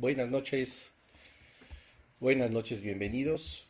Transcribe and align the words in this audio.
Buenas 0.00 0.30
noches. 0.30 0.94
Buenas 2.20 2.50
noches, 2.50 2.80
bienvenidos 2.80 3.66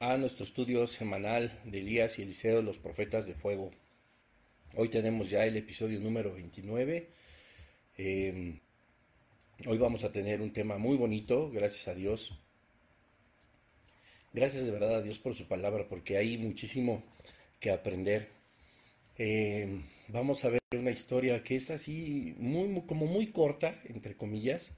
a 0.00 0.16
nuestro 0.16 0.46
estudio 0.46 0.86
semanal 0.86 1.52
de 1.66 1.80
Elías 1.80 2.18
y 2.18 2.22
Eliseo, 2.22 2.62
los 2.62 2.78
profetas 2.78 3.26
de 3.26 3.34
fuego. 3.34 3.70
Hoy 4.74 4.88
tenemos 4.88 5.28
ya 5.28 5.44
el 5.44 5.58
episodio 5.58 6.00
número 6.00 6.32
29. 6.32 7.10
Em, 7.98 8.58
hoy 9.66 9.76
vamos 9.76 10.02
a 10.02 10.10
tener 10.10 10.40
un 10.40 10.50
tema 10.50 10.78
muy 10.78 10.96
bonito, 10.96 11.50
gracias 11.50 11.88
a 11.88 11.94
Dios. 11.94 12.32
Gracias 14.32 14.64
de 14.64 14.70
verdad 14.70 14.94
a 14.94 15.02
Dios 15.02 15.18
por 15.18 15.34
su 15.34 15.46
palabra, 15.46 15.86
porque 15.90 16.16
hay 16.16 16.38
muchísimo 16.38 17.02
que 17.60 17.70
aprender. 17.70 18.30
Em, 19.18 19.82
vamos 20.08 20.42
a 20.46 20.48
ver 20.48 20.62
una 20.72 20.90
historia 20.90 21.44
que 21.44 21.56
es 21.56 21.70
así, 21.70 22.34
muy, 22.38 22.80
como 22.86 23.04
muy 23.04 23.26
corta, 23.26 23.78
entre 23.84 24.16
comillas, 24.16 24.72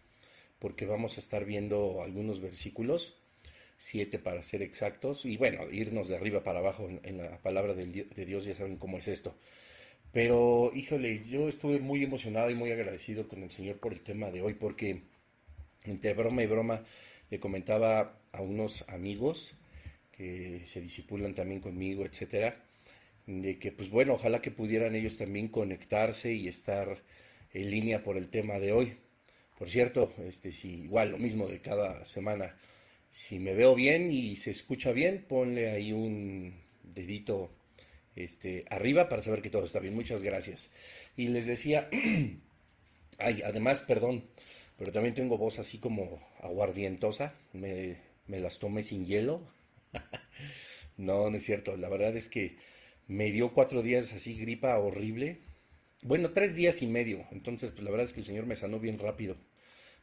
porque 0.60 0.87
vamos 0.87 1.16
a 1.16 1.20
estar 1.20 1.45
viendo 1.45 2.02
algunos 2.02 2.41
versículos, 2.41 3.18
siete 3.78 4.18
para 4.20 4.42
ser 4.42 4.62
exactos, 4.62 5.24
y 5.24 5.37
bueno, 5.37 5.68
irnos 5.70 6.09
de 6.09 6.16
arriba 6.16 6.45
para 6.45 6.60
abajo 6.60 6.88
en, 7.02 7.18
la 7.18 7.38
palabra 7.38 7.74
de, 7.74 7.84
de 7.84 8.24
Dios, 8.27 8.45
ya 8.45 8.55
saben 8.55 8.77
cómo 8.77 8.98
es 8.98 9.09
esto. 9.09 9.34
Pero, 10.12 10.70
híjole, 10.74 11.23
yo 11.24 11.48
estuve 11.48 11.78
muy 11.80 12.04
emocionado 12.04 12.51
y 12.51 12.54
muy 12.54 12.70
agradecido 12.73 13.28
con 13.28 13.42
el 13.42 13.51
Señor 13.51 13.78
por 13.78 13.92
el 13.92 14.01
tema 14.01 14.30
de 14.30 14.42
hoy, 14.42 14.54
porque 14.54 15.02
entre 15.84 16.15
broma 16.15 16.42
y 16.42 16.46
broma 16.46 16.84
le 17.30 17.40
comentaba 17.40 18.20
a 18.32 18.42
unos 18.42 18.85
amigos 18.88 19.54
que 20.13 20.65
se 20.66 20.80
disipulan 20.80 21.35
también 21.35 21.60
conmigo, 21.60 22.04
etcétera, 22.04 22.63
de 23.26 23.59
que 23.59 23.73
pues 23.73 23.88
bueno, 23.88 24.15
ojalá 24.15 24.42
que 24.42 24.51
pudieran 24.51 24.95
ellos 24.95 25.16
también 25.16 25.48
conectarse 25.48 26.32
y 26.32 26.48
estar 26.48 27.02
en 27.52 27.70
línea 27.70 28.02
por 28.02 28.16
el 28.16 28.29
tema 28.29 28.59
de 28.59 28.73
hoy. 28.73 28.96
Por 29.61 29.69
cierto, 29.69 30.15
este 30.27 30.53
si 30.53 30.85
igual 30.85 31.11
lo 31.11 31.19
mismo 31.19 31.47
de 31.47 31.61
cada 31.61 32.07
semana, 32.07 32.57
si 33.11 33.39
me 33.39 33.55
veo 33.55 33.75
bien 33.75 34.11
y 34.11 34.37
se 34.37 34.51
escucha 34.51 34.91
bien, 34.91 35.27
ponle 35.29 35.71
ahí 35.71 35.93
un 35.93 36.55
dedito 36.83 37.51
este, 38.16 38.65
arriba 38.71 39.11
para 39.11 39.21
saber 39.21 39.43
que 39.43 39.51
todo 39.51 39.66
está 39.66 39.79
bien. 39.79 39.95
Muchas 39.95 40.23
gracias. 40.23 40.71
Y 41.15 41.29
les 41.29 41.45
decía, 41.45 41.91
ay, 43.19 43.43
además, 43.45 43.83
perdón, 43.83 44.25
pero 44.79 44.93
también 44.93 45.15
tengo 45.15 45.37
voz 45.37 45.59
así 45.59 45.77
como 45.77 46.27
aguardientosa. 46.41 47.35
Me, 47.53 47.99
me 48.29 48.41
las 48.41 48.61
tomé 48.61 48.83
sin 48.83 49.05
hielo. 49.05 49.43
no, 50.97 51.29
no 51.29 51.37
es 51.37 51.45
cierto. 51.45 51.77
La 51.77 51.91
verdad 51.91 52.16
es 52.16 52.31
que 52.31 52.57
me 53.09 53.31
dio 53.31 53.53
cuatro 53.53 53.83
días 53.83 54.11
así 54.15 54.38
gripa 54.38 54.79
horrible. 54.79 55.41
Bueno, 56.03 56.31
tres 56.31 56.57
días 56.57 56.81
y 56.81 56.87
medio. 56.87 57.27
Entonces, 57.31 57.73
pues 57.73 57.83
la 57.85 57.91
verdad 57.91 58.07
es 58.07 58.15
que 58.15 58.21
el 58.21 58.27
Señor 58.27 58.47
me 58.47 58.57
sanó 58.57 58.81
bien 58.81 58.99
rápido. 58.99 59.37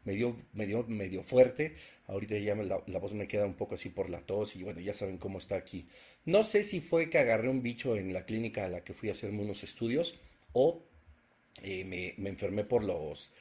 Me 0.08 0.14
dio, 0.14 0.38
me 0.54 0.66
dio 0.66 0.86
medio 0.88 1.22
fuerte. 1.22 1.76
Ahorita 2.06 2.38
ya 2.38 2.56
la, 2.56 2.78
voz 2.78 3.14
me 3.14 3.28
queda 3.28 3.46
un 3.46 3.56
poco 3.56 3.76
así 3.76 3.90
por 3.90 4.10
la 4.10 4.22
tos 4.22 4.56
y 4.56 4.64
bueno, 4.64 4.80
ya 4.80 4.94
saben 4.94 5.18
cómo 5.18 5.38
está 5.38 5.58
aquí. 5.58 5.90
No 6.24 6.44
sé 6.44 6.64
si 6.64 6.80
fue 6.80 7.10
que 7.10 7.18
agarré 7.18 7.50
un 7.50 7.62
bicho 7.62 7.98
en 7.98 8.14
la 8.14 8.26
clínica 8.26 8.64
a 8.64 8.70
la 8.70 8.86
que 8.86 8.94
fui 8.94 9.10
a 9.10 9.12
hacerme 9.12 9.42
unos 9.42 9.64
estudios 9.64 10.18
o 10.54 10.82
eh, 11.62 11.84
me, 11.84 12.14
me 12.16 12.30
enfermé 12.30 12.64
por 12.64 12.86
los, 12.86 13.34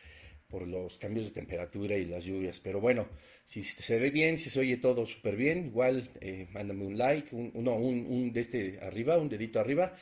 por 0.48 0.66
los 0.66 0.98
cambios 0.98 1.26
de 1.26 1.32
temperatura 1.32 1.96
y 1.96 2.04
las 2.04 2.24
lluvias. 2.24 2.58
Pero 2.58 2.80
bueno, 2.80 3.06
si 3.44 3.62
se 3.62 4.00
ve 4.00 4.10
bien, 4.10 4.36
si 4.36 4.50
se 4.50 4.58
oye 4.58 4.76
todo 4.76 5.06
súper 5.06 5.36
bien, 5.36 5.66
igual 5.66 6.10
eh, 6.20 6.48
mándame 6.50 6.84
un 6.84 6.98
like, 6.98 7.32
un, 7.32 7.52
un, 7.54 8.32
de 8.32 8.40
este 8.40 8.80
arriba, 8.82 9.18
un 9.18 9.28
dedito 9.28 9.60
arriba. 9.60 9.94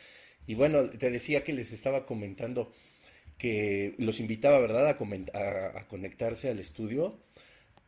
Y 0.47 0.55
bueno, 0.55 0.89
te 0.89 1.11
decía 1.11 1.45
que 1.45 1.53
les 1.53 1.73
estaba 1.73 2.07
comentando 2.07 2.73
que 3.39 3.95
los 3.99 4.21
invitaba, 4.21 4.59
¿verdad?, 4.59 4.87
a, 4.87 5.79
a, 5.79 5.89
conectarse 5.89 6.49
al 6.51 6.59
estudio, 6.59 7.19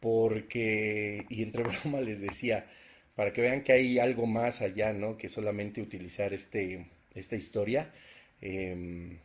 porque, 0.00 1.24
y 1.28 1.42
entre 1.42 1.62
broma 1.82 2.00
les 2.00 2.20
decía, 2.20 2.66
para 3.14 3.32
que 3.32 3.42
vean 3.42 3.62
que 3.62 3.72
hay 3.72 3.98
algo 3.98 4.26
más 4.26 4.60
allá, 4.60 4.92
¿no?, 4.92 5.16
que 5.16 5.28
solamente 5.28 5.80
utilizar 5.80 6.34
este, 6.34 6.86
esta 7.14 7.36
historia. 7.36 7.92
Eh, 8.40 9.18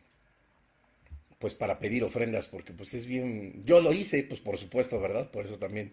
pues 1.42 1.56
para 1.56 1.80
pedir 1.80 2.04
ofrendas, 2.04 2.46
porque 2.46 2.72
pues 2.72 2.94
es 2.94 3.04
bien, 3.04 3.64
yo 3.64 3.80
lo 3.80 3.92
hice, 3.92 4.22
pues 4.22 4.38
por 4.38 4.58
supuesto, 4.58 5.00
¿verdad? 5.00 5.28
Por 5.32 5.44
eso 5.44 5.58
también 5.58 5.92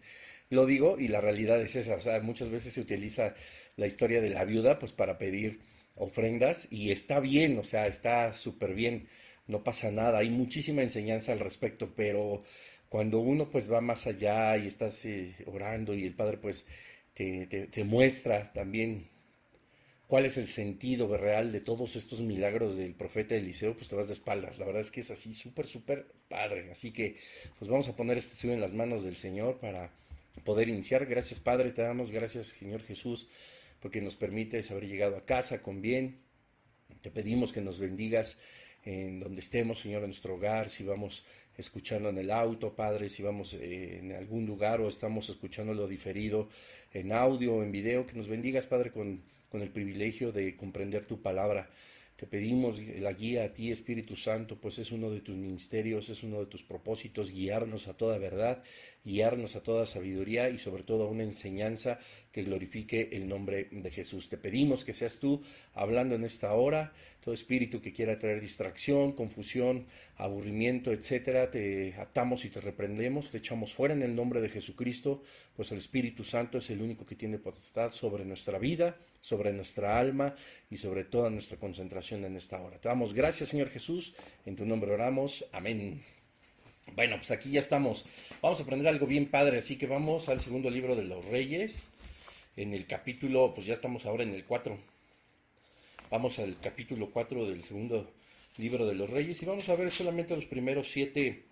lo 0.51 0.67
digo 0.67 0.99
y 0.99 1.07
la 1.07 1.21
realidad 1.21 1.59
es 1.59 1.75
esa, 1.75 1.95
o 1.95 2.01
sea, 2.01 2.19
muchas 2.21 2.51
veces 2.51 2.75
se 2.75 2.81
utiliza 2.81 3.33
la 3.75 3.87
historia 3.87 4.21
de 4.21 4.29
la 4.29 4.45
viuda 4.45 4.77
pues 4.77 4.93
para 4.93 5.17
pedir 5.17 5.61
ofrendas 5.95 6.67
y 6.69 6.91
está 6.91 7.19
bien, 7.19 7.57
o 7.57 7.63
sea, 7.63 7.87
está 7.87 8.31
súper 8.33 8.75
bien, 8.75 9.07
no 9.49 9.63
pasa 9.63 9.91
nada, 9.91 10.19
hay 10.19 10.29
muchísima 10.29 10.81
enseñanza 10.81 11.33
al 11.33 11.39
respecto, 11.39 11.91
pero 11.95 12.43
cuando 12.87 13.19
uno 13.19 13.49
pues 13.49 13.69
va 13.71 13.81
más 13.81 14.07
allá 14.07 14.57
y 14.57 14.67
estás 14.67 15.05
eh, 15.05 15.35
orando 15.45 15.93
y 15.93 16.05
el 16.05 16.13
Padre 16.13 16.37
pues 16.37 16.65
te, 17.13 17.45
te 17.45 17.83
muestra 17.83 18.53
también 18.53 19.09
cuál 20.09 20.25
es 20.25 20.37
el 20.37 20.47
sentido 20.47 21.15
real 21.17 21.51
de 21.51 21.61
todos 21.61 21.95
estos 21.95 22.21
milagros 22.21 22.77
del 22.77 22.95
profeta 22.95 23.35
Eliseo, 23.35 23.75
pues 23.75 23.89
te 23.89 23.95
vas 23.95 24.07
de 24.07 24.13
espaldas. 24.13 24.57
La 24.57 24.65
verdad 24.65 24.81
es 24.81 24.89
que 24.89 25.01
es 25.01 25.11
así 25.11 25.33
súper, 25.33 25.67
súper 25.67 26.07
padre. 26.27 26.71
Así 26.71 26.91
que 26.91 27.17
pues 27.59 27.69
vamos 27.69 27.87
a 27.89 27.95
poner 27.95 28.17
este 28.17 28.33
estudio 28.33 28.55
en 28.55 28.59
las 28.59 28.73
manos 28.73 29.03
del 29.03 29.17
Señor 29.17 29.59
para 29.59 29.91
poder 30.43 30.67
iniciar. 30.67 31.05
Gracias 31.05 31.39
Padre, 31.39 31.69
te 31.69 31.83
damos 31.83 32.09
gracias 32.09 32.47
Señor 32.47 32.81
Jesús 32.81 33.27
porque 33.79 34.01
nos 34.01 34.15
permites 34.15 34.71
haber 34.71 34.87
llegado 34.87 35.15
a 35.15 35.25
casa 35.27 35.61
con 35.61 35.79
bien. 35.79 36.17
Te 37.03 37.11
pedimos 37.11 37.53
que 37.53 37.61
nos 37.61 37.79
bendigas 37.79 38.39
en 38.97 39.19
donde 39.19 39.41
estemos, 39.41 39.79
Señor, 39.79 40.01
en 40.03 40.09
nuestro 40.09 40.35
hogar, 40.35 40.69
si 40.69 40.83
vamos 40.83 41.23
escuchando 41.57 42.09
en 42.09 42.17
el 42.17 42.31
auto, 42.31 42.73
Padre, 42.73 43.09
si 43.09 43.21
vamos 43.21 43.53
eh, 43.53 43.99
en 43.99 44.13
algún 44.13 44.45
lugar 44.45 44.79
o 44.81 44.87
estamos 44.87 45.29
escuchando 45.29 45.73
lo 45.73 45.87
diferido 45.87 46.49
en 46.93 47.11
audio 47.11 47.55
o 47.55 47.63
en 47.63 47.71
video, 47.71 48.07
que 48.07 48.13
nos 48.13 48.27
bendigas, 48.27 48.65
Padre, 48.65 48.91
con 48.91 49.21
con 49.49 49.61
el 49.61 49.69
privilegio 49.69 50.31
de 50.31 50.55
comprender 50.55 51.05
tu 51.05 51.21
palabra. 51.21 51.69
Te 52.15 52.27
pedimos 52.27 52.79
la 52.99 53.13
guía 53.13 53.45
a 53.45 53.53
ti, 53.53 53.71
Espíritu 53.71 54.15
Santo, 54.15 54.57
pues 54.57 54.77
es 54.77 54.91
uno 54.91 55.09
de 55.09 55.21
tus 55.21 55.35
ministerios, 55.35 56.09
es 56.09 56.21
uno 56.21 56.41
de 56.41 56.47
tus 56.47 56.63
propósitos, 56.63 57.31
guiarnos 57.31 57.87
a 57.87 57.93
toda 57.93 58.17
verdad, 58.17 58.61
guiarnos 59.03 59.55
a 59.55 59.63
toda 59.63 59.85
sabiduría 59.85 60.49
y 60.49 60.57
sobre 60.57 60.83
todo 60.83 61.03
a 61.03 61.09
una 61.09 61.23
enseñanza 61.23 61.99
que 62.31 62.43
glorifique 62.43 63.09
el 63.13 63.27
nombre 63.27 63.67
de 63.71 63.91
Jesús. 63.91 64.29
Te 64.29 64.37
pedimos 64.37 64.83
que 64.83 64.93
seas 64.93 65.17
tú 65.17 65.41
hablando 65.73 66.15
en 66.15 66.23
esta 66.23 66.53
hora, 66.53 66.93
todo 67.21 67.33
espíritu 67.33 67.81
que 67.81 67.93
quiera 67.93 68.19
traer 68.19 68.39
distracción, 68.41 69.13
confusión, 69.13 69.87
aburrimiento, 70.17 70.91
etcétera, 70.91 71.49
te 71.49 71.95
atamos 71.95 72.45
y 72.45 72.49
te 72.49 72.61
reprendemos, 72.61 73.31
te 73.31 73.37
echamos 73.37 73.73
fuera 73.73 73.93
en 73.93 74.03
el 74.03 74.15
nombre 74.15 74.41
de 74.41 74.49
Jesucristo, 74.49 75.23
pues 75.55 75.71
el 75.71 75.79
Espíritu 75.79 76.23
Santo 76.23 76.57
es 76.57 76.69
el 76.69 76.81
único 76.81 77.05
que 77.05 77.15
tiene 77.15 77.39
potestad 77.39 77.91
sobre 77.91 78.25
nuestra 78.25 78.59
vida, 78.59 78.97
sobre 79.21 79.51
nuestra 79.51 79.99
alma 79.99 80.35
y 80.69 80.77
sobre 80.77 81.03
toda 81.05 81.29
nuestra 81.29 81.57
concentración 81.57 82.23
en 82.25 82.37
esta 82.37 82.61
hora. 82.61 82.77
Te 82.77 82.89
damos 82.89 83.13
gracias, 83.13 83.49
Señor 83.49 83.69
Jesús, 83.69 84.13
en 84.45 84.55
tu 84.55 84.65
nombre 84.65 84.91
oramos, 84.91 85.45
amén. 85.51 86.18
Bueno, 86.95 87.17
pues 87.17 87.31
aquí 87.31 87.51
ya 87.51 87.59
estamos. 87.59 88.05
Vamos 88.41 88.59
a 88.59 88.63
aprender 88.63 88.87
algo 88.87 89.05
bien 89.05 89.27
padre, 89.27 89.59
así 89.59 89.77
que 89.77 89.87
vamos 89.87 90.29
al 90.29 90.41
segundo 90.41 90.69
libro 90.69 90.95
de 90.95 91.03
los 91.03 91.25
Reyes, 91.25 91.89
en 92.57 92.73
el 92.73 92.85
capítulo, 92.87 93.53
pues 93.53 93.67
ya 93.67 93.73
estamos 93.73 94.05
ahora 94.05 94.23
en 94.23 94.33
el 94.33 94.45
4. 94.45 94.77
Vamos 96.09 96.39
al 96.39 96.59
capítulo 96.59 97.11
4 97.11 97.47
del 97.47 97.63
segundo 97.63 98.11
libro 98.57 98.85
de 98.85 98.95
los 98.95 99.09
Reyes 99.09 99.41
y 99.41 99.45
vamos 99.45 99.69
a 99.69 99.75
ver 99.75 99.91
solamente 99.91 100.35
los 100.35 100.45
primeros 100.45 100.89
siete, 100.89 101.45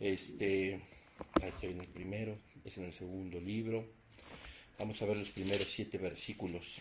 este, 0.00 0.80
ahí 1.42 1.48
estoy 1.48 1.70
en 1.70 1.80
el 1.80 1.86
primero, 1.88 2.38
es 2.64 2.78
en 2.78 2.84
el 2.84 2.92
segundo 2.92 3.40
libro. 3.40 3.84
Vamos 4.78 5.00
a 5.02 5.06
ver 5.06 5.16
los 5.16 5.30
primeros 5.30 5.64
siete 5.64 5.98
versículos. 5.98 6.78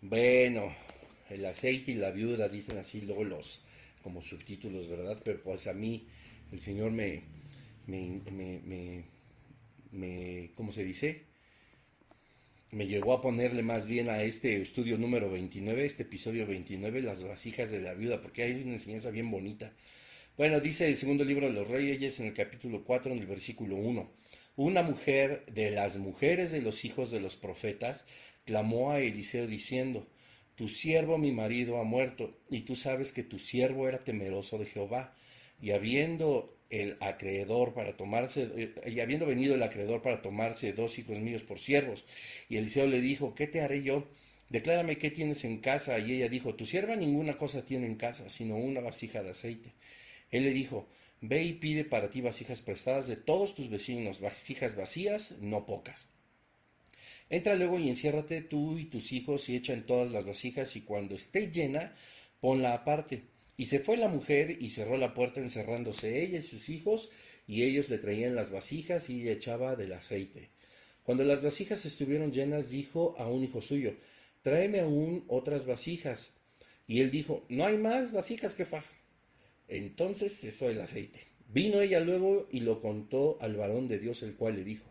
Bueno, 0.00 0.74
el 1.28 1.44
aceite 1.44 1.92
y 1.92 1.94
la 1.94 2.10
viuda 2.10 2.48
dicen 2.48 2.78
así 2.78 3.00
luego 3.00 3.24
los 3.24 3.60
como 4.02 4.22
subtítulos, 4.22 4.88
¿verdad? 4.88 5.20
Pero 5.24 5.42
pues 5.42 5.66
a 5.66 5.72
mí 5.72 6.06
el 6.52 6.60
Señor 6.60 6.90
me, 6.90 7.22
me, 7.86 8.20
me, 8.30 9.04
me, 9.90 10.50
¿cómo 10.54 10.72
se 10.72 10.84
dice? 10.84 11.24
Me 12.70 12.86
llegó 12.86 13.14
a 13.14 13.20
ponerle 13.20 13.62
más 13.62 13.86
bien 13.86 14.10
a 14.10 14.22
este 14.22 14.60
estudio 14.60 14.98
número 14.98 15.30
29, 15.30 15.84
este 15.84 16.02
episodio 16.02 16.46
29, 16.46 17.02
las 17.02 17.24
vasijas 17.24 17.70
de 17.70 17.80
la 17.80 17.94
viuda, 17.94 18.20
porque 18.20 18.42
hay 18.42 18.52
una 18.62 18.72
enseñanza 18.72 19.10
bien 19.10 19.30
bonita. 19.30 19.72
Bueno, 20.36 20.60
dice 20.60 20.86
el 20.86 20.96
segundo 20.96 21.24
libro 21.24 21.46
de 21.46 21.52
los 21.52 21.68
reyes 21.68 22.20
en 22.20 22.26
el 22.26 22.34
capítulo 22.34 22.84
4, 22.84 23.12
en 23.12 23.18
el 23.18 23.26
versículo 23.26 23.76
1. 23.76 24.10
Una 24.56 24.82
mujer 24.82 25.44
de 25.46 25.70
las 25.70 25.98
mujeres 25.98 26.52
de 26.52 26.60
los 26.60 26.84
hijos 26.84 27.10
de 27.10 27.20
los 27.20 27.36
profetas 27.36 28.06
clamó 28.44 28.90
a 28.92 29.00
Eliseo 29.00 29.46
diciendo, 29.46 30.06
tu 30.58 30.68
siervo 30.68 31.18
mi 31.18 31.30
marido 31.30 31.78
ha 31.78 31.84
muerto, 31.84 32.36
y 32.50 32.62
tú 32.62 32.74
sabes 32.74 33.12
que 33.12 33.22
tu 33.22 33.38
siervo 33.38 33.86
era 33.86 34.02
temeroso 34.02 34.58
de 34.58 34.66
Jehová, 34.66 35.14
y 35.62 35.70
habiendo 35.70 36.58
el 36.68 36.96
acreedor 36.98 37.74
para 37.74 37.96
tomarse, 37.96 38.50
eh, 38.56 38.74
y 38.90 38.98
habiendo 38.98 39.24
venido 39.24 39.54
el 39.54 39.62
acreedor 39.62 40.02
para 40.02 40.20
tomarse 40.20 40.72
dos 40.72 40.98
hijos 40.98 41.20
míos 41.20 41.44
por 41.44 41.60
siervos, 41.60 42.04
y 42.48 42.56
Eliseo 42.56 42.88
le 42.88 43.00
dijo, 43.00 43.36
¿qué 43.36 43.46
te 43.46 43.60
haré 43.60 43.84
yo? 43.84 44.08
Declárame 44.48 44.98
qué 44.98 45.12
tienes 45.12 45.44
en 45.44 45.58
casa. 45.58 45.96
Y 46.00 46.14
ella 46.14 46.28
dijo, 46.28 46.56
tu 46.56 46.66
sierva 46.66 46.96
ninguna 46.96 47.38
cosa 47.38 47.64
tiene 47.64 47.86
en 47.86 47.94
casa, 47.94 48.28
sino 48.28 48.56
una 48.56 48.80
vasija 48.80 49.22
de 49.22 49.30
aceite. 49.30 49.74
Él 50.32 50.42
le 50.42 50.52
dijo, 50.52 50.88
ve 51.20 51.44
y 51.44 51.52
pide 51.52 51.84
para 51.84 52.10
ti 52.10 52.20
vasijas 52.20 52.62
prestadas 52.62 53.06
de 53.06 53.14
todos 53.14 53.54
tus 53.54 53.70
vecinos, 53.70 54.20
vasijas 54.20 54.74
vacías, 54.74 55.36
no 55.40 55.66
pocas. 55.66 56.10
Entra 57.30 57.54
luego 57.54 57.78
y 57.78 57.88
enciérrate 57.88 58.40
tú 58.40 58.78
y 58.78 58.86
tus 58.86 59.12
hijos 59.12 59.48
y 59.48 59.56
echa 59.56 59.74
en 59.74 59.84
todas 59.84 60.10
las 60.10 60.24
vasijas 60.24 60.76
y 60.76 60.80
cuando 60.80 61.14
esté 61.14 61.50
llena, 61.50 61.94
ponla 62.40 62.74
aparte. 62.74 63.24
Y 63.56 63.66
se 63.66 63.80
fue 63.80 63.96
la 63.96 64.08
mujer 64.08 64.56
y 64.62 64.70
cerró 64.70 64.96
la 64.96 65.14
puerta 65.14 65.40
encerrándose 65.40 66.22
ella 66.22 66.38
y 66.38 66.42
sus 66.42 66.68
hijos 66.68 67.10
y 67.46 67.64
ellos 67.64 67.90
le 67.90 67.98
traían 67.98 68.34
las 68.34 68.50
vasijas 68.50 69.10
y 69.10 69.28
echaba 69.28 69.74
del 69.74 69.92
aceite. 69.92 70.50
Cuando 71.02 71.24
las 71.24 71.42
vasijas 71.42 71.84
estuvieron 71.86 72.32
llenas, 72.32 72.70
dijo 72.70 73.16
a 73.18 73.26
un 73.28 73.42
hijo 73.42 73.62
suyo, 73.62 73.94
tráeme 74.42 74.80
aún 74.80 75.24
otras 75.26 75.66
vasijas. 75.66 76.34
Y 76.86 77.00
él 77.00 77.10
dijo, 77.10 77.44
no 77.48 77.64
hay 77.64 77.78
más 77.78 78.12
vasijas, 78.12 78.54
jefa. 78.54 78.84
Entonces 79.68 80.38
cesó 80.38 80.68
el 80.68 80.80
aceite. 80.80 81.26
Vino 81.48 81.80
ella 81.80 82.00
luego 82.00 82.46
y 82.50 82.60
lo 82.60 82.80
contó 82.80 83.38
al 83.40 83.56
varón 83.56 83.88
de 83.88 83.98
Dios, 83.98 84.22
el 84.22 84.34
cual 84.36 84.56
le 84.56 84.64
dijo, 84.64 84.84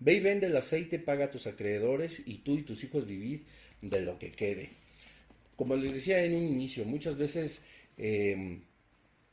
Ve 0.00 0.14
y 0.14 0.20
vende 0.20 0.46
el 0.46 0.56
aceite, 0.56 0.98
paga 0.98 1.26
a 1.26 1.30
tus 1.30 1.46
acreedores 1.46 2.22
y 2.26 2.38
tú 2.38 2.58
y 2.58 2.62
tus 2.62 2.82
hijos 2.84 3.06
vivid 3.06 3.40
de 3.80 4.00
lo 4.02 4.18
que 4.18 4.32
quede. 4.32 4.70
Como 5.56 5.76
les 5.76 5.94
decía 5.94 6.22
en 6.24 6.34
un 6.34 6.44
inicio, 6.44 6.84
muchas 6.84 7.16
veces 7.16 7.62
em, 7.96 8.60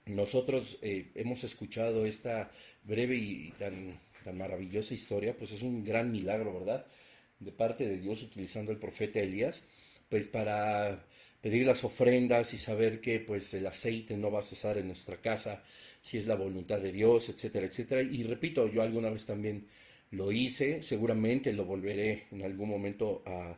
nosotros 0.05 0.77
eh, 0.81 1.07
hemos 1.15 1.43
escuchado 1.43 2.05
esta 2.05 2.51
breve 2.83 3.15
y 3.15 3.51
tan, 3.57 3.99
tan 4.23 4.37
maravillosa 4.37 4.93
historia, 4.93 5.35
pues 5.35 5.51
es 5.51 5.61
un 5.61 5.83
gran 5.83 6.11
milagro, 6.11 6.59
¿verdad? 6.59 6.85
De 7.39 7.51
parte 7.51 7.87
de 7.87 7.97
Dios 7.97 8.21
utilizando 8.21 8.71
el 8.71 8.77
profeta 8.77 9.19
Elías, 9.19 9.63
pues 10.09 10.27
para 10.27 11.05
pedir 11.41 11.65
las 11.65 11.83
ofrendas 11.83 12.53
y 12.53 12.57
saber 12.57 13.01
que 13.01 13.19
pues 13.19 13.53
el 13.55 13.65
aceite 13.65 14.15
no 14.15 14.31
va 14.31 14.39
a 14.39 14.43
cesar 14.43 14.77
en 14.77 14.87
nuestra 14.87 15.17
casa, 15.17 15.63
si 16.01 16.17
es 16.17 16.27
la 16.27 16.35
voluntad 16.35 16.79
de 16.79 16.91
Dios, 16.91 17.29
etcétera, 17.29 17.65
etcétera. 17.65 18.01
Y 18.01 18.23
repito, 18.23 18.67
yo 18.71 18.83
alguna 18.83 19.09
vez 19.09 19.25
también 19.25 19.65
lo 20.11 20.31
hice, 20.31 20.83
seguramente 20.83 21.53
lo 21.53 21.65
volveré 21.65 22.25
en 22.31 22.43
algún 22.43 22.69
momento 22.69 23.23
a, 23.25 23.57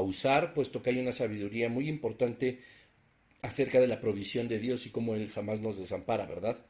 usar, 0.00 0.54
puesto 0.54 0.82
que 0.82 0.90
hay 0.90 0.98
una 0.98 1.12
sabiduría 1.12 1.68
muy 1.68 1.88
importante 1.88 2.60
acerca 3.42 3.78
de 3.78 3.86
la 3.86 4.00
provisión 4.00 4.48
de 4.48 4.58
Dios 4.58 4.86
y 4.86 4.90
cómo 4.90 5.14
Él 5.14 5.28
jamás 5.28 5.60
nos 5.60 5.78
desampara, 5.78 6.26
¿verdad? 6.26 6.64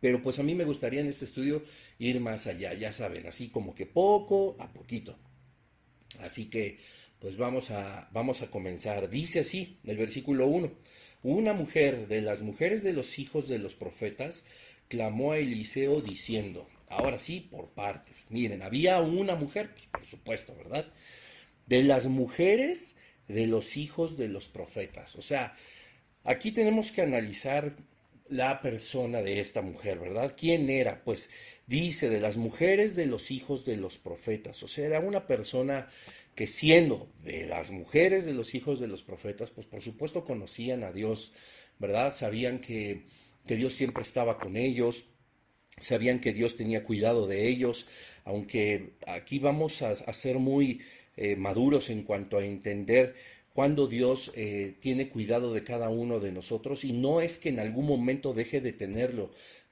Pero 0.00 0.22
pues 0.22 0.38
a 0.38 0.42
mí 0.42 0.54
me 0.54 0.64
gustaría 0.64 1.00
en 1.00 1.08
este 1.08 1.24
estudio 1.24 1.62
ir 1.98 2.20
más 2.20 2.46
allá, 2.46 2.72
ya 2.74 2.92
saben, 2.92 3.26
así 3.26 3.48
como 3.48 3.74
que 3.74 3.84
poco 3.84 4.56
a 4.60 4.72
poquito. 4.72 5.18
Así 6.20 6.46
que 6.46 6.78
pues 7.18 7.36
vamos 7.36 7.70
a, 7.70 8.08
vamos 8.12 8.42
a 8.42 8.50
comenzar. 8.50 9.10
Dice 9.10 9.40
así, 9.40 9.78
el 9.84 9.96
versículo 9.96 10.46
1, 10.46 10.72
una 11.22 11.52
mujer 11.52 12.08
de 12.08 12.22
las 12.22 12.42
mujeres 12.42 12.82
de 12.82 12.92
los 12.92 13.18
hijos 13.18 13.48
de 13.48 13.58
los 13.58 13.74
profetas 13.74 14.44
clamó 14.88 15.32
a 15.32 15.38
Eliseo 15.38 16.00
diciendo, 16.00 16.66
ahora 16.90 17.18
sí, 17.18 17.40
por 17.40 17.70
partes. 17.70 18.26
Miren, 18.28 18.62
había 18.62 19.00
una 19.00 19.34
mujer, 19.36 19.70
pues, 19.72 19.86
por 19.86 20.04
supuesto, 20.04 20.54
¿verdad? 20.54 20.92
De 21.66 21.82
las 21.82 22.06
mujeres 22.06 22.96
de 23.28 23.46
los 23.46 23.76
hijos 23.76 24.16
de 24.18 24.28
los 24.28 24.48
profetas. 24.48 25.16
O 25.16 25.22
sea, 25.22 25.56
aquí 26.24 26.52
tenemos 26.52 26.92
que 26.92 27.02
analizar 27.02 27.76
la 28.28 28.60
persona 28.60 29.22
de 29.22 29.40
esta 29.40 29.62
mujer, 29.62 29.98
¿verdad? 29.98 30.34
¿Quién 30.36 30.70
era? 30.70 31.02
Pues 31.02 31.30
dice 31.66 32.08
de 32.08 32.20
las 32.20 32.36
mujeres 32.36 32.94
de 32.94 33.06
los 33.06 33.30
hijos 33.30 33.64
de 33.64 33.76
los 33.76 33.98
profetas. 33.98 34.62
O 34.62 34.68
sea, 34.68 34.86
era 34.86 35.00
una 35.00 35.26
persona 35.26 35.88
que 36.34 36.46
siendo 36.46 37.08
de 37.24 37.46
las 37.46 37.70
mujeres 37.70 38.24
de 38.24 38.34
los 38.34 38.54
hijos 38.54 38.78
de 38.78 38.86
los 38.86 39.02
profetas, 39.02 39.50
pues 39.50 39.66
por 39.66 39.82
supuesto 39.82 40.24
conocían 40.24 40.84
a 40.84 40.92
Dios, 40.92 41.32
¿verdad? 41.78 42.12
Sabían 42.12 42.60
que, 42.60 43.06
que 43.46 43.56
Dios 43.56 43.74
siempre 43.74 44.02
estaba 44.02 44.38
con 44.38 44.56
ellos, 44.56 45.04
sabían 45.80 46.20
que 46.20 46.32
Dios 46.32 46.56
tenía 46.56 46.84
cuidado 46.84 47.26
de 47.26 47.48
ellos, 47.48 47.86
aunque 48.24 48.90
aquí 49.06 49.38
vamos 49.38 49.82
a, 49.82 50.12
ser 50.12 50.38
muy 50.38 50.80
eh, 51.16 51.36
maduros 51.36 51.90
en 51.90 52.02
cuanto 52.02 52.38
a 52.38 52.44
entender 52.44 53.14
cuando 53.52 53.88
Dios 53.88 54.32
eh, 54.36 54.74
tiene 54.80 55.08
cuidado 55.08 55.52
de 55.52 55.64
cada 55.64 55.88
uno 55.88 56.20
de 56.20 56.32
nosotros 56.32 56.84
y 56.84 56.92
no 56.92 57.20
es 57.20 57.38
que 57.38 57.48
en 57.48 57.58
algún 57.58 57.86
momento 57.86 58.32
deje 58.32 58.60
de 58.60 58.72
tenerlo. 58.72 59.30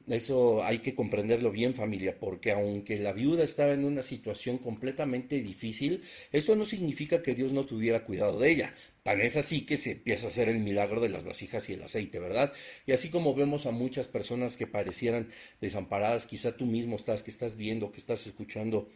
Eso 0.09 0.65
hay 0.65 0.79
que 0.79 0.95
comprenderlo 0.95 1.51
bien 1.51 1.75
familia, 1.75 2.19
porque 2.19 2.51
aunque 2.53 2.99
la 2.99 3.13
viuda 3.13 3.45
estaba 3.45 3.73
en 3.73 3.85
una 3.85 4.03
situación 4.03 4.57
completamente 4.57 5.43
difícil, 5.43 6.03
esto 6.33 6.57
no 6.57 6.65
significa 6.65 7.23
que 7.23 7.35
Dios 7.35 7.53
no 7.53 7.67
tuviera 7.67 8.05
cuidado 8.05 8.39
de 8.39 8.51
ella. 8.51 8.75
Tan 9.03 9.21
es 9.21 9.37
así 9.37 9.67
que 9.67 9.77
se 9.77 9.93
empieza 9.93 10.27
a 10.27 10.31
hacer 10.31 10.49
el 10.49 10.61
milagro 10.61 11.01
de 11.01 11.11
las 11.11 11.25
vasijas 11.25 11.69
y 11.69 11.75
el 11.75 11.83
aceite, 11.83 12.19
¿verdad? 12.19 12.53
Y 12.87 12.93
así 12.93 13.11
como 13.11 13.35
vemos 13.35 13.67
a 13.67 13.71
muchas 13.71 14.09
personas 14.09 14.57
que 14.57 14.67
parecieran 14.67 15.29
desamparadas, 15.61 16.27
quizá 16.27 16.57
tú 16.57 16.65
mismo 16.65 16.97
estás, 16.97 17.23
que 17.23 17.31
estás 17.31 17.57
viendo, 17.57 17.93
que 17.93 18.01
estás 18.01 18.27
escuchando 18.27 18.89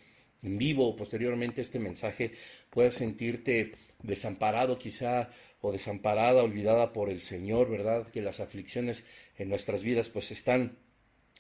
en 0.43 0.57
vivo 0.59 0.89
o 0.89 0.97
posteriormente 0.97 1.61
este 1.61 1.79
mensaje, 1.79 2.33
puedes 2.71 2.95
sentirte 2.95 3.73
desamparado 4.03 4.79
quizá 4.79 5.31
o 5.61 5.73
desamparada, 5.73 6.43
olvidada 6.43 6.93
por 6.93 7.11
el 7.11 7.21
Señor, 7.21 7.71
¿verdad? 7.71 8.09
Que 8.11 8.23
las 8.23 8.41
aflicciones 8.41 9.05
en 9.39 9.49
nuestras 9.49 9.83
vidas 9.83 10.09
pues 10.09 10.33
están 10.33 10.79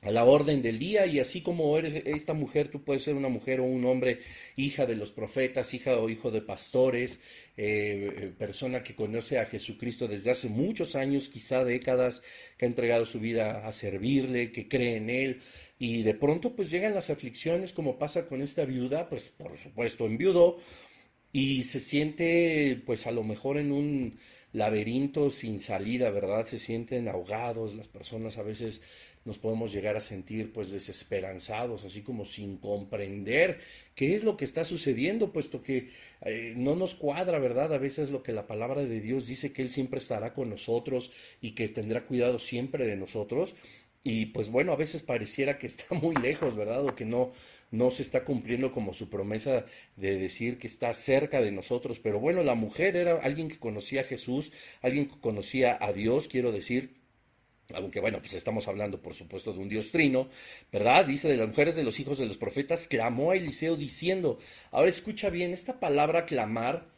a 0.03 0.11
la 0.11 0.25
orden 0.25 0.63
del 0.63 0.79
día 0.79 1.07
y 1.07 1.21
así 1.21 1.43
como 1.43 1.79
eres 1.79 2.03
esta 2.05 2.35
mujer, 2.35 2.69
tú 2.69 2.83
puedes 2.83 3.05
ser 3.05 3.15
una 3.15 3.29
mujer 3.29 3.61
o 3.61 3.65
un 3.65 3.85
hombre, 3.85 4.19
hija 4.57 4.85
de 4.85 4.97
los 4.97 5.13
profetas, 5.13 5.73
hija 5.75 5.97
o 5.97 6.11
hijo 6.11 6.33
de 6.33 6.43
pastores, 6.43 7.21
eh, 7.57 8.33
persona 8.37 8.83
que 8.83 8.97
conoce 8.97 9.39
a 9.39 9.47
Jesucristo 9.47 10.09
desde 10.09 10.33
hace 10.33 10.49
muchos 10.49 10.97
años, 10.97 11.29
quizá 11.29 11.65
décadas, 11.65 12.23
que 12.59 12.65
ha 12.65 12.69
entregado 12.69 13.05
su 13.05 13.21
vida 13.21 13.67
a 13.67 13.71
servirle, 13.71 14.51
que 14.51 14.69
cree 14.69 14.97
en 14.97 15.09
Él 15.09 15.41
y 15.79 16.03
de 16.03 16.15
pronto 16.15 16.55
pues 16.55 16.71
llegan 16.71 16.95
las 16.95 17.11
aflicciones 17.11 17.73
como 17.73 17.99
pasa 17.99 18.27
con 18.27 18.43
esta 18.43 18.65
viuda, 18.65 19.09
pues 19.09 19.31
por 19.31 19.57
supuesto 19.57 20.07
enviudó 20.07 20.59
y 21.33 21.63
se 21.63 21.81
siente 21.81 22.81
pues 22.87 23.07
a 23.07 23.13
lo 23.13 23.23
mejor 23.23 23.57
en 23.57 23.73
un 23.73 24.19
laberinto 24.53 25.31
sin 25.31 25.59
salida, 25.59 26.11
¿verdad? 26.11 26.47
Se 26.47 26.59
sienten 26.59 27.09
ahogados, 27.09 27.75
las 27.75 27.89
personas 27.89 28.39
a 28.39 28.43
veces 28.43 28.83
nos 29.25 29.39
podemos 29.39 29.73
llegar 29.73 29.97
a 29.97 30.01
sentir 30.01 30.53
pues 30.53 30.71
desesperanzados, 30.71 31.85
así 31.85 32.03
como 32.03 32.25
sin 32.25 32.57
comprender 32.57 33.61
qué 33.95 34.15
es 34.15 34.25
lo 34.25 34.37
que 34.37 34.45
está 34.45 34.65
sucediendo, 34.65 35.33
puesto 35.33 35.63
que 35.63 35.91
eh, 36.23 36.55
no 36.57 36.77
nos 36.77 36.95
cuadra, 36.95 37.39
¿verdad? 37.39 37.73
A 37.73 37.79
veces 37.79 38.11
lo 38.11 38.23
que 38.23 38.33
la 38.33 38.47
palabra 38.47 38.83
de 38.83 39.01
Dios 39.01 39.27
dice 39.27 39.53
que 39.53 39.63
Él 39.63 39.71
siempre 39.71 39.99
estará 39.99 40.35
con 40.35 40.51
nosotros 40.51 41.13
y 41.41 41.53
que 41.53 41.69
tendrá 41.69 42.07
cuidado 42.07 42.39
siempre 42.39 42.87
de 42.87 42.97
nosotros. 42.97 43.55
Y 44.05 44.27
pues 44.27 44.51
bueno, 44.51 44.73
a 44.73 44.77
veces 44.77 45.03
pareciera 45.03 45.59
que 45.59 45.67
está 45.67 45.95
muy 45.95 46.17
lejos, 46.17 46.57
¿verdad? 46.57 46.85
O 46.85 46.95
que 46.95 47.05
no, 47.05 47.33
no 47.71 47.91
se 47.91 48.03
está 48.03 48.25
cumpliendo 48.25 48.73
como 48.73 48.95
su 48.95 49.09
promesa 49.09 49.67
de 49.97 50.19
decir 50.19 50.59
que 50.59 50.67
está 50.67 50.93
cerca 50.95 51.41
de 51.41 51.53
nosotros. 51.53 52.01
Pero 52.01 52.19
bueno, 52.19 52.43
la 52.43 52.55
mujer 52.55 52.97
era 52.97 53.21
alguien 53.23 53.49
que 53.49 53.59
conocía 53.59 54.03
a 54.03 54.05
Jesús, 54.05 54.53
alguien 54.81 55.09
que 55.09 55.21
conocía 55.21 55.79
a 55.81 55.93
Dios, 55.93 56.29
quiero 56.29 56.53
decir, 56.53 57.02
aunque 57.75 58.01
bueno, 58.01 58.19
pues 58.19 58.35
estamos 58.35 58.69
hablando 58.69 59.01
por 59.01 59.15
supuesto 59.15 59.53
de 59.53 59.61
un 59.61 59.69
Dios 59.69 59.91
trino, 59.91 60.29
¿verdad? 60.71 61.07
Dice 61.07 61.29
de 61.29 61.37
las 61.37 61.49
mujeres 61.49 61.77
de 61.77 61.85
los 61.85 61.99
hijos 62.01 62.19
de 62.19 62.27
los 62.27 62.37
profetas, 62.37 62.89
clamó 62.89 63.31
a 63.31 63.37
Eliseo 63.37 63.77
diciendo, 63.77 64.39
ahora 64.71 64.91
escucha 64.91 65.31
bien, 65.31 65.53
esta 65.53 65.81
palabra 65.81 66.27
clamar, 66.27 66.89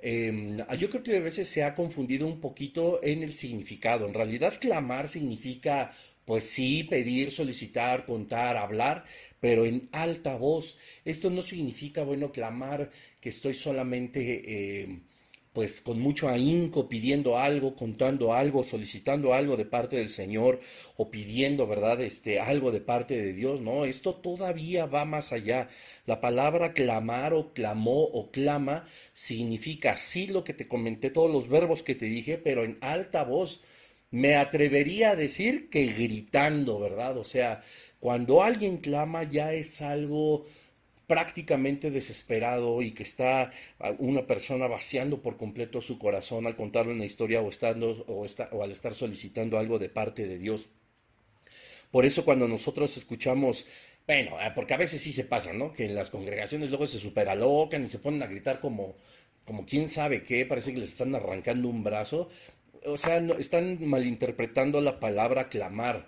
em, 0.00 0.58
yo 0.78 0.90
creo 0.90 1.02
que 1.02 1.16
a 1.16 1.20
veces 1.20 1.48
se 1.48 1.64
ha 1.64 1.74
confundido 1.74 2.26
un 2.26 2.40
poquito 2.40 3.00
en 3.02 3.22
el 3.22 3.32
significado. 3.32 4.06
En 4.06 4.14
realidad 4.14 4.58
clamar 4.60 5.08
significa, 5.08 5.92
pues 6.24 6.44
sí, 6.44 6.84
pedir, 6.84 7.30
solicitar, 7.30 8.04
contar, 8.04 8.56
hablar, 8.56 9.04
pero 9.40 9.64
en 9.64 9.88
alta 9.92 10.36
voz. 10.36 10.76
Esto 11.04 11.30
no 11.30 11.42
significa, 11.42 12.02
bueno, 12.02 12.32
clamar 12.32 12.90
que 13.20 13.28
estoy 13.30 13.54
solamente... 13.54 14.82
Em, 14.82 15.07
pues 15.58 15.80
con 15.80 15.98
mucho 15.98 16.28
ahínco 16.28 16.88
pidiendo 16.88 17.36
algo, 17.36 17.74
contando 17.74 18.32
algo, 18.32 18.62
solicitando 18.62 19.34
algo 19.34 19.56
de 19.56 19.64
parte 19.64 19.96
del 19.96 20.08
Señor 20.08 20.60
o 20.96 21.10
pidiendo, 21.10 21.66
¿verdad? 21.66 22.00
Este 22.00 22.38
algo 22.38 22.70
de 22.70 22.80
parte 22.80 23.20
de 23.20 23.32
Dios, 23.32 23.60
no, 23.60 23.84
esto 23.84 24.14
todavía 24.14 24.86
va 24.86 25.04
más 25.04 25.32
allá. 25.32 25.68
La 26.06 26.20
palabra 26.20 26.74
clamar 26.74 27.34
o 27.34 27.52
clamó 27.54 28.04
o 28.04 28.30
clama 28.30 28.86
significa 29.14 29.96
sí 29.96 30.28
lo 30.28 30.44
que 30.44 30.54
te 30.54 30.68
comenté, 30.68 31.10
todos 31.10 31.32
los 31.32 31.48
verbos 31.48 31.82
que 31.82 31.96
te 31.96 32.06
dije, 32.06 32.38
pero 32.38 32.62
en 32.62 32.78
alta 32.80 33.24
voz. 33.24 33.60
Me 34.12 34.36
atrevería 34.36 35.10
a 35.10 35.16
decir 35.16 35.68
que 35.70 35.86
gritando, 35.86 36.78
¿verdad? 36.78 37.18
O 37.18 37.24
sea, 37.24 37.64
cuando 37.98 38.44
alguien 38.44 38.76
clama 38.76 39.24
ya 39.24 39.52
es 39.52 39.82
algo 39.82 40.46
prácticamente 41.08 41.90
desesperado 41.90 42.82
y 42.82 42.92
que 42.92 43.02
está 43.02 43.50
una 43.98 44.26
persona 44.26 44.68
vaciando 44.68 45.20
por 45.22 45.38
completo 45.38 45.80
su 45.80 45.98
corazón 45.98 46.46
al 46.46 46.54
contarle 46.54 46.92
una 46.92 47.06
historia 47.06 47.40
o, 47.40 47.48
estando, 47.48 48.04
o, 48.06 48.26
o 48.52 48.62
al 48.62 48.70
estar 48.70 48.94
solicitando 48.94 49.58
algo 49.58 49.80
de 49.80 49.88
parte 49.88 50.28
de 50.28 50.38
Dios. 50.38 50.68
Por 51.90 52.04
eso 52.04 52.24
cuando 52.24 52.46
nosotros 52.46 52.94
escuchamos, 52.98 53.64
bueno, 54.06 54.38
eh, 54.40 54.52
porque 54.54 54.74
a 54.74 54.76
veces 54.76 55.00
sí 55.00 55.10
se 55.10 55.24
pasa, 55.24 55.52
¿no? 55.52 55.72
Que 55.72 55.86
en 55.86 55.94
las 55.94 56.10
congregaciones 56.10 56.68
luego 56.68 56.86
se 56.86 56.98
superalocan 56.98 57.84
y 57.84 57.88
se 57.88 57.98
ponen 57.98 58.22
a 58.22 58.26
gritar 58.26 58.60
como, 58.60 58.94
como 59.46 59.64
quién 59.64 59.88
sabe 59.88 60.22
qué, 60.22 60.44
parece 60.44 60.72
que 60.72 60.80
les 60.80 60.90
están 60.90 61.14
arrancando 61.14 61.68
un 61.68 61.82
brazo. 61.82 62.28
O 62.84 62.98
sea, 62.98 63.16
están 63.38 63.78
malinterpretando 63.86 64.80
la 64.82 65.00
palabra 65.00 65.48
clamar. 65.48 66.06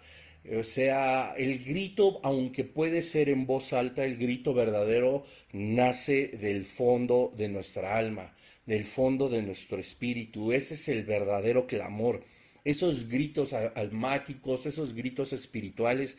O 0.59 0.64
sea, 0.64 1.35
el 1.37 1.62
grito, 1.64 2.20
aunque 2.23 2.64
puede 2.64 3.02
ser 3.02 3.28
en 3.28 3.47
voz 3.47 3.73
alta, 3.73 4.04
el 4.04 4.16
grito 4.16 4.54
verdadero 4.54 5.25
nace 5.52 6.28
del 6.28 6.64
fondo 6.64 7.32
de 7.37 7.49
nuestra 7.49 7.97
alma, 7.97 8.35
del 8.64 8.85
fondo 8.85 9.28
de 9.28 9.42
nuestro 9.42 9.78
espíritu. 9.78 10.52
Ese 10.52 10.75
es 10.75 10.88
el 10.88 11.04
verdadero 11.04 11.66
clamor. 11.66 12.25
Esos 12.64 13.09
gritos 13.09 13.52
almáticos, 13.52 14.66
esos 14.66 14.94
gritos 14.94 15.32
espirituales 15.32 16.16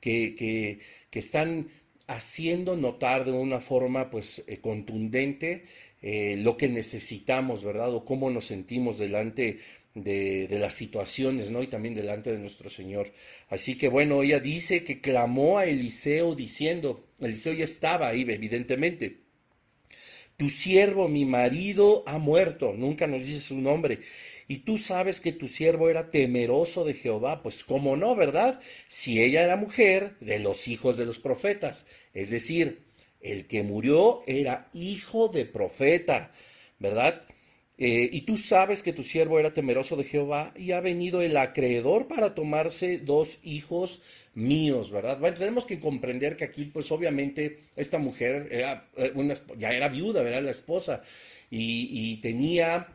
que, 0.00 0.34
que, 0.34 0.78
que 1.10 1.18
están 1.18 1.68
haciendo 2.06 2.76
notar 2.76 3.24
de 3.24 3.32
una 3.32 3.60
forma 3.60 4.10
pues 4.10 4.42
eh, 4.46 4.58
contundente 4.58 5.64
eh, 6.02 6.36
lo 6.36 6.56
que 6.56 6.68
necesitamos, 6.68 7.64
¿verdad? 7.64 7.94
O 7.94 8.04
cómo 8.04 8.30
nos 8.30 8.46
sentimos 8.46 8.98
delante 8.98 9.60
de, 9.94 10.48
las 10.58 10.74
situaciones, 10.74 11.50
¿no? 11.50 11.62
Y 11.62 11.68
también 11.68 11.94
delante 11.94 12.32
de 12.32 12.38
nuestro 12.38 12.68
Señor. 12.68 13.12
Así 13.48 13.76
que 13.76 13.88
bueno, 13.88 14.22
ella 14.22 14.40
dice 14.40 14.84
que 14.84 15.00
clamó 15.00 15.58
a 15.58 15.66
Eliseo 15.66 16.34
diciendo, 16.34 17.08
Eliseo 17.20 17.52
ya 17.52 17.64
estaba 17.64 18.08
ahí, 18.08 18.22
evidentemente. 18.22 19.20
Tu 20.36 20.50
siervo, 20.50 21.08
mi 21.08 21.24
marido, 21.24 22.02
ha 22.06 22.18
muerto, 22.18 22.72
nunca 22.72 23.06
nos 23.06 23.24
dice 23.24 23.40
su 23.40 23.56
nombre. 23.56 24.00
Y 24.48 24.58
tú 24.58 24.78
sabes 24.78 25.20
que 25.20 25.32
tu 25.32 25.46
siervo 25.46 25.88
era 25.88 26.10
temeroso 26.10 26.84
de 26.84 26.94
Jehová, 26.94 27.42
pues 27.42 27.62
cómo 27.62 27.96
no, 27.96 28.16
¿verdad? 28.16 28.60
Si 28.88 29.22
ella 29.22 29.44
era 29.44 29.56
mujer 29.56 30.16
de 30.20 30.40
los 30.40 30.66
hijos 30.66 30.96
de 30.96 31.06
los 31.06 31.20
profetas, 31.20 31.86
es 32.12 32.30
decir, 32.30 32.82
el 33.20 33.46
que 33.46 33.62
murió 33.62 34.22
era 34.26 34.68
hijo 34.74 35.28
de 35.28 35.46
profeta, 35.46 36.32
¿verdad? 36.78 37.22
Eh, 37.76 38.08
y 38.12 38.20
tú 38.22 38.36
sabes 38.36 38.82
que 38.82 38.92
tu 38.92 39.02
siervo 39.02 39.38
era 39.40 39.52
temeroso 39.52 39.96
de 39.96 40.04
Jehová 40.04 40.52
y 40.56 40.70
ha 40.72 40.80
venido 40.80 41.22
el 41.22 41.36
acreedor 41.36 42.06
para 42.06 42.34
tomarse 42.34 42.98
dos 42.98 43.38
hijos 43.42 44.00
míos, 44.34 44.90
¿verdad? 44.90 45.18
Bueno, 45.18 45.36
tenemos 45.36 45.66
que 45.66 45.80
comprender 45.80 46.36
que 46.36 46.44
aquí, 46.44 46.66
pues 46.66 46.90
obviamente, 46.92 47.64
esta 47.76 47.98
mujer 47.98 48.48
era 48.50 48.88
eh, 48.96 49.12
una, 49.14 49.34
ya 49.58 49.70
era 49.72 49.88
viuda, 49.88 50.22
¿verdad? 50.22 50.42
La 50.42 50.50
esposa, 50.52 51.02
y, 51.50 52.16
tenía, 52.20 52.88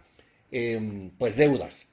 em, 0.51 1.12
pues, 1.17 1.36
deudas. 1.38 1.88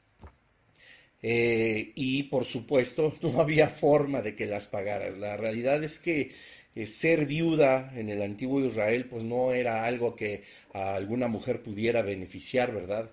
Eh, 1.22 1.92
y 1.94 2.24
por 2.24 2.44
supuesto, 2.44 3.16
no 3.22 3.40
había 3.40 3.68
forma 3.68 4.22
de 4.22 4.34
que 4.36 4.46
las 4.46 4.68
pagaras. 4.68 5.16
La 5.18 5.36
realidad 5.36 5.82
es 5.82 5.98
que 5.98 6.32
eh, 6.76 6.86
ser 6.86 7.26
viuda 7.26 7.92
en 7.96 8.08
el 8.10 8.22
antiguo 8.22 8.60
Israel 8.64 9.06
pues 9.10 9.24
no 9.24 9.52
era 9.52 9.84
algo 9.84 10.14
que 10.16 10.42
a 10.72 10.94
alguna 10.94 11.28
mujer 11.28 11.62
pudiera 11.62 12.02
beneficiar, 12.02 12.72
¿verdad? 12.72 13.10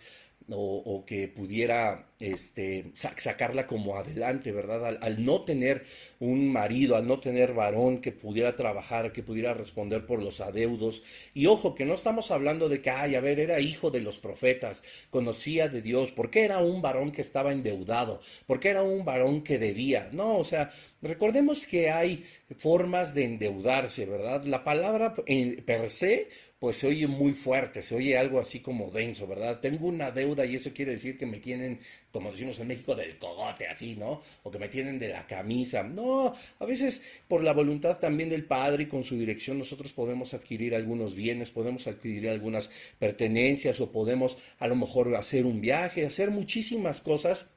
O, 0.49 1.03
que 1.05 1.27
pudiera 1.27 2.07
este, 2.19 2.91
sacarla 2.93 3.67
como 3.67 3.97
adelante, 3.97 4.51
¿verdad? 4.51 4.97
Al, 5.01 5.25
no 5.25 5.43
tener 5.43 5.85
un 6.19 6.51
marido, 6.51 6.95
al 6.95 7.07
no 7.07 7.19
tener 7.19 7.53
varón 7.53 7.99
que 7.99 8.11
pudiera 8.11 8.55
trabajar, 8.55 9.11
que 9.11 9.23
pudiera 9.23 9.53
responder 9.53 10.05
por 10.05 10.21
los 10.21 10.41
adeudos. 10.41 11.03
Y 11.33 11.47
ojo, 11.47 11.75
que 11.75 11.85
no 11.85 11.93
estamos 11.93 12.31
hablando 12.31 12.69
de 12.69 12.81
que, 12.81 12.89
ay, 12.89 13.15
a 13.15 13.21
ver, 13.21 13.39
era 13.39 13.59
hijo 13.59 13.91
de 13.91 14.01
los 14.01 14.19
profetas, 14.19 14.83
conocía 15.09 15.67
de 15.67 15.81
Dios, 15.81 16.11
porque 16.11 16.43
era 16.43 16.59
un 16.59 16.81
varón 16.81 17.11
que 17.11 17.21
estaba 17.21 17.51
endeudado, 17.51 18.21
porque 18.47 18.69
era 18.69 18.83
un 18.83 19.05
varón 19.05 19.43
que 19.43 19.59
debía. 19.59 20.09
No, 20.11 20.37
o 20.37 20.43
sea, 20.43 20.71
recordemos 21.01 21.65
que 21.65 21.89
hay 21.89 22.23
formas 22.57 23.13
de 23.13 23.25
endeudarse, 23.25 24.05
¿verdad? 24.05 24.43
La 24.43 24.63
palabra 24.63 25.13
en, 25.25 25.63
per 25.63 25.89
se 25.89 26.29
pues 26.63 26.77
se 26.77 26.87
oye 26.87 27.07
muy 27.07 27.33
fuerte, 27.33 27.83
se 27.83 27.93
oye 27.93 28.17
algo 28.17 28.39
así 28.39 28.61
como 28.61 28.89
denso, 28.89 29.27
¿verdad? 29.27 29.59
Tengo 29.59 29.85
una 29.85 30.11
deuda 30.11 30.45
y 30.45 30.55
eso 30.55 30.71
quiere 30.73 30.93
decir 30.93 31.17
que 31.17 31.25
me 31.25 31.39
tienen, 31.39 31.77
como 32.09 32.31
decimos 32.31 32.57
en 32.57 32.67
México, 32.67 32.95
del 32.95 33.17
cogote, 33.17 33.67
así, 33.67 33.97
¿no? 33.97 34.21
O 34.43 34.49
que 34.49 34.59
me 34.59 34.69
tienen 34.69 34.97
de 34.97 35.09
la 35.09 35.27
camisa. 35.27 35.83
No, 35.83 36.33
a 36.59 36.65
veces 36.65 37.01
por 37.27 37.43
la 37.43 37.51
voluntad 37.51 37.99
también 37.99 38.29
del 38.29 38.45
Padre 38.45 38.83
y 38.83 38.85
con 38.85 39.03
su 39.03 39.17
dirección 39.17 39.59
nosotros 39.59 39.91
podemos 39.91 40.33
adquirir 40.33 40.73
algunos 40.73 41.15
bienes, 41.15 41.51
podemos 41.51 41.85
adquirir 41.85 42.29
algunas 42.29 42.71
pertenencias 42.97 43.81
o 43.81 43.91
podemos 43.91 44.37
a 44.57 44.67
lo 44.67 44.77
mejor 44.77 45.13
hacer 45.17 45.45
un 45.45 45.59
viaje, 45.59 46.05
hacer 46.05 46.31
muchísimas 46.31 47.01
cosas 47.01 47.49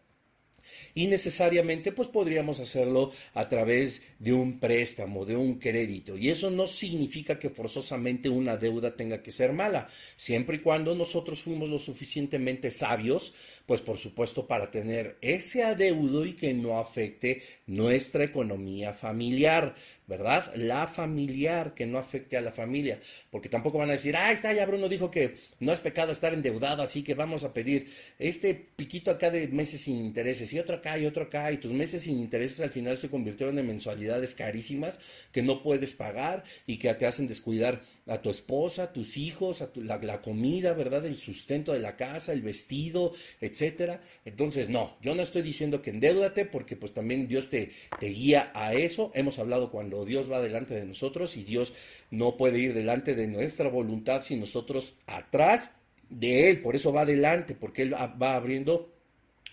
y 0.97 1.07
necesariamente 1.09 1.93
pues 1.93 2.09
podríamos 2.09 2.59
hacerlo 2.59 3.13
a 3.35 3.49
través 3.51 4.01
de 4.19 4.33
un 4.33 4.59
préstamo, 4.59 5.27
de 5.27 5.37
un 5.37 5.59
crédito. 5.59 6.17
Y 6.17 6.31
eso 6.31 6.51
no 6.51 6.67
significa 6.67 7.39
que 7.39 7.51
forzosamente 7.51 8.31
una 8.31 8.57
deuda 8.57 8.97
tenga 8.97 9.23
que 9.23 9.31
ser 9.31 9.53
mala, 9.53 9.89
siempre 10.17 10.57
y 10.57 10.61
cuando 10.61 10.95
nosotros 10.95 11.43
fuimos 11.43 11.69
lo 11.69 11.79
suficientemente 11.79 12.71
sabios, 12.71 13.35
pues 13.67 13.83
por 13.83 13.99
supuesto 13.99 14.47
para 14.47 14.71
tener 14.71 15.19
ese 15.21 15.65
adeudo 15.65 16.25
y 16.25 16.33
que 16.33 16.55
no 16.55 16.79
afecte 16.79 17.43
nuestra 17.67 18.25
economía 18.25 18.95
familiar. 18.95 19.75
¿verdad? 20.07 20.55
La 20.55 20.87
familiar, 20.87 21.75
que 21.75 21.85
no 21.85 21.99
afecte 21.99 22.37
a 22.37 22.41
la 22.41 22.53
familia, 22.53 23.01
porque 23.31 23.49
tampoco 23.49 23.79
van 23.79 23.91
a 23.91 23.95
decir, 23.95 24.17
ah, 24.17 24.31
está, 24.31 24.53
ya 24.53 24.65
Bruno 24.65 24.89
dijo 24.89 25.11
que 25.11 25.35
no 25.59 25.73
es 25.73 25.81
pecado 25.81 26.13
estar 26.13 26.33
endeudado, 26.33 26.83
así 26.83 27.03
que 27.03 27.15
vamos 27.15 27.43
a 27.43 27.53
pedir 27.53 27.93
este 28.19 28.55
piquito 28.55 29.11
acá 29.11 29.31
de 29.31 29.49
meses 29.49 29.81
sin 29.81 29.97
intereses 29.97 30.53
y 30.53 30.59
otro 30.59 30.77
y 30.99 31.07
otro 31.07 31.25
acá, 31.25 31.51
y 31.51 31.59
tus 31.59 31.73
meses 31.73 32.03
sin 32.03 32.19
intereses 32.21 32.61
al 32.61 32.71
final 32.71 32.97
se 32.99 33.11
convirtieron 33.11 33.59
en 33.59 33.67
mensualidades 33.67 34.35
carísimas 34.35 35.01
que 35.33 35.43
no 35.43 35.63
puedes 35.63 35.95
pagar 35.95 36.45
y 36.67 36.79
que 36.79 36.95
te 36.95 37.07
hacen 37.07 37.27
descuidar 37.27 37.83
a 38.07 38.23
tu 38.23 38.31
esposa, 38.31 38.85
a 38.85 38.93
tus 38.93 39.17
hijos, 39.17 39.63
a 39.63 39.71
la, 39.75 40.23
comida, 40.23 40.73
¿verdad? 40.75 41.05
El 41.05 41.17
sustento 41.17 41.73
de 41.73 41.81
la 41.81 41.97
casa, 41.97 42.33
el 42.33 42.43
vestido, 42.43 43.13
etcétera. 43.41 44.01
Entonces, 44.25 44.69
no, 44.69 44.97
yo 45.03 45.15
no 45.15 45.23
estoy 45.23 45.43
diciendo 45.43 45.83
que 45.83 45.91
endeudate 45.91 46.45
porque 46.45 46.77
pues 46.77 46.93
también 46.93 47.27
Dios 47.27 47.51
te, 47.51 47.73
te 47.99 48.07
guía 48.07 48.53
a 48.55 48.75
eso. 48.75 49.11
Hemos 49.15 49.39
hablado 49.39 49.71
cuando 49.71 50.05
Dios 50.05 50.31
va 50.31 50.41
delante 50.41 50.75
de 50.75 50.87
nosotros 50.87 51.37
y 51.37 51.43
Dios 51.43 51.73
no 52.11 52.37
puede 52.37 52.61
ir 52.61 52.75
delante 52.75 53.15
de 53.15 53.27
nuestra 53.27 53.69
voluntad 53.69 54.23
si 54.23 54.37
nosotros 54.37 54.95
atrás 55.07 55.73
de 56.09 56.51
Él. 56.51 56.61
Por 56.61 56.77
eso 56.77 56.93
va 56.93 57.03
adelante, 57.03 57.57
porque 57.59 57.83
Él 57.83 57.95
va 57.95 58.37
abriendo 58.37 58.96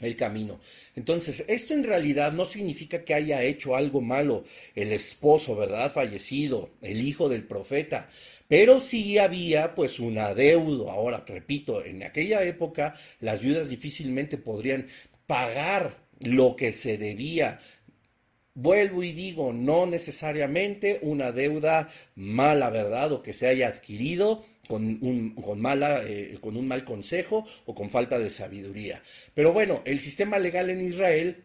el 0.05 0.15
camino. 0.15 0.60
Entonces, 0.95 1.45
esto 1.48 1.74
en 1.74 1.83
realidad 1.83 2.31
no 2.31 2.45
significa 2.45 3.03
que 3.03 3.13
haya 3.13 3.41
hecho 3.43 3.75
algo 3.75 4.01
malo 4.01 4.43
el 4.75 4.91
esposo, 4.91 5.55
¿verdad? 5.55 5.91
Fallecido, 5.91 6.69
el 6.81 7.01
hijo 7.01 7.29
del 7.29 7.43
profeta, 7.43 8.10
pero 8.48 8.79
sí 8.79 9.17
había 9.17 9.74
pues 9.75 10.00
un 10.00 10.17
adeudo. 10.17 10.91
Ahora, 10.91 11.24
repito, 11.27 11.83
en 11.83 12.03
aquella 12.03 12.43
época 12.43 12.95
las 13.19 13.41
viudas 13.41 13.69
difícilmente 13.69 14.38
podrían 14.38 14.88
pagar 15.25 15.98
lo 16.22 16.55
que 16.55 16.74
se 16.74 16.98
debía. 16.98 17.60
Vuelvo 18.55 19.03
y 19.03 19.13
digo, 19.13 19.51
no 19.51 19.88
necesariamente 19.88 21.00
una 21.01 21.31
deuda 21.31 21.89
mala, 22.15 22.69
¿verdad? 22.69 23.12
O 23.13 23.24
que 23.24 23.33
se 23.33 23.48
haya 23.48 23.67
adquirido 23.67 24.45
con 24.67 24.84
un, 25.01 25.36
con, 25.36 25.60
mala, 25.60 26.03
eh, 26.05 26.38
con 26.41 26.55
un 26.55 26.67
mal 26.67 26.84
consejo 26.84 27.46
o 27.65 27.75
con 27.75 27.89
falta 27.89 28.17
de 28.17 28.29
sabiduría. 28.29 29.01
Pero 29.34 29.53
bueno, 29.53 29.82
el 29.86 30.00
sistema 30.00 30.39
legal 30.39 30.70
en 30.70 30.88
Israel 30.88 31.43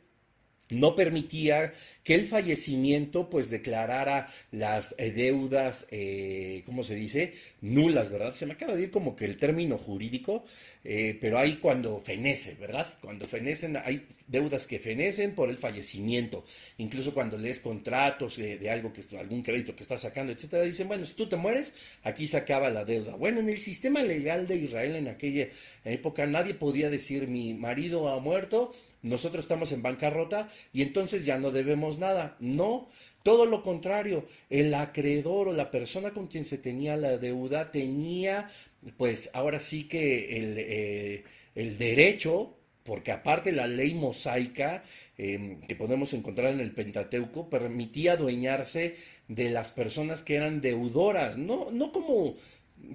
no 0.70 0.94
permitía 0.94 1.72
que 2.04 2.14
el 2.14 2.24
fallecimiento 2.24 3.28
pues 3.28 3.50
declarara 3.50 4.28
las 4.50 4.94
eh, 4.98 5.10
deudas, 5.12 5.86
eh, 5.90 6.62
¿cómo 6.64 6.82
se 6.82 6.94
dice? 6.94 7.34
Nulas, 7.60 8.10
¿verdad? 8.10 8.32
Se 8.32 8.46
me 8.46 8.54
acaba 8.54 8.74
de 8.74 8.84
ir 8.84 8.90
como 8.90 9.14
que 9.14 9.26
el 9.26 9.36
término 9.36 9.76
jurídico, 9.76 10.44
eh, 10.84 11.18
pero 11.20 11.38
hay 11.38 11.56
cuando 11.56 12.00
fenece, 12.00 12.54
¿verdad? 12.54 12.94
Cuando 13.02 13.26
fenecen, 13.26 13.76
hay 13.76 14.06
deudas 14.26 14.66
que 14.66 14.78
fenecen 14.78 15.34
por 15.34 15.50
el 15.50 15.58
fallecimiento. 15.58 16.44
Incluso 16.78 17.12
cuando 17.12 17.36
lees 17.36 17.60
contratos 17.60 18.36
de 18.36 18.70
algo 18.70 18.92
que 18.92 19.02
algún 19.18 19.42
crédito 19.42 19.76
que 19.76 19.82
estás 19.82 20.00
sacando, 20.00 20.32
etcétera, 20.32 20.62
dicen, 20.62 20.88
bueno, 20.88 21.04
si 21.04 21.14
tú 21.14 21.28
te 21.28 21.36
mueres, 21.36 21.74
aquí 22.02 22.26
se 22.26 22.36
acaba 22.36 22.70
la 22.70 22.84
deuda. 22.84 23.16
Bueno, 23.16 23.40
en 23.40 23.48
el 23.48 23.60
sistema 23.60 24.02
legal 24.02 24.46
de 24.46 24.56
Israel 24.56 24.96
en 24.96 25.08
aquella 25.08 25.48
época 25.84 26.26
nadie 26.26 26.54
podía 26.54 26.90
decir 26.90 27.28
mi 27.28 27.54
marido 27.54 28.08
ha 28.08 28.20
muerto, 28.20 28.72
nosotros 29.02 29.44
estamos 29.44 29.72
en 29.72 29.82
bancarrota 29.82 30.48
y 30.72 30.82
entonces 30.82 31.24
ya 31.24 31.38
no 31.38 31.50
debemos 31.50 31.98
nada. 31.98 32.36
No, 32.40 32.88
todo 33.22 33.46
lo 33.46 33.62
contrario, 33.62 34.26
el 34.50 34.74
acreedor 34.74 35.48
o 35.48 35.52
la 35.52 35.70
persona 35.70 36.12
con 36.12 36.26
quien 36.26 36.44
se 36.44 36.58
tenía 36.58 36.96
la 36.96 37.18
deuda 37.18 37.70
tenía, 37.70 38.50
pues 38.96 39.30
ahora 39.32 39.60
sí 39.60 39.84
que 39.84 40.36
el, 40.38 40.54
eh, 40.58 41.24
el 41.54 41.78
derecho, 41.78 42.56
porque 42.84 43.12
aparte 43.12 43.52
la 43.52 43.66
ley 43.66 43.92
mosaica 43.94 44.82
em, 45.18 45.60
que 45.60 45.74
podemos 45.74 46.14
encontrar 46.14 46.54
en 46.54 46.60
el 46.60 46.72
Pentateuco 46.72 47.50
permitía 47.50 48.12
adueñarse 48.12 48.96
de 49.28 49.50
las 49.50 49.70
personas 49.70 50.22
que 50.22 50.36
eran 50.36 50.60
deudoras, 50.60 51.36
no, 51.36 51.70
no 51.70 51.92
como 51.92 52.36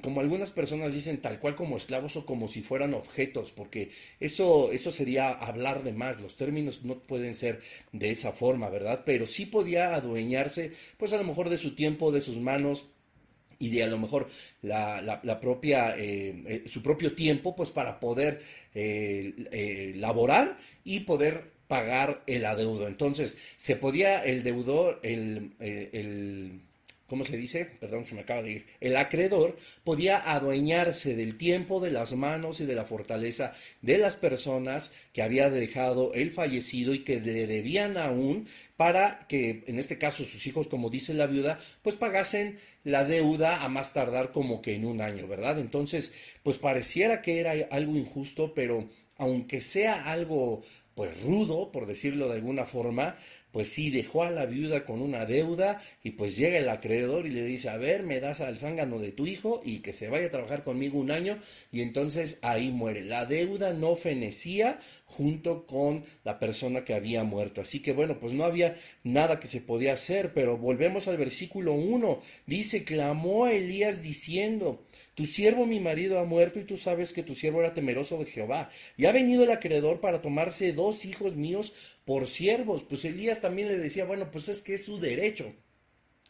como 0.01 0.21
algunas 0.21 0.51
personas 0.51 0.93
dicen, 0.93 1.21
tal 1.21 1.39
cual 1.39 1.55
como 1.55 1.77
esclavos 1.77 2.15
o 2.17 2.25
como 2.25 2.47
si 2.47 2.61
fueran 2.61 2.93
objetos, 2.93 3.51
porque 3.51 3.91
eso, 4.19 4.71
eso 4.71 4.91
sería 4.91 5.31
hablar 5.31 5.83
de 5.83 5.93
más, 5.93 6.21
los 6.21 6.35
términos 6.35 6.83
no 6.83 6.99
pueden 6.99 7.35
ser 7.35 7.61
de 7.91 8.11
esa 8.11 8.31
forma, 8.31 8.69
¿verdad? 8.69 9.03
Pero 9.05 9.25
sí 9.25 9.45
podía 9.45 9.95
adueñarse, 9.95 10.71
pues 10.97 11.13
a 11.13 11.17
lo 11.17 11.23
mejor 11.23 11.49
de 11.49 11.57
su 11.57 11.75
tiempo, 11.75 12.11
de 12.11 12.21
sus 12.21 12.39
manos, 12.39 12.85
y 13.59 13.69
de 13.69 13.83
a 13.83 13.87
lo 13.87 13.97
mejor 13.97 14.27
la, 14.61 15.01
la, 15.01 15.39
propia, 15.39 15.95
eh, 15.97 16.43
eh, 16.47 16.63
su 16.65 16.83
propio 16.83 17.15
tiempo, 17.15 17.55
pues 17.55 17.71
para 17.71 17.99
poder 17.99 18.41
eh, 18.73 19.93
laborar 19.95 20.57
y 20.83 21.01
poder 21.01 21.51
pagar 21.69 22.23
el 22.27 22.45
adeudo. 22.45 22.87
Entonces, 22.87 23.37
se 23.55 23.77
podía 23.77 24.21
el 24.21 24.43
deudor, 24.43 24.99
el, 25.01 25.53
el, 25.59 25.89
el 25.93 26.61
¿cómo 27.07 27.25
se 27.25 27.37
dice? 27.37 27.65
Perdón, 27.65 28.05
se 28.05 28.15
me 28.15 28.21
acaba 28.21 28.41
de 28.41 28.51
ir. 28.51 28.65
El 28.79 28.97
acreedor 28.97 29.57
podía 29.83 30.31
adueñarse 30.31 31.15
del 31.15 31.37
tiempo, 31.37 31.79
de 31.79 31.91
las 31.91 32.13
manos 32.13 32.59
y 32.59 32.65
de 32.65 32.75
la 32.75 32.85
fortaleza 32.85 33.53
de 33.81 33.97
las 33.97 34.15
personas 34.15 34.91
que 35.13 35.21
había 35.21 35.49
dejado 35.49 36.13
el 36.13 36.31
fallecido 36.31 36.93
y 36.93 37.03
que 37.03 37.19
le 37.19 37.47
debían 37.47 37.97
aún 37.97 38.47
para 38.77 39.25
que, 39.27 39.63
en 39.67 39.79
este 39.79 39.97
caso, 39.97 40.25
sus 40.25 40.45
hijos, 40.47 40.67
como 40.67 40.89
dice 40.89 41.13
la 41.13 41.27
viuda, 41.27 41.59
pues 41.81 41.95
pagasen 41.95 42.59
la 42.83 43.05
deuda 43.05 43.63
a 43.63 43.69
más 43.69 43.93
tardar 43.93 44.31
como 44.31 44.61
que 44.61 44.75
en 44.75 44.85
un 44.85 45.01
año, 45.01 45.27
¿verdad? 45.27 45.59
Entonces, 45.59 46.13
pues 46.43 46.57
pareciera 46.57 47.21
que 47.21 47.39
era 47.39 47.53
algo 47.71 47.95
injusto, 47.95 48.53
pero 48.53 48.89
aunque 49.17 49.61
sea 49.61 50.11
algo 50.11 50.63
pues 50.95 51.23
rudo, 51.23 51.71
por 51.71 51.87
decirlo 51.87 52.27
de 52.27 52.35
alguna 52.35 52.65
forma, 52.65 53.15
pues 53.53 53.69
sí, 53.69 53.91
dejó 53.91 54.23
a 54.23 54.31
la 54.31 54.47
viuda 54.47 54.83
con 54.83 54.99
una 54.99 55.25
deuda 55.25 55.79
y 56.03 56.11
pues 56.11 56.35
llega 56.35 56.57
el 56.57 56.67
acreedor 56.67 57.27
y 57.27 57.29
le 57.29 57.45
dice, 57.45 57.69
a 57.69 57.77
ver, 57.77 58.01
me 58.01 58.19
das 58.19 58.41
al 58.41 58.57
zángano 58.57 58.97
de 58.97 59.11
tu 59.11 59.27
hijo 59.27 59.61
y 59.63 59.79
que 59.79 59.93
se 59.93 60.09
vaya 60.09 60.25
a 60.25 60.31
trabajar 60.31 60.63
conmigo 60.63 60.97
un 60.99 61.11
año 61.11 61.37
y 61.71 61.81
entonces 61.81 62.39
ahí 62.41 62.71
muere. 62.71 63.05
La 63.05 63.27
deuda 63.27 63.71
no 63.71 63.95
fenecía 63.95 64.79
junto 65.05 65.67
con 65.67 66.03
la 66.23 66.39
persona 66.39 66.83
que 66.83 66.95
había 66.95 67.23
muerto. 67.23 67.61
Así 67.61 67.79
que 67.79 67.93
bueno, 67.93 68.19
pues 68.19 68.33
no 68.33 68.43
había 68.43 68.75
nada 69.03 69.39
que 69.39 69.47
se 69.47 69.61
podía 69.61 69.93
hacer, 69.93 70.33
pero 70.33 70.57
volvemos 70.57 71.07
al 71.07 71.17
versículo 71.17 71.73
1. 71.73 72.19
Dice, 72.47 72.83
clamó 72.83 73.45
a 73.45 73.53
Elías 73.53 74.01
diciendo, 74.01 74.83
tu 75.13 75.27
siervo 75.27 75.67
mi 75.67 75.79
marido 75.79 76.17
ha 76.19 76.25
muerto 76.25 76.59
y 76.59 76.63
tú 76.63 76.75
sabes 76.75 77.13
que 77.13 77.21
tu 77.21 77.35
siervo 77.35 77.59
era 77.59 77.75
temeroso 77.75 78.17
de 78.17 78.25
Jehová. 78.25 78.71
Y 78.97 79.05
ha 79.05 79.11
venido 79.11 79.43
el 79.43 79.51
acreedor 79.51 79.99
para 79.99 80.21
tomarse 80.21 80.73
dos 80.73 81.05
hijos 81.05 81.35
míos 81.35 81.73
por 82.05 82.27
siervos. 82.27 82.83
Pues 82.83 83.05
Elías 83.05 83.41
también 83.41 83.67
le 83.67 83.77
decía, 83.77 84.05
bueno, 84.05 84.31
pues 84.31 84.49
es 84.49 84.61
que 84.61 84.75
es 84.75 84.85
su 84.85 84.99
derecho. 84.99 85.53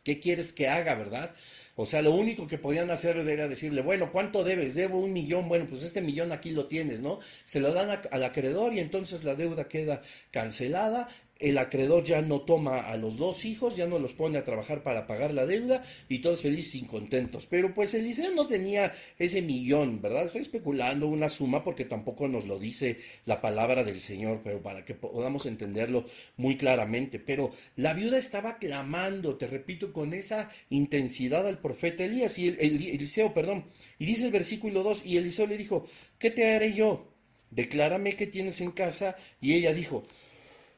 ¿Qué 0.03 0.19
quieres 0.19 0.51
que 0.51 0.67
haga, 0.67 0.95
verdad? 0.95 1.33
O 1.75 1.85
sea, 1.85 2.01
lo 2.01 2.11
único 2.11 2.45
que 2.45 2.57
podían 2.57 2.91
hacer 2.91 3.17
era 3.17 3.47
decirle, 3.47 3.81
bueno, 3.81 4.11
¿cuánto 4.11 4.43
debes? 4.43 4.75
Debo 4.75 4.99
un 4.99 5.13
millón, 5.13 5.47
bueno, 5.47 5.65
pues 5.67 5.83
este 5.83 6.01
millón 6.01 6.33
aquí 6.33 6.51
lo 6.51 6.67
tienes, 6.67 7.01
¿no? 7.01 7.19
Se 7.45 7.61
lo 7.61 7.73
dan 7.73 8.01
al 8.11 8.23
acreedor 8.23 8.73
y 8.73 8.79
entonces 8.79 9.23
la 9.23 9.35
deuda 9.35 9.69
queda 9.69 10.01
cancelada 10.29 11.07
el 11.39 11.57
acreedor 11.57 12.03
ya 12.03 12.21
no 12.21 12.41
toma 12.41 12.79
a 12.79 12.95
los 12.95 13.17
dos 13.17 13.43
hijos, 13.45 13.75
ya 13.75 13.85
no 13.85 13.99
los 13.99 14.13
pone 14.13 14.37
a 14.37 14.43
trabajar 14.43 14.83
para 14.83 15.07
pagar 15.07 15.33
la 15.33 15.45
deuda 15.45 15.83
y 16.07 16.19
todos 16.19 16.41
felices 16.41 16.75
y 16.75 16.81
contentos. 16.83 17.47
Pero 17.47 17.73
pues 17.73 17.93
Eliseo 17.93 18.31
no 18.31 18.47
tenía 18.47 18.93
ese 19.17 19.41
millón, 19.41 20.01
¿verdad? 20.01 20.25
Estoy 20.25 20.41
especulando 20.41 21.07
una 21.07 21.29
suma 21.29 21.63
porque 21.63 21.85
tampoco 21.85 22.27
nos 22.27 22.45
lo 22.45 22.59
dice 22.59 22.97
la 23.25 23.41
palabra 23.41 23.83
del 23.83 23.99
Señor, 23.99 24.41
pero 24.43 24.61
para 24.61 24.85
que 24.85 24.93
podamos 24.93 25.45
entenderlo 25.45 26.05
muy 26.37 26.55
claramente. 26.55 27.19
Pero 27.19 27.51
la 27.75 27.93
viuda 27.93 28.17
estaba 28.17 28.57
clamando, 28.57 29.35
te 29.35 29.47
repito, 29.47 29.91
con 29.91 30.13
esa 30.13 30.49
intensidad 30.69 31.47
al 31.47 31.59
profeta 31.59 32.05
Elías 32.05 32.37
y 32.37 32.47
Eliseo, 32.47 33.33
perdón. 33.33 33.65
Y 33.99 34.05
dice 34.05 34.25
el 34.25 34.31
versículo 34.31 34.83
2, 34.83 35.01
y 35.05 35.17
Eliseo 35.17 35.47
le 35.47 35.57
dijo, 35.57 35.85
¿qué 36.17 36.31
te 36.31 36.55
haré 36.55 36.73
yo? 36.73 37.09
Declárame 37.51 38.15
qué 38.15 38.27
tienes 38.27 38.61
en 38.61 38.71
casa. 38.71 39.15
Y 39.39 39.53
ella 39.53 39.73
dijo, 39.73 40.03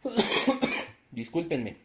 Discúlpenme. 1.12 1.78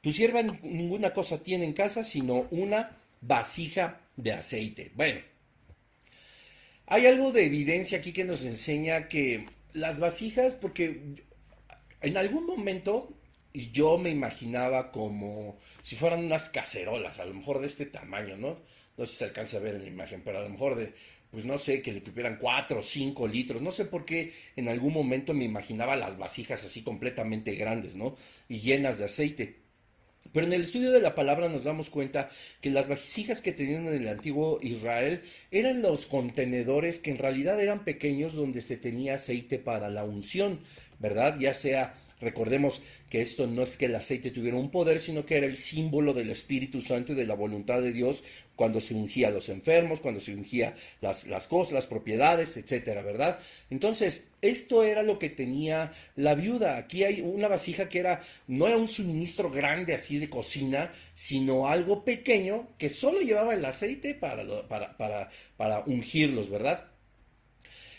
Tu 0.00 0.12
sierva 0.12 0.42
ninguna 0.42 1.12
cosa 1.12 1.42
tiene 1.42 1.64
en 1.64 1.72
casa 1.72 2.04
sino 2.04 2.46
una 2.50 2.96
vasija 3.20 4.00
de 4.16 4.32
aceite. 4.32 4.92
Bueno, 4.94 5.20
hay 6.86 7.06
algo 7.06 7.32
de 7.32 7.44
evidencia 7.44 7.98
aquí 7.98 8.12
que 8.12 8.24
nos 8.24 8.44
enseña 8.44 9.08
que 9.08 9.46
las 9.74 10.00
vasijas, 10.00 10.54
porque 10.54 11.24
en 12.00 12.16
algún 12.16 12.46
momento 12.46 13.12
yo 13.52 13.98
me 13.98 14.10
imaginaba 14.10 14.92
como 14.92 15.58
si 15.82 15.96
fueran 15.96 16.24
unas 16.24 16.48
cacerolas, 16.48 17.18
a 17.18 17.24
lo 17.24 17.34
mejor 17.34 17.60
de 17.60 17.66
este 17.66 17.86
tamaño, 17.86 18.36
¿no? 18.36 18.58
No 18.96 19.06
sé 19.06 19.12
si 19.12 19.18
se 19.18 19.24
alcanza 19.24 19.56
a 19.58 19.60
ver 19.60 19.76
en 19.76 19.82
la 19.82 19.88
imagen, 19.88 20.22
pero 20.24 20.38
a 20.38 20.42
lo 20.42 20.48
mejor 20.48 20.76
de 20.76 20.94
pues 21.30 21.44
no 21.44 21.58
sé, 21.58 21.82
que 21.82 21.92
le 21.92 22.02
cupieran 22.02 22.38
cuatro 22.40 22.80
o 22.80 22.82
cinco 22.82 23.26
litros. 23.26 23.60
No 23.60 23.70
sé 23.70 23.84
por 23.84 24.04
qué 24.04 24.32
en 24.56 24.68
algún 24.68 24.92
momento 24.92 25.34
me 25.34 25.44
imaginaba 25.44 25.96
las 25.96 26.16
vasijas 26.16 26.64
así 26.64 26.82
completamente 26.82 27.54
grandes, 27.54 27.96
¿no? 27.96 28.16
Y 28.48 28.60
llenas 28.60 28.98
de 28.98 29.04
aceite. 29.04 29.56
Pero 30.32 30.46
en 30.46 30.52
el 30.52 30.62
estudio 30.62 30.90
de 30.90 31.00
la 31.00 31.14
palabra 31.14 31.48
nos 31.48 31.64
damos 31.64 31.90
cuenta 31.90 32.28
que 32.60 32.70
las 32.70 32.88
vasijas 32.88 33.40
que 33.40 33.52
tenían 33.52 33.86
en 33.86 34.02
el 34.02 34.08
antiguo 34.08 34.58
Israel 34.62 35.22
eran 35.50 35.80
los 35.80 36.06
contenedores 36.06 36.98
que 36.98 37.10
en 37.10 37.18
realidad 37.18 37.60
eran 37.60 37.84
pequeños 37.84 38.34
donde 38.34 38.60
se 38.60 38.76
tenía 38.76 39.14
aceite 39.14 39.58
para 39.58 39.88
la 39.88 40.04
unción, 40.04 40.60
¿verdad? 40.98 41.38
Ya 41.38 41.54
sea 41.54 41.94
Recordemos 42.20 42.82
que 43.08 43.20
esto 43.20 43.46
no 43.46 43.62
es 43.62 43.76
que 43.76 43.86
el 43.86 43.94
aceite 43.94 44.30
tuviera 44.30 44.56
un 44.56 44.70
poder, 44.70 44.98
sino 45.00 45.24
que 45.24 45.36
era 45.36 45.46
el 45.46 45.56
símbolo 45.56 46.12
del 46.12 46.30
Espíritu 46.30 46.82
Santo 46.82 47.12
y 47.12 47.16
de 47.16 47.26
la 47.26 47.34
voluntad 47.34 47.80
de 47.80 47.92
Dios 47.92 48.24
cuando 48.56 48.80
se 48.80 48.94
ungía 48.94 49.28
a 49.28 49.30
los 49.30 49.48
enfermos, 49.48 50.00
cuando 50.00 50.18
se 50.18 50.34
ungía 50.34 50.74
las, 51.00 51.28
las 51.28 51.46
cosas, 51.46 51.74
las 51.74 51.86
propiedades, 51.86 52.56
etcétera, 52.56 53.02
¿verdad? 53.02 53.38
Entonces, 53.70 54.24
esto 54.42 54.82
era 54.82 55.04
lo 55.04 55.20
que 55.20 55.30
tenía 55.30 55.92
la 56.16 56.34
viuda. 56.34 56.76
Aquí 56.76 57.04
hay 57.04 57.20
una 57.20 57.46
vasija 57.46 57.88
que 57.88 58.00
era, 58.00 58.20
no 58.48 58.66
era 58.66 58.76
un 58.76 58.88
suministro 58.88 59.48
grande 59.48 59.94
así 59.94 60.18
de 60.18 60.28
cocina, 60.28 60.92
sino 61.14 61.68
algo 61.68 62.04
pequeño 62.04 62.66
que 62.78 62.90
solo 62.90 63.20
llevaba 63.20 63.54
el 63.54 63.64
aceite 63.64 64.16
para, 64.16 64.44
para, 64.66 64.96
para, 64.96 65.30
para 65.56 65.84
ungirlos, 65.86 66.50
¿verdad? 66.50 66.88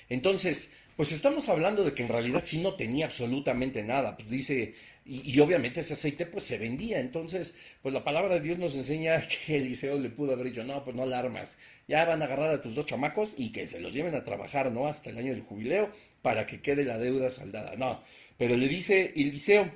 Entonces, 0.10 0.72
pues 1.00 1.14
estamos 1.14 1.48
hablando 1.48 1.86
de 1.86 1.94
que 1.94 2.04
en 2.04 2.10
realidad 2.10 2.44
sí 2.44 2.58
no 2.58 2.74
tenía 2.74 3.06
absolutamente 3.06 3.82
nada. 3.84 4.18
Pues 4.18 4.30
dice, 4.30 4.74
y, 5.06 5.40
obviamente 5.40 5.80
ese 5.80 5.94
aceite 5.94 6.26
pues 6.26 6.44
se 6.44 6.58
vendía. 6.58 7.00
Entonces, 7.00 7.54
pues 7.82 7.94
la 7.94 8.04
palabra 8.04 8.34
de 8.34 8.42
Dios 8.42 8.60
nos 8.60 8.76
enseña 8.76 9.26
que 9.46 9.60
Eliseo 9.60 9.98
le 9.98 10.10
pudo 10.10 10.34
haber 10.34 10.48
dicho, 10.48 10.66
no, 10.66 10.84
pues 10.84 10.98
no 10.98 11.04
alarmas. 11.04 11.58
Ya 11.88 12.04
van 12.04 12.22
a 12.22 12.26
agarrar 12.26 12.50
a 12.50 12.62
tus 12.62 12.76
dos 12.76 12.86
chamacos 12.86 13.34
y 13.38 13.54
que 13.54 13.66
se 13.66 13.80
los 13.80 13.94
lleven 13.94 14.14
a 14.14 14.26
trabajar, 14.26 14.74
¿no? 14.74 14.88
Hasta 14.88 15.10
el 15.10 15.18
año 15.18 15.32
del 15.32 15.44
jubileo 15.44 15.90
para 16.22 16.46
que 16.46 16.60
quede 16.60 16.84
la 16.84 16.98
deuda 16.98 17.30
saldada. 17.30 17.78
No, 17.78 18.04
pero 18.38 18.58
le 18.58 18.68
dice 18.68 19.14
Eliseo, 19.16 19.72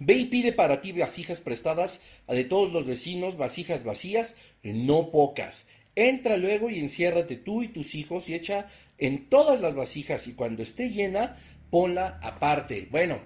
Ve 0.00 0.14
y 0.14 0.24
pide 0.24 0.52
para 0.52 0.80
ti 0.80 0.90
vasijas 0.90 1.40
prestadas 1.40 2.00
a 2.26 2.34
de 2.34 2.42
todos 2.42 2.72
los 2.72 2.86
vecinos, 2.86 3.36
vasijas 3.36 3.84
vacías, 3.84 4.34
no 4.64 5.12
pocas. 5.12 5.64
Entra 5.94 6.38
luego 6.38 6.70
y 6.70 6.78
enciérrate 6.78 7.36
tú 7.36 7.62
y 7.62 7.68
tus 7.68 7.94
hijos 7.94 8.28
y 8.28 8.34
echa 8.34 8.68
en 8.98 9.28
todas 9.28 9.60
las 9.60 9.74
vasijas 9.74 10.26
y 10.26 10.34
cuando 10.34 10.62
esté 10.62 10.90
llena, 10.90 11.36
ponla 11.70 12.18
aparte. 12.22 12.88
Bueno, 12.90 13.20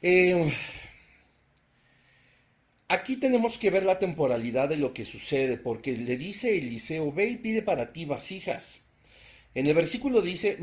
eh, 0.00 0.52
aquí 2.88 3.16
tenemos 3.16 3.58
que 3.58 3.70
ver 3.70 3.84
la 3.84 3.98
temporalidad 3.98 4.68
de 4.68 4.76
lo 4.76 4.92
que 4.92 5.04
sucede, 5.04 5.56
porque 5.56 5.96
le 5.96 6.16
dice 6.16 6.56
Eliseo, 6.56 7.12
ve 7.12 7.30
y 7.30 7.36
pide 7.36 7.62
para 7.62 7.92
ti 7.92 8.04
vasijas. 8.04 8.80
En 9.54 9.66
el 9.66 9.74
versículo 9.74 10.20
dice, 10.20 10.58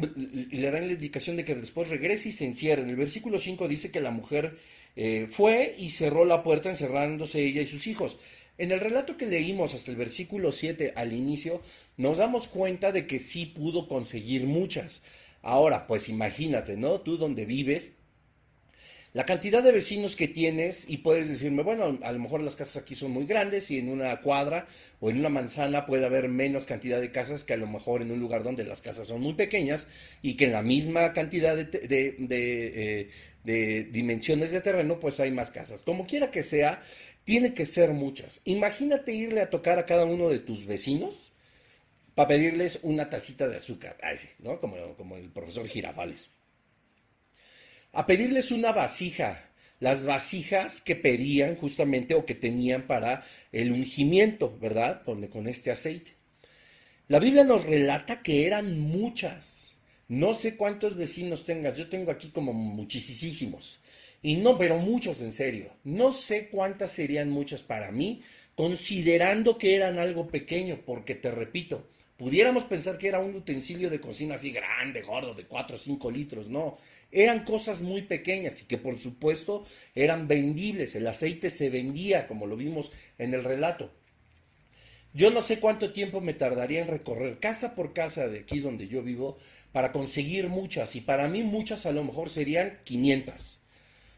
le 0.51 0.71
dan 0.71 0.87
la 0.87 0.93
indicación 0.93 1.35
de 1.35 1.43
que 1.43 1.55
después 1.55 1.89
regrese 1.89 2.29
y 2.29 2.31
se 2.31 2.45
encierre. 2.45 2.83
En 2.83 2.89
el 2.89 2.95
versículo 2.95 3.39
5 3.39 3.67
dice 3.67 3.91
que 3.91 3.99
la 3.99 4.11
mujer 4.11 4.57
eh, 4.95 5.27
fue 5.29 5.75
y 5.77 5.89
cerró 5.89 6.23
la 6.23 6.43
puerta 6.43 6.69
encerrándose 6.69 7.41
ella 7.41 7.61
y 7.61 7.67
sus 7.67 7.87
hijos. 7.87 8.17
En 8.57 8.71
el 8.71 8.79
relato 8.79 9.17
que 9.17 9.27
leímos 9.27 9.73
hasta 9.73 9.91
el 9.91 9.97
versículo 9.97 10.51
7 10.51 10.93
al 10.95 11.13
inicio, 11.13 11.61
nos 11.97 12.19
damos 12.19 12.47
cuenta 12.47 12.91
de 12.91 13.05
que 13.05 13.19
sí 13.19 13.45
pudo 13.45 13.87
conseguir 13.87 14.45
muchas. 14.45 15.01
Ahora, 15.41 15.87
pues 15.87 16.09
imagínate, 16.09 16.77
¿no? 16.77 17.01
Tú 17.01 17.17
donde 17.17 17.45
vives, 17.45 17.93
la 19.15 19.25
cantidad 19.25 19.63
de 19.63 19.71
vecinos 19.71 20.17
que 20.17 20.27
tienes 20.27 20.89
y 20.89 20.97
puedes 20.97 21.29
decirme, 21.29 21.63
bueno, 21.63 21.97
a 22.01 22.11
lo 22.11 22.19
mejor 22.19 22.41
las 22.41 22.57
casas 22.57 22.83
aquí 22.83 22.95
son 22.95 23.11
muy 23.11 23.25
grandes 23.25 23.71
y 23.71 23.77
en 23.79 23.87
una 23.87 24.19
cuadra 24.19 24.67
o 24.99 25.09
en 25.09 25.17
una 25.19 25.29
manzana 25.29 25.85
puede 25.85 26.05
haber 26.05 26.27
menos 26.27 26.65
cantidad 26.65 26.99
de 26.99 27.13
casas 27.13 27.45
que 27.45 27.53
a 27.53 27.57
lo 27.57 27.65
mejor 27.65 28.01
en 28.01 28.11
un 28.11 28.19
lugar 28.19 28.43
donde 28.43 28.65
las 28.65 28.81
casas 28.81 29.07
son 29.07 29.21
muy 29.21 29.33
pequeñas 29.33 29.87
y 30.21 30.33
que 30.33 30.45
en 30.45 30.51
la 30.51 30.61
misma 30.61 31.13
cantidad 31.13 31.55
de, 31.55 31.63
de, 31.63 32.15
eh, 32.19 33.09
de 33.45 33.83
dimensiones 33.85 34.51
de 34.51 34.59
terreno 34.59 34.99
pues 34.99 35.21
hay 35.21 35.31
más 35.31 35.49
casas. 35.49 35.81
Como 35.81 36.05
quiera 36.05 36.29
que 36.29 36.43
sea, 36.43 36.83
tiene 37.25 37.53
que 37.53 37.65
ser 37.65 37.91
muchas. 37.91 38.39
Imagínate 38.45 39.13
irle 39.13 39.41
a 39.41 39.49
tocar 39.49 39.77
a 39.79 39.85
cada 39.85 40.05
uno 40.05 40.29
de 40.29 40.39
tus 40.39 40.65
vecinos 40.65 41.33
para 42.13 42.29
pedirles 42.29 42.79
una 42.83 43.09
tacita 43.09 43.49
de 43.49 43.57
azúcar, 43.57 43.97
¿no? 44.39 44.61
Como, 44.61 45.17
el 45.17 45.29
profesor 45.29 45.67
Girafales. 45.67 46.29
A 47.91 48.05
pedirles 48.05 48.51
una 48.51 48.71
vasija, 48.71 49.49
las 49.79 50.03
vasijas 50.03 50.81
que 50.81 50.95
pedían 50.95 51.55
justamente 51.55 52.13
o 52.13 52.25
que 52.25 52.35
tenían 52.35 52.83
para 52.83 53.25
el 53.51 53.71
ungimiento, 53.71 54.57
¿verdad? 54.61 55.03
Con, 55.03 55.27
con 55.27 55.47
este 55.47 55.71
aceite. 55.71 56.13
La 57.07 57.19
Biblia 57.19 57.43
nos 57.43 57.65
relata 57.65 58.21
que 58.21 58.45
eran 58.45 58.79
muchas. 58.79 59.73
No 60.07 60.35
sé 60.35 60.55
cuántos 60.55 60.95
vecinos 60.95 61.45
tengas, 61.45 61.75
yo 61.75 61.89
tengo 61.89 62.11
aquí 62.11 62.29
como 62.29 62.53
muchísimos. 62.53 63.79
Y 64.25 64.37
no, 64.37 64.57
pero 64.57 64.79
muchos 64.79 65.21
en 65.21 65.31
serio. 65.31 65.69
No 65.83 66.11
sé 66.11 66.47
cuántas 66.47 66.91
serían 66.91 67.29
muchas 67.29 67.61
para 67.61 67.91
mí, 67.91 68.23
considerando 68.55 69.59
que 69.59 69.75
eran 69.75 69.99
algo 69.99 70.29
pequeño, 70.29 70.79
porque 70.83 71.13
te 71.13 71.29
repito, 71.29 71.87
pudiéramos 72.17 72.63
pensar 72.63 72.97
que 72.97 73.07
era 73.07 73.19
un 73.19 73.35
utensilio 73.35 73.87
de 73.91 74.01
cocina 74.01 74.33
así 74.33 74.49
grande, 74.49 75.03
gordo, 75.03 75.35
de 75.35 75.45
4 75.45 75.75
o 75.75 75.77
5 75.77 76.09
litros, 76.09 76.49
no. 76.49 76.73
Eran 77.11 77.43
cosas 77.43 77.83
muy 77.83 78.01
pequeñas 78.01 78.63
y 78.63 78.65
que 78.65 78.79
por 78.79 78.97
supuesto 78.97 79.63
eran 79.93 80.27
vendibles. 80.27 80.95
El 80.95 81.05
aceite 81.05 81.51
se 81.51 81.69
vendía, 81.69 82.25
como 82.25 82.47
lo 82.47 82.57
vimos 82.57 82.91
en 83.19 83.35
el 83.35 83.43
relato. 83.43 83.91
Yo 85.13 85.29
no 85.29 85.43
sé 85.43 85.59
cuánto 85.59 85.93
tiempo 85.93 86.19
me 86.19 86.33
tardaría 86.33 86.81
en 86.81 86.87
recorrer 86.87 87.39
casa 87.39 87.75
por 87.75 87.93
casa 87.93 88.27
de 88.27 88.39
aquí 88.39 88.59
donde 88.59 88.87
yo 88.87 89.03
vivo 89.03 89.37
para 89.71 89.91
conseguir 89.91 90.49
muchas. 90.49 90.95
Y 90.95 91.01
para 91.01 91.27
mí 91.27 91.43
muchas 91.43 91.85
a 91.85 91.91
lo 91.91 92.03
mejor 92.03 92.31
serían 92.31 92.79
500 92.85 93.59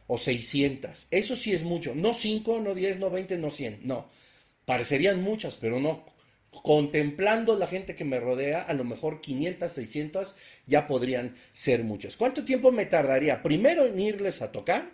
o 0.08 0.18
600. 0.18 1.08
Eso 1.12 1.36
sí 1.36 1.54
es 1.54 1.64
mucho. 1.64 1.94
No 1.94 2.14
5, 2.14 2.60
no 2.62 2.74
10, 2.74 3.00
no 3.00 3.10
20, 3.10 3.38
no 3.38 3.52
100. 3.52 3.82
No. 3.84 4.10
Parecerían 4.66 5.22
muchas, 5.22 5.58
pero 5.58 5.80
no. 5.80 6.06
Contemplando 6.50 7.56
la 7.56 7.68
gente 7.68 7.96
que 7.96 8.06
me 8.06 8.20
rodea, 8.20 8.64
a 8.64 8.74
lo 8.74 8.84
mejor 8.84 9.22
500, 9.22 9.72
600 9.72 10.36
ya 10.66 10.88
podrían 10.88 11.36
ser 11.54 11.84
muchas. 11.84 12.18
¿Cuánto 12.18 12.44
tiempo 12.46 12.72
me 12.72 12.86
tardaría? 12.86 13.44
Primero 13.44 13.86
en 13.86 14.00
irles 14.00 14.42
a 14.42 14.52
tocar 14.52 14.92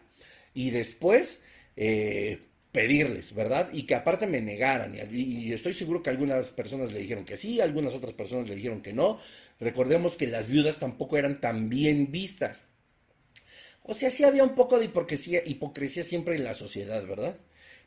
y 0.53 0.71
después 0.71 1.41
eh, 1.75 2.39
pedirles, 2.71 3.33
¿verdad? 3.33 3.69
Y 3.71 3.83
que 3.83 3.95
aparte 3.95 4.27
me 4.27 4.41
negaran. 4.41 4.95
Y, 5.11 5.53
estoy 5.53 5.73
seguro 5.73 6.03
que 6.03 6.09
algunas 6.09 6.51
personas 6.51 6.91
le 6.91 6.99
dijeron 6.99 7.23
que 7.23 7.37
sí, 7.37 7.61
algunas 7.61 7.93
otras 7.93 8.13
personas 8.13 8.49
le 8.49 8.55
dijeron 8.55 8.81
que 8.81 8.93
no. 8.93 9.19
Recordemos 9.59 10.17
que 10.17 10.27
las 10.27 10.49
viudas 10.49 10.79
tampoco 10.79 11.17
eran 11.17 11.39
tan 11.39 11.69
bien 11.69 12.11
vistas. 12.11 12.65
O 13.83 13.93
sea, 13.93 14.09
sí 14.09 14.23
había 14.23 14.43
un 14.43 14.55
poco 14.55 14.79
de 14.79 14.85
hipocresía, 14.85 15.41
hipocresía 15.45 16.03
siempre 16.03 16.35
en 16.35 16.43
la 16.43 16.53
sociedad, 16.53 17.05
¿verdad? 17.05 17.37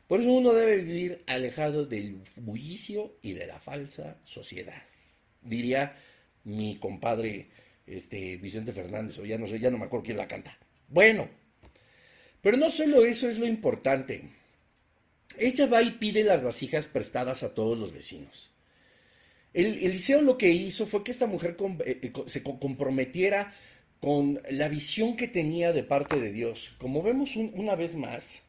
Por 0.07 0.21
eso 0.21 0.31
uno 0.31 0.53
debe 0.53 0.77
vivir 0.77 1.23
alejado 1.27 1.85
del 1.85 2.21
bullicio 2.35 3.17
y 3.21 3.33
de 3.33 3.47
la 3.47 3.59
falsa 3.59 4.17
sociedad. 4.23 4.83
Diría 5.41 5.97
mi 6.43 6.77
compadre 6.77 7.49
este, 7.85 8.37
Vicente 8.37 8.71
Fernández, 8.71 9.17
o 9.19 9.25
ya 9.25 9.37
no 9.37 9.47
sé, 9.47 9.59
ya 9.59 9.71
no 9.71 9.77
me 9.77 9.85
acuerdo 9.85 10.05
quién 10.05 10.17
la 10.17 10.27
canta. 10.27 10.57
Bueno, 10.87 11.27
pero 12.41 12.57
no 12.57 12.69
solo 12.69 13.03
eso 13.03 13.27
es 13.27 13.39
lo 13.39 13.47
importante. 13.47 14.29
Ella 15.37 15.65
va 15.67 15.81
y 15.81 15.91
pide 15.91 16.23
las 16.23 16.41
vasijas 16.41 16.87
prestadas 16.87 17.43
a 17.43 17.53
todos 17.53 17.77
los 17.77 17.91
vecinos. 17.91 18.51
El 19.53 19.83
Eliseo 19.83 20.21
lo 20.21 20.37
que 20.37 20.49
hizo 20.49 20.85
fue 20.85 21.03
que 21.03 21.11
esta 21.11 21.25
mujer 21.25 21.57
eh, 21.85 21.99
eh, 22.03 22.13
se 22.27 22.43
comprometiera 22.43 23.53
con 23.99 24.41
la 24.51 24.69
visión 24.69 25.15
que 25.15 25.27
tenía 25.27 25.73
de 25.73 25.83
parte 25.83 26.19
de 26.19 26.31
Dios. 26.31 26.73
Como 26.77 27.01
vemos 27.01 27.35
una 27.35 27.75
vez 27.75 27.95
más 27.95 28.43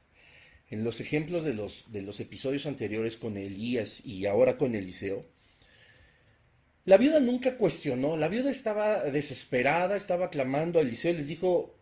en 0.71 0.85
los 0.85 1.01
ejemplos 1.01 1.45
de 1.45 1.55
los, 1.55 2.21
episodios 2.21 2.67
anteriores 2.67 3.17
con 3.17 3.37
Elías 3.37 4.05
y 4.05 4.27
ahora 4.27 4.59
con 4.59 4.75
Eliseo, 4.75 5.25
la 6.85 6.97
viuda 6.97 7.21
nunca 7.21 7.57
cuestionó, 7.57 8.17
la 8.17 8.29
viuda 8.29 8.51
estaba 8.51 9.05
desesperada, 9.05 9.97
estaba 9.97 10.31
clamando 10.31 10.79
a 10.79 10.83
Eliseo 10.83 11.13
y 11.13 11.17
les 11.17 11.29
dijo, 11.29 11.75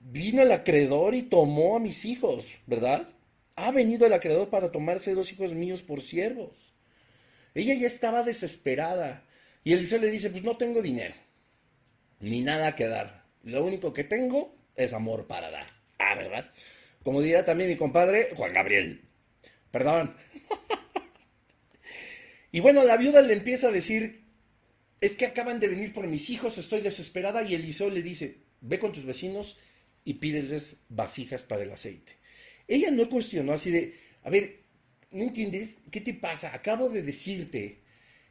vino 0.00 0.42
el 0.42 0.52
acreedor 0.52 1.14
y 1.14 1.22
tomó 1.22 1.76
a 1.76 1.80
mis 1.80 2.04
hijos, 2.04 2.46
¿verdad? 2.66 3.08
Ha 3.56 3.70
venido 3.72 4.06
el 4.06 4.12
acreedor 4.12 4.48
para 4.48 4.70
tomarse 4.70 5.14
dos 5.14 5.32
hijos 5.32 5.52
míos 5.52 5.82
por 5.82 6.00
siervos. 6.00 6.72
Ella 7.54 7.74
ya 7.74 7.86
estaba 7.86 8.22
desesperada 8.22 9.24
y 9.64 9.72
Eliseo 9.72 9.98
le 9.98 10.10
dice, 10.10 10.30
pues 10.30 10.44
no 10.44 10.56
tengo 10.56 10.80
dinero 10.80 11.14
ni 12.20 12.42
nada 12.42 12.74
que 12.74 12.86
dar. 12.86 13.24
Lo 13.42 13.64
único 13.64 13.92
que 13.92 14.04
tengo 14.04 14.56
es 14.76 14.92
amor 14.92 15.26
para 15.26 15.50
dar. 15.50 15.66
Ah, 15.98 16.14
¿verdad? 16.14 16.50
Como 17.02 17.22
diría 17.22 17.44
también 17.44 17.70
mi 17.70 17.76
compadre 17.76 18.30
Juan 18.36 18.52
Gabriel. 18.52 19.02
Perdón. 19.70 20.16
y 22.52 22.60
bueno, 22.60 22.84
la 22.84 22.96
viuda 22.96 23.22
le 23.22 23.32
empieza 23.32 23.68
a 23.68 23.72
decir, 23.72 24.24
es 25.00 25.16
que 25.16 25.26
acaban 25.26 25.60
de 25.60 25.68
venir 25.68 25.92
por 25.92 26.06
mis 26.06 26.30
hijos, 26.30 26.58
estoy 26.58 26.80
desesperada. 26.80 27.42
Y 27.42 27.54
Eliseo 27.54 27.90
le 27.90 28.02
dice, 28.02 28.38
ve 28.60 28.78
con 28.78 28.92
tus 28.92 29.04
vecinos 29.04 29.56
y 30.04 30.14
pídeles 30.14 30.76
vasijas 30.88 31.44
para 31.44 31.62
el 31.62 31.72
aceite. 31.72 32.16
Ella 32.66 32.90
no 32.90 33.08
cuestionó 33.08 33.52
así 33.52 33.70
de, 33.70 33.94
a 34.24 34.30
ver, 34.30 34.60
¿no 35.10 35.22
entiendes? 35.22 35.78
¿Qué 35.90 36.00
te 36.00 36.14
pasa? 36.14 36.54
Acabo 36.54 36.88
de 36.90 37.02
decirte 37.02 37.80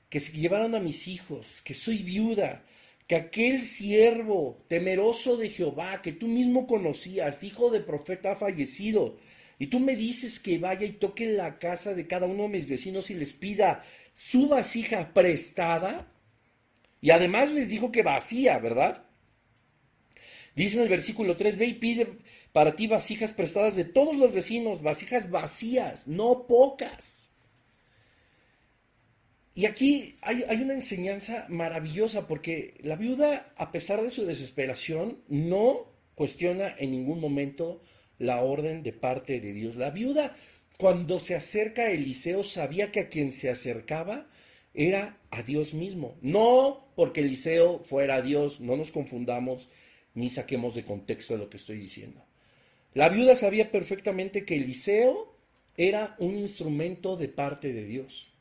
que 0.09 0.19
se 0.19 0.31
llevaron 0.31 0.75
a 0.75 0.79
mis 0.79 1.07
hijos, 1.07 1.61
que 1.61 1.73
soy 1.73 2.03
viuda, 2.03 2.63
que 3.07 3.15
aquel 3.15 3.63
siervo 3.63 4.63
temeroso 4.67 5.37
de 5.37 5.49
Jehová, 5.49 6.01
que 6.01 6.11
tú 6.11 6.27
mismo 6.27 6.67
conocías, 6.67 7.43
hijo 7.43 7.71
de 7.71 7.79
profeta, 7.79 8.33
ha 8.33 8.35
fallecido, 8.35 9.17
y 9.57 9.67
tú 9.67 9.79
me 9.79 9.95
dices 9.95 10.39
que 10.39 10.59
vaya 10.59 10.85
y 10.85 10.91
toque 10.91 11.27
la 11.27 11.57
casa 11.57 11.93
de 11.93 12.05
cada 12.05 12.27
uno 12.27 12.43
de 12.43 12.49
mis 12.49 12.67
vecinos 12.67 13.09
y 13.09 13.15
les 13.15 13.33
pida 13.33 13.83
su 14.17 14.47
vasija 14.47 15.13
prestada, 15.13 16.11
y 16.99 17.11
además 17.11 17.51
les 17.51 17.69
dijo 17.69 17.91
que 17.91 18.03
vacía, 18.03 18.59
¿verdad? 18.59 19.03
Dice 20.55 20.77
en 20.77 20.83
el 20.83 20.89
versículo 20.89 21.37
3, 21.37 21.57
ve 21.57 21.65
y 21.67 21.73
pide 21.75 22.17
para 22.51 22.75
ti 22.75 22.87
vasijas 22.87 23.33
prestadas 23.33 23.75
de 23.75 23.85
todos 23.85 24.15
los 24.15 24.33
vecinos, 24.33 24.81
vasijas 24.81 25.29
vacías, 25.29 26.07
no 26.07 26.45
pocas. 26.47 27.26
Y 29.57 29.65
aquí 29.65 30.19
hay, 30.21 30.43
una 30.61 30.75
enseñanza 30.75 31.47
maravillosa 31.49 32.27
porque 32.27 32.75
la 32.83 32.95
viuda, 32.95 33.55
a 33.57 33.71
pesar 33.71 34.03
de 34.03 34.11
su 34.11 34.23
desesperación, 34.23 35.17
no 35.29 35.91
cuestiona 36.13 36.75
en 36.77 36.91
ningún 36.91 37.19
momento 37.19 37.81
la 38.19 38.43
orden 38.43 38.83
de 38.83 38.93
parte 38.93 39.39
de 39.39 39.53
Dios. 39.53 39.75
La 39.75 39.89
viuda, 39.89 40.35
cuando 40.77 41.19
se 41.19 41.33
acerca 41.33 41.81
a 41.81 41.89
Eliseo, 41.89 42.43
sabía 42.43 42.91
que 42.91 42.99
a 42.99 43.09
quien 43.09 43.31
se 43.31 43.49
acercaba 43.49 44.27
era 44.75 45.17
a 45.31 45.41
Dios 45.41 45.73
mismo. 45.73 46.19
No 46.21 46.91
porque 46.95 47.21
Eliseo 47.21 47.79
fuera 47.79 48.21
Dios, 48.21 48.61
no 48.61 48.77
nos 48.77 48.91
confundamos 48.91 49.69
ni 50.13 50.29
saquemos 50.29 50.75
de 50.75 50.85
contexto 50.85 51.35
lo 51.35 51.49
que 51.49 51.57
estoy 51.57 51.79
diciendo. 51.79 52.23
La 52.93 53.09
viuda 53.09 53.35
sabía 53.35 53.71
perfectamente 53.71 54.45
que 54.45 54.57
Eliseo 54.57 55.35
era 55.77 56.15
un 56.19 56.37
instrumento 56.37 57.17
de 57.17 57.29
parte 57.29 57.73
de 57.73 57.85
Dios. 57.85 58.36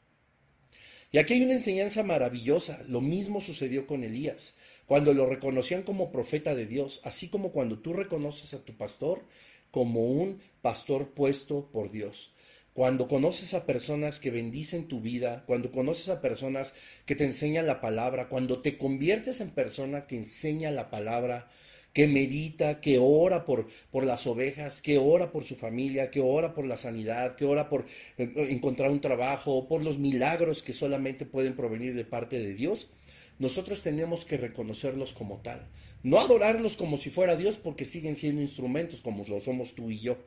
Y 1.17 1.19
aquí 1.19 1.33
hay 1.33 1.45
una 1.45 1.55
enseñanza 1.55 2.03
maravillosa. 2.03 2.83
Lo 2.89 3.01
mismo 3.01 3.41
sucedió 3.41 3.87
con 3.87 4.05
Elías, 4.05 4.55
cuando 4.85 5.15
lo 5.15 5.25
reconocían 5.25 5.83
como 5.83 6.13
profeta 6.13 6.55
de 6.55 6.67
Dios, 6.67 7.01
así 7.05 7.31
como 7.31 7.53
cuando 7.53 7.79
tú 7.79 7.95
reconoces 7.95 8.53
a 8.53 8.63
tu 8.63 8.77
pastor 8.77 9.23
como 9.71 10.05
un 10.11 10.43
pastor 10.61 11.13
puesto 11.13 11.71
por 11.73 11.91
Dios. 11.91 12.35
Cuando 12.75 13.09
conoces 13.09 13.55
a 13.55 13.65
personas 13.65 14.21
que 14.21 14.31
bendicen 14.31 14.89
tu 14.89 15.01
vida, 15.01 15.45
cuando 15.47 15.73
conoces 15.73 16.11
a 16.11 16.21
personas 16.21 16.75
que 17.07 17.17
te 17.17 17.25
enseñan 17.25 17.67
la 17.67 17.81
palabra, 17.81 18.29
cuando 18.29 18.61
te 18.61 18.77
conviertes 18.77 19.41
en 19.41 19.53
persona 19.53 20.07
que 20.07 20.17
enseña 20.17 20.71
la 20.71 20.91
palabra, 20.91 21.49
que 21.97 22.07
medita, 22.07 22.79
que 22.83 22.99
ora 22.99 23.47
por, 23.47 23.69
por 23.91 24.05
las 24.05 24.27
ovejas, 24.27 24.83
que 24.83 24.99
ora 24.99 25.33
por 25.33 25.45
su 25.45 25.57
familia, 25.57 26.11
que 26.11 26.21
ora 26.21 26.53
por 26.53 26.67
la 26.67 26.77
sanidad, 26.77 27.37
que 27.37 27.47
ora 27.47 27.71
por 27.71 27.87
eh, 28.19 28.31
encontrar 28.51 28.91
un 28.91 29.01
trabajo, 29.01 29.67
por 29.67 29.83
los 29.83 29.97
milagros 29.97 30.63
que 30.63 30.75
solamente 30.75 31.25
pueden 31.25 31.57
provenir 31.57 31.95
de 31.95 32.05
parte 32.05 32.39
de 32.39 32.53
Dios, 32.53 32.91
nosotros 33.39 33.81
tenemos 33.83 34.27
que 34.27 34.37
reconocerlos 34.37 35.15
como 35.15 35.39
tal. 35.39 35.69
No 36.03 36.21
adorarlos 36.21 36.77
como 36.77 36.99
si 36.99 37.09
fuera 37.09 37.35
Dios 37.35 37.57
porque 37.57 37.87
siguen 37.87 38.15
siendo 38.15 38.43
instrumentos 38.43 39.01
como 39.01 39.25
lo 39.25 39.41
somos 39.41 39.75
tú 39.75 39.91
y 39.91 40.01
yo, 40.01 40.19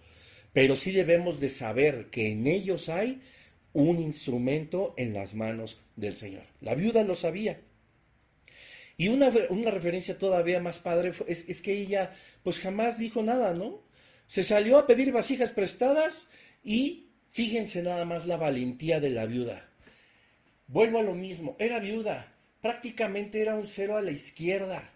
pero 0.53 0.75
sí 0.75 0.91
debemos 0.91 1.39
de 1.39 1.49
saber 1.49 2.07
que 2.09 2.31
en 2.31 2.47
ellos 2.47 2.89
hay 2.89 3.21
un 3.73 3.99
instrumento 3.99 4.95
en 4.97 5.13
las 5.13 5.35
manos 5.35 5.79
del 5.95 6.17
Señor. 6.17 6.45
La 6.61 6.73
viuda 6.73 7.03
lo 7.03 7.13
sabía. 7.13 7.61
Y 8.99 9.07
una, 9.07 9.29
referencia 9.29 10.17
todavía 10.17 10.59
más 10.59 10.81
padre 10.81 11.13
es, 11.25 11.47
es, 11.47 11.61
que 11.61 11.71
ella 11.71 12.13
pues 12.43 12.59
jamás 12.59 12.99
dijo 12.99 13.23
nada, 13.23 13.53
¿no? 13.53 13.81
Se 14.27 14.43
salió 14.43 14.77
a 14.77 14.87
pedir 14.87 15.13
vasijas 15.13 15.53
prestadas 15.53 16.27
y 16.65 17.07
fíjense 17.29 17.81
nada 17.81 18.03
más 18.03 18.25
la 18.25 18.35
valentía 18.35 18.99
de 18.99 19.09
la 19.09 19.25
viuda. 19.25 19.69
Vuelvo 20.67 20.99
a 20.99 21.03
lo 21.03 21.15
mismo, 21.15 21.55
era 21.59 21.79
viuda, 21.79 22.35
prácticamente 22.61 23.41
era 23.41 23.55
un 23.55 23.67
cero 23.67 23.95
a 23.95 24.01
la 24.01 24.11
izquierda. 24.11 24.91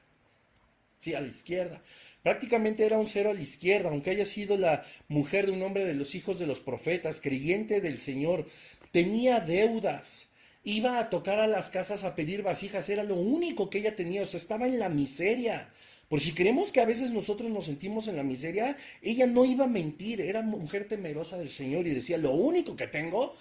Sí, 0.99 1.13
a 1.13 1.21
la 1.21 1.27
izquierda. 1.27 1.81
Prácticamente 2.21 2.85
era 2.85 2.99
un 2.99 3.07
cero 3.07 3.29
a 3.29 3.33
la 3.33 3.41
izquierda, 3.41 3.87
aunque 3.87 4.09
haya 4.09 4.25
sido 4.25 4.57
la 4.57 4.85
mujer 5.07 5.45
de 5.45 5.53
un 5.53 5.61
hombre 5.61 5.85
de 5.85 5.93
los 5.93 6.13
hijos 6.13 6.39
de 6.39 6.45
los 6.45 6.59
profetas, 6.59 7.21
creyente 7.21 7.79
del 7.79 7.99
Señor, 7.99 8.49
tenía 8.91 9.39
deudas 9.39 10.27
iba 10.63 10.99
a 10.99 11.10
tocar 11.10 11.39
a 11.39 11.47
las 11.47 11.69
casas 11.69 12.04
a 12.04 12.15
pedir 12.15 12.41
vasijas, 12.41 12.89
era 12.89 13.04
lo 13.04 13.15
único 13.15 13.69
que 13.69 13.80
ella 13.80 13.95
tenía, 13.95 14.23
o 14.23 14.26
sea, 14.26 14.39
estaba 14.39 14.67
en 14.67 14.80
la 14.80 14.89
miseria. 14.89 15.69
Por 16.08 16.21
si 16.21 16.34
creemos 16.34 16.71
que 16.71 16.82
a 16.82 16.86
veces 16.86 17.12
nosotros 17.12 17.49
nos 17.49 17.65
sentimos 17.65 18.08
en 18.08 18.15
la 18.15 18.23
miseria, 18.23 18.78
ella 19.02 19.26
no 19.26 19.45
iba 19.45 19.65
a 19.65 19.69
mentir, 19.69 20.21
era 20.21 20.41
mujer 20.41 20.88
temerosa 20.88 21.38
del 21.38 21.49
Señor 21.49 21.88
y 21.88 21.93
decía, 21.93 22.17
lo 22.17 22.32
único 22.32 22.76
que 22.76 22.88
tengo 22.88 23.34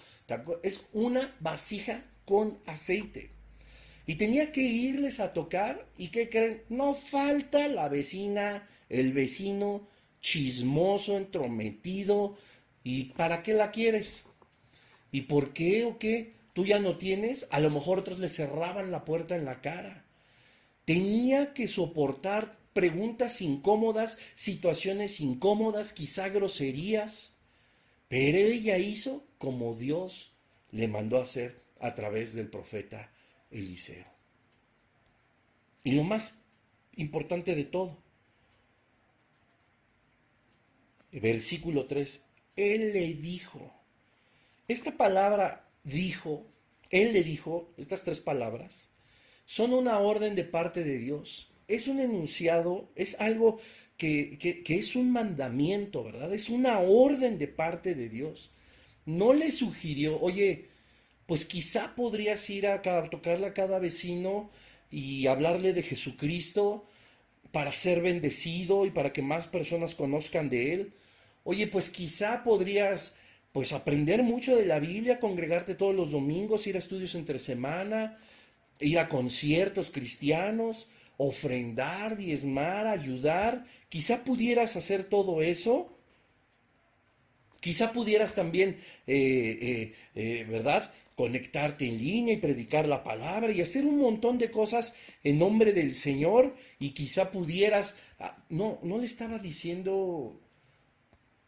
es 0.63 0.81
una 0.93 1.35
vasija 1.39 2.05
con 2.25 2.59
aceite. 2.65 3.29
Y 4.05 4.15
tenía 4.15 4.51
que 4.51 4.61
irles 4.61 5.19
a 5.19 5.33
tocar 5.33 5.87
y 5.97 6.09
¿qué 6.09 6.29
creen? 6.29 6.63
No 6.69 6.93
falta 6.93 7.67
la 7.67 7.87
vecina, 7.87 8.67
el 8.89 9.13
vecino 9.13 9.87
chismoso, 10.19 11.17
entrometido. 11.17 12.37
¿Y 12.83 13.05
para 13.05 13.43
qué 13.43 13.53
la 13.53 13.71
quieres? 13.71 14.23
¿Y 15.11 15.21
por 15.21 15.53
qué 15.53 15.85
o 15.85 15.97
qué? 15.97 16.33
Tú 16.53 16.65
ya 16.65 16.79
no 16.79 16.97
tienes, 16.97 17.47
a 17.51 17.59
lo 17.59 17.69
mejor 17.69 17.99
otros 17.99 18.19
le 18.19 18.29
cerraban 18.29 18.91
la 18.91 19.05
puerta 19.05 19.35
en 19.35 19.45
la 19.45 19.61
cara. 19.61 20.05
Tenía 20.85 21.53
que 21.53 21.67
soportar 21.67 22.57
preguntas 22.73 23.41
incómodas, 23.41 24.17
situaciones 24.35 25.19
incómodas, 25.19 25.93
quizá 25.93 26.29
groserías, 26.29 27.35
pero 28.07 28.37
ella 28.37 28.77
hizo 28.77 29.23
como 29.37 29.75
Dios 29.75 30.33
le 30.71 30.87
mandó 30.87 31.19
hacer 31.19 31.61
a 31.79 31.93
través 31.93 32.33
del 32.33 32.49
profeta 32.49 33.11
Eliseo. 33.51 34.05
Y 35.83 35.91
lo 35.91 36.03
más 36.03 36.33
importante 36.95 37.55
de 37.55 37.65
todo, 37.65 37.97
versículo 41.11 41.85
3, 41.85 42.23
Él 42.55 42.93
le 42.93 43.13
dijo, 43.13 43.73
esta 44.67 44.95
palabra 44.95 45.62
dijo, 45.83 46.45
Él 46.89 47.13
le 47.13 47.23
dijo, 47.23 47.73
estas 47.77 48.03
tres 48.03 48.21
palabras, 48.21 48.89
son 49.45 49.73
una 49.73 49.99
orden 49.99 50.35
de 50.35 50.43
parte 50.43 50.83
de 50.83 50.97
Dios. 50.97 51.51
Es 51.67 51.87
un 51.87 51.99
enunciado, 51.99 52.89
es 52.95 53.19
algo 53.19 53.59
que, 53.97 54.37
que, 54.37 54.75
es 54.75 54.95
un 54.95 55.11
mandamiento, 55.11 56.03
¿verdad? 56.03 56.33
Es 56.33 56.49
una 56.49 56.79
orden 56.79 57.37
de 57.37 57.47
parte 57.47 57.95
de 57.95 58.09
Dios. 58.09 58.51
No 59.05 59.33
le 59.33 59.51
sugirió, 59.51 60.19
oye, 60.19 60.69
pues 61.25 61.45
quizá 61.45 61.95
podrías 61.95 62.49
ir 62.49 62.67
a, 62.67 62.75
a 62.75 63.09
tocarle 63.09 63.47
a 63.47 63.53
cada 63.53 63.79
vecino 63.79 64.49
y 64.91 65.27
hablarle 65.27 65.73
de 65.73 65.83
Jesucristo 65.83 66.85
para 67.51 67.71
ser 67.71 68.01
bendecido 68.01 68.85
y 68.85 68.91
para 68.91 69.13
que 69.13 69.21
más 69.21 69.47
personas 69.47 69.95
conozcan 69.95 70.49
de 70.49 70.73
Él. 70.73 70.93
Oye, 71.43 71.67
pues 71.67 71.89
quizá 71.89 72.43
podrías 72.43 73.15
pues 73.53 73.71
aprender 73.71 74.23
mucho 74.23 74.57
de 74.57 74.65
la 74.65 74.79
Biblia, 74.79 75.19
congregarte 75.19 75.75
todos 75.75 75.95
los 75.95 76.11
domingos, 76.11 76.65
ir 76.65 76.75
a 76.75 76.79
estudios 76.79 77.13
entre 77.13 77.37
semana, 77.37 78.17
ir 78.79 78.97
a 78.97 79.07
conciertos 79.07 79.91
cristianos, 79.91 80.87
ofrendar, 81.17 82.17
diezmar, 82.17 82.87
ayudar. 82.87 83.65
Quizá 83.89 84.23
pudieras 84.23 84.75
hacer 84.75 85.03
todo 85.03 85.43
eso. 85.43 85.95
Quizá 87.59 87.93
pudieras 87.93 88.33
también, 88.33 88.79
eh, 89.05 89.57
eh, 89.61 89.93
eh, 90.15 90.45
¿verdad? 90.49 90.91
Conectarte 91.15 91.85
en 91.85 91.99
línea 91.99 92.33
y 92.33 92.37
predicar 92.37 92.87
la 92.87 93.03
palabra 93.03 93.51
y 93.51 93.61
hacer 93.61 93.85
un 93.85 93.99
montón 93.99 94.39
de 94.39 94.49
cosas 94.49 94.95
en 95.23 95.37
nombre 95.37 95.73
del 95.73 95.93
Señor 95.93 96.55
y 96.79 96.89
quizá 96.89 97.31
pudieras, 97.31 97.95
ah, 98.19 98.43
no, 98.49 98.79
no 98.81 98.97
le 98.97 99.05
estaba 99.05 99.37
diciendo 99.37 100.41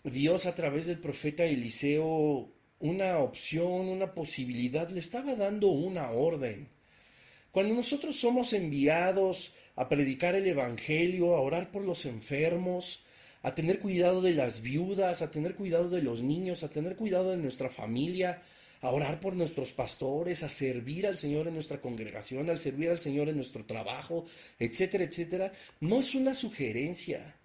Dios 0.06 0.46
a 0.46 0.54
través 0.54 0.86
del 0.86 1.00
profeta 1.00 1.46
Eliseo 1.46 2.52
una 2.80 3.18
opción, 3.18 3.88
una 3.88 4.14
posibilidad, 4.14 4.88
le 4.90 5.00
estaba 5.00 5.36
dando 5.36 5.70
una 5.70 6.12
orden. 6.12 6.70
Cuando 7.52 7.74
nosotros 7.74 8.16
somos 8.16 8.54
enviados 8.54 9.54
a 9.76 9.90
predicar 9.90 10.36
el 10.36 10.46
Evangelio, 10.46 11.36
a 11.36 11.42
orar 11.42 11.72
por 11.72 11.84
los 11.84 12.06
enfermos, 12.06 13.04
a 13.42 13.56
tener 13.56 13.80
cuidado 13.80 14.22
de 14.22 14.34
las 14.34 14.62
viudas, 14.62 15.24
a 15.24 15.32
tener 15.32 15.56
cuidado 15.56 15.90
de 15.90 16.04
los 16.04 16.22
niños, 16.22 16.64
a 16.64 16.70
tener 16.70 16.96
cuidado 16.96 17.32
de 17.32 17.38
nuestra 17.38 17.70
familia, 17.70 18.44
a 18.82 18.92
orar 18.92 19.20
por 19.20 19.36
nuestros 19.36 19.74
pastores, 19.74 20.44
a 20.44 20.50
servir 20.50 21.08
al 21.08 21.18
Señor 21.18 21.48
en 21.48 21.56
nuestra 21.56 21.82
congregación, 21.82 22.50
al 22.52 22.60
servir 22.60 22.90
al 22.90 23.00
Señor 23.00 23.30
en 23.30 23.38
nuestro 23.38 23.66
trabajo, 23.66 24.26
etcétera, 24.60 25.04
etcétera, 25.04 25.52
no 25.80 26.00
es 26.00 26.14
una 26.14 26.36
sugerencia. 26.36 27.36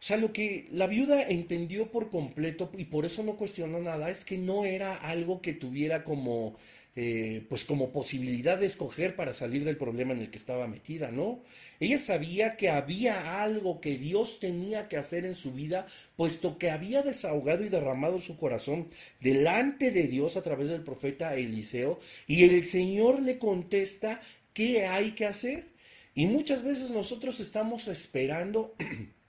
O 0.00 0.06
sea, 0.06 0.16
lo 0.18 0.32
que 0.32 0.68
la 0.70 0.86
viuda 0.86 1.22
entendió 1.22 1.90
por 1.90 2.10
completo 2.10 2.70
y 2.76 2.84
por 2.84 3.06
eso 3.06 3.22
no 3.22 3.36
cuestionó 3.36 3.80
nada 3.80 4.10
es 4.10 4.24
que 4.24 4.36
no 4.36 4.64
era 4.66 4.94
algo 4.94 5.40
que 5.40 5.54
tuviera 5.54 6.04
como, 6.04 6.56
eh, 6.94 7.46
pues 7.48 7.64
como 7.64 7.90
posibilidad 7.90 8.58
de 8.58 8.66
escoger 8.66 9.16
para 9.16 9.32
salir 9.32 9.64
del 9.64 9.78
problema 9.78 10.12
en 10.12 10.20
el 10.20 10.30
que 10.30 10.36
estaba 10.38 10.66
metida, 10.66 11.10
¿no? 11.10 11.40
Ella 11.80 11.98
sabía 11.98 12.56
que 12.56 12.70
había 12.70 13.42
algo 13.42 13.80
que 13.80 13.98
Dios 13.98 14.38
tenía 14.40 14.88
que 14.88 14.96
hacer 14.96 15.24
en 15.24 15.34
su 15.34 15.52
vida, 15.52 15.86
puesto 16.16 16.56
que 16.58 16.70
había 16.70 17.02
desahogado 17.02 17.64
y 17.64 17.68
derramado 17.68 18.18
su 18.18 18.36
corazón 18.36 18.88
delante 19.20 19.90
de 19.90 20.06
Dios 20.06 20.36
a 20.36 20.42
través 20.42 20.68
del 20.68 20.82
profeta 20.82 21.34
Eliseo, 21.34 21.98
y 22.26 22.44
el 22.44 22.64
Señor 22.64 23.20
le 23.20 23.38
contesta 23.38 24.20
qué 24.52 24.86
hay 24.86 25.12
que 25.12 25.26
hacer. 25.26 25.66
Y 26.14 26.26
muchas 26.26 26.62
veces 26.62 26.90
nosotros 26.90 27.40
estamos 27.40 27.88
esperando 27.88 28.74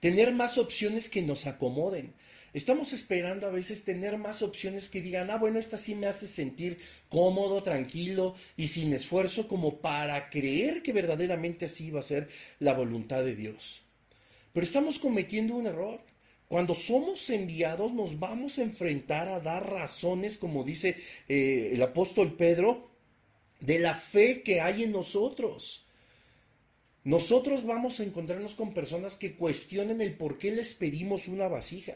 tener 0.00 0.32
más 0.32 0.58
opciones 0.58 1.08
que 1.08 1.22
nos 1.22 1.46
acomoden. 1.46 2.14
Estamos 2.52 2.94
esperando 2.94 3.46
a 3.46 3.50
veces 3.50 3.84
tener 3.84 4.16
más 4.16 4.40
opciones 4.40 4.88
que 4.88 5.02
digan, 5.02 5.30
ah, 5.30 5.36
bueno, 5.36 5.58
esta 5.58 5.76
sí 5.76 5.94
me 5.94 6.06
hace 6.06 6.26
sentir 6.26 6.78
cómodo, 7.10 7.62
tranquilo 7.62 8.34
y 8.56 8.68
sin 8.68 8.94
esfuerzo 8.94 9.46
como 9.46 9.78
para 9.80 10.30
creer 10.30 10.82
que 10.82 10.94
verdaderamente 10.94 11.66
así 11.66 11.90
va 11.90 12.00
a 12.00 12.02
ser 12.02 12.28
la 12.58 12.72
voluntad 12.72 13.22
de 13.24 13.36
Dios. 13.36 13.82
Pero 14.54 14.64
estamos 14.64 14.98
cometiendo 14.98 15.54
un 15.54 15.66
error. 15.66 16.00
Cuando 16.48 16.74
somos 16.74 17.28
enviados 17.28 17.92
nos 17.92 18.18
vamos 18.18 18.58
a 18.58 18.62
enfrentar 18.62 19.28
a 19.28 19.40
dar 19.40 19.70
razones, 19.70 20.38
como 20.38 20.64
dice 20.64 20.96
eh, 21.28 21.72
el 21.74 21.82
apóstol 21.82 22.36
Pedro, 22.36 22.88
de 23.60 23.80
la 23.80 23.94
fe 23.94 24.42
que 24.42 24.60
hay 24.60 24.84
en 24.84 24.92
nosotros. 24.92 25.85
Nosotros 27.06 27.64
vamos 27.64 28.00
a 28.00 28.02
encontrarnos 28.02 28.56
con 28.56 28.74
personas 28.74 29.16
que 29.16 29.36
cuestionen 29.36 30.00
el 30.00 30.14
por 30.14 30.38
qué 30.38 30.50
les 30.50 30.74
pedimos 30.74 31.28
una 31.28 31.46
vasija. 31.46 31.94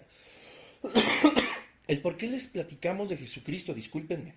el 1.88 2.00
por 2.00 2.16
qué 2.16 2.28
les 2.28 2.46
platicamos 2.46 3.08
de 3.08 3.16
Jesucristo, 3.16 3.74
discúlpenme. 3.74 4.34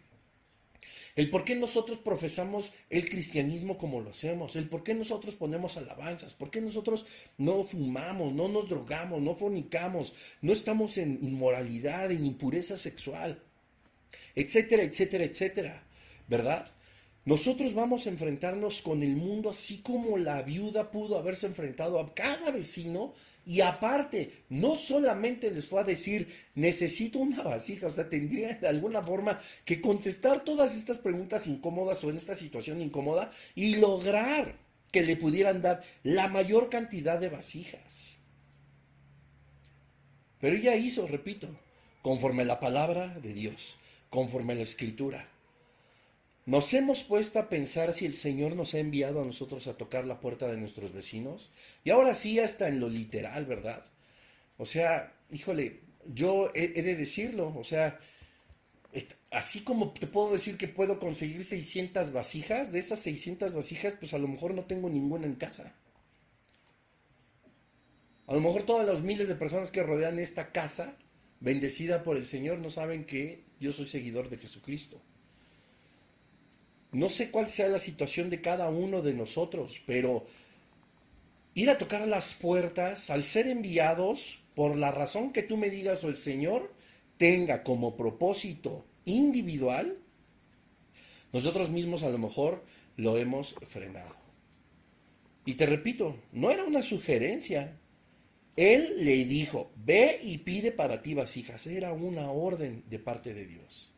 El 1.16 1.30
por 1.30 1.44
qué 1.44 1.56
nosotros 1.56 2.00
profesamos 2.00 2.72
el 2.90 3.08
cristianismo 3.08 3.78
como 3.78 4.02
lo 4.02 4.10
hacemos, 4.10 4.56
el 4.56 4.68
por 4.68 4.84
qué 4.84 4.96
nosotros 4.96 5.36
ponemos 5.36 5.78
alabanzas, 5.78 6.34
por 6.34 6.50
qué 6.50 6.60
nosotros 6.60 7.06
no 7.38 7.64
fumamos, 7.66 8.34
no 8.34 8.48
nos 8.48 8.68
drogamos, 8.68 9.22
no 9.22 9.36
fornicamos, 9.36 10.16
no 10.42 10.54
estamos 10.54 10.98
en 10.98 11.20
inmoralidad, 11.22 12.12
en 12.12 12.26
impureza 12.26 12.80
sexual, 12.80 13.40
etcétera, 14.34 14.82
etcétera, 14.82 15.24
etcétera, 15.24 15.84
¿verdad? 16.28 16.72
Nosotros 17.26 17.74
vamos 17.74 18.06
a 18.06 18.10
enfrentarnos 18.10 18.82
con 18.82 19.02
el 19.02 19.16
mundo 19.16 19.50
así 19.50 19.78
como 19.78 20.18
la 20.18 20.42
viuda 20.42 20.92
pudo 20.92 21.18
haberse 21.18 21.48
enfrentado 21.48 22.00
a 22.00 22.14
cada 22.14 22.52
vecino 22.52 23.14
y 23.46 23.62
aparte, 23.62 24.44
no 24.50 24.76
solamente 24.76 25.52
les 25.52 25.68
fue 25.68 25.82
a 25.82 25.84
decir, 25.84 26.28
necesito 26.56 27.20
una 27.20 27.42
vasija, 27.42 27.88
o 27.88 27.92
sea, 27.92 28.08
tendría 28.08 28.56
de 28.56 28.68
alguna 28.68 29.02
forma 29.02 29.40
que 29.66 29.82
contestar 29.82 30.44
todas 30.44 30.78
estas 30.78 30.98
preguntas 30.98 31.48
incómodas 31.48 32.04
o 32.04 32.10
en 32.10 32.18
esta 32.18 32.36
situación 32.36 32.82
incómoda 32.82 33.32
y 33.54 33.76
lograr 33.78 34.56
que 34.92 35.02
le 35.02 35.18
pudieran 35.18 35.62
dar 35.62 35.84
la 36.04 36.28
mayor 36.30 36.70
cantidad 36.70 37.20
de 37.20 37.30
vasijas. 37.30 38.18
Pero 40.40 40.56
ella 40.56 40.76
hizo, 40.76 41.08
repito, 41.08 41.48
conforme 42.02 42.46
la 42.46 42.60
palabra 42.60 43.18
de 43.20 43.34
Dios, 43.34 43.76
conforme 44.10 44.56
la 44.56 44.64
escritura. 44.64 45.33
¿Nos 46.46 46.74
hemos 46.74 47.04
puesto 47.04 47.40
a 47.40 47.48
pensar 47.48 47.94
si 47.94 48.06
el 48.06 48.14
Señor 48.14 48.56
nos 48.56 48.74
ha 48.74 48.80
enviado 48.80 49.22
a 49.22 49.26
nosotros 49.26 49.68
a 49.68 49.78
tocar 49.78 50.06
la 50.06 50.20
puerta 50.20 50.48
de 50.52 50.58
nuestros 50.58 50.92
vecinos? 50.92 51.50
Y 51.86 51.90
ahora 51.90 52.16
sí, 52.16 52.40
hasta 52.40 52.68
en 52.68 52.82
lo 52.82 52.90
literal, 52.90 53.46
¿verdad? 53.46 53.86
O 54.58 54.66
sea, 54.66 55.14
híjole, 55.32 55.80
yo 56.14 56.52
he, 56.54 56.68
de 56.68 56.96
decirlo, 56.96 57.56
o 57.56 57.64
sea, 57.64 57.98
así 59.32 59.62
como 59.62 59.94
te 59.94 60.06
puedo 60.06 60.34
decir 60.34 60.58
que 60.58 60.68
puedo 60.68 61.00
conseguir 61.00 61.46
600 61.46 62.12
vasijas, 62.12 62.74
de 62.74 62.80
esas 62.80 63.00
600 63.00 63.54
vasijas, 63.54 63.94
pues 63.98 64.14
a 64.14 64.18
lo 64.18 64.28
mejor 64.28 64.54
no 64.54 64.66
tengo 64.66 64.90
ninguna 64.90 65.26
en 65.26 65.36
casa. 65.36 65.74
A 68.28 68.34
lo 68.34 68.42
mejor 68.42 68.64
todas 68.64 68.86
las 68.86 69.02
miles 69.02 69.30
de 69.30 69.36
personas 69.36 69.72
que 69.72 69.84
rodean 69.84 70.20
esta 70.20 70.52
casa, 70.52 70.98
bendecida 71.40 72.04
por 72.04 72.18
el 72.18 72.26
Señor, 72.26 72.60
no 72.60 72.70
saben 72.70 73.06
que 73.06 73.44
yo 73.62 73.72
soy 73.72 73.86
seguidor 73.86 74.30
de 74.30 74.38
Jesucristo. 74.38 75.02
No 76.94 77.10
sé 77.10 77.32
cuál 77.32 77.50
sea 77.50 77.68
la 77.68 77.80
situación 77.80 78.30
de 78.30 78.42
cada 78.42 78.70
uno 78.70 79.02
de 79.02 79.14
nosotros, 79.14 79.82
pero 79.86 80.26
ir 81.56 81.70
a 81.70 81.78
tocar 81.78 82.08
las 82.08 82.36
puertas 82.36 83.10
al 83.10 83.24
ser 83.24 83.48
enviados 83.48 84.40
por 84.56 84.78
la 84.78 84.92
razón 84.92 85.34
que 85.34 85.44
tú 85.44 85.58
me 85.58 85.70
digas 85.70 86.04
o 86.04 86.10
el 86.10 86.18
Señor 86.18 86.72
tenga 87.18 87.64
como 87.64 87.96
propósito 87.96 88.86
individual, 89.06 89.98
nosotros 91.32 91.72
mismos 91.72 92.04
a 92.04 92.10
lo 92.10 92.20
mejor 92.20 92.64
lo 92.96 93.18
hemos 93.18 93.56
frenado. 93.68 94.16
Y 95.46 95.56
te 95.56 95.66
repito, 95.66 96.16
no 96.32 96.52
era 96.52 96.64
una 96.64 96.82
sugerencia. 96.82 97.78
Él 98.56 99.04
le 99.04 99.26
dijo, 99.26 99.72
ve 99.76 100.20
y 100.22 100.38
pide 100.38 100.72
para 100.72 101.02
ti 101.02 101.16
vasijas. 101.16 101.66
Era 101.68 101.92
una 101.92 102.32
orden 102.32 102.84
de 102.90 103.00
parte 103.00 103.34
de 103.34 103.46
Dios. 103.46 103.93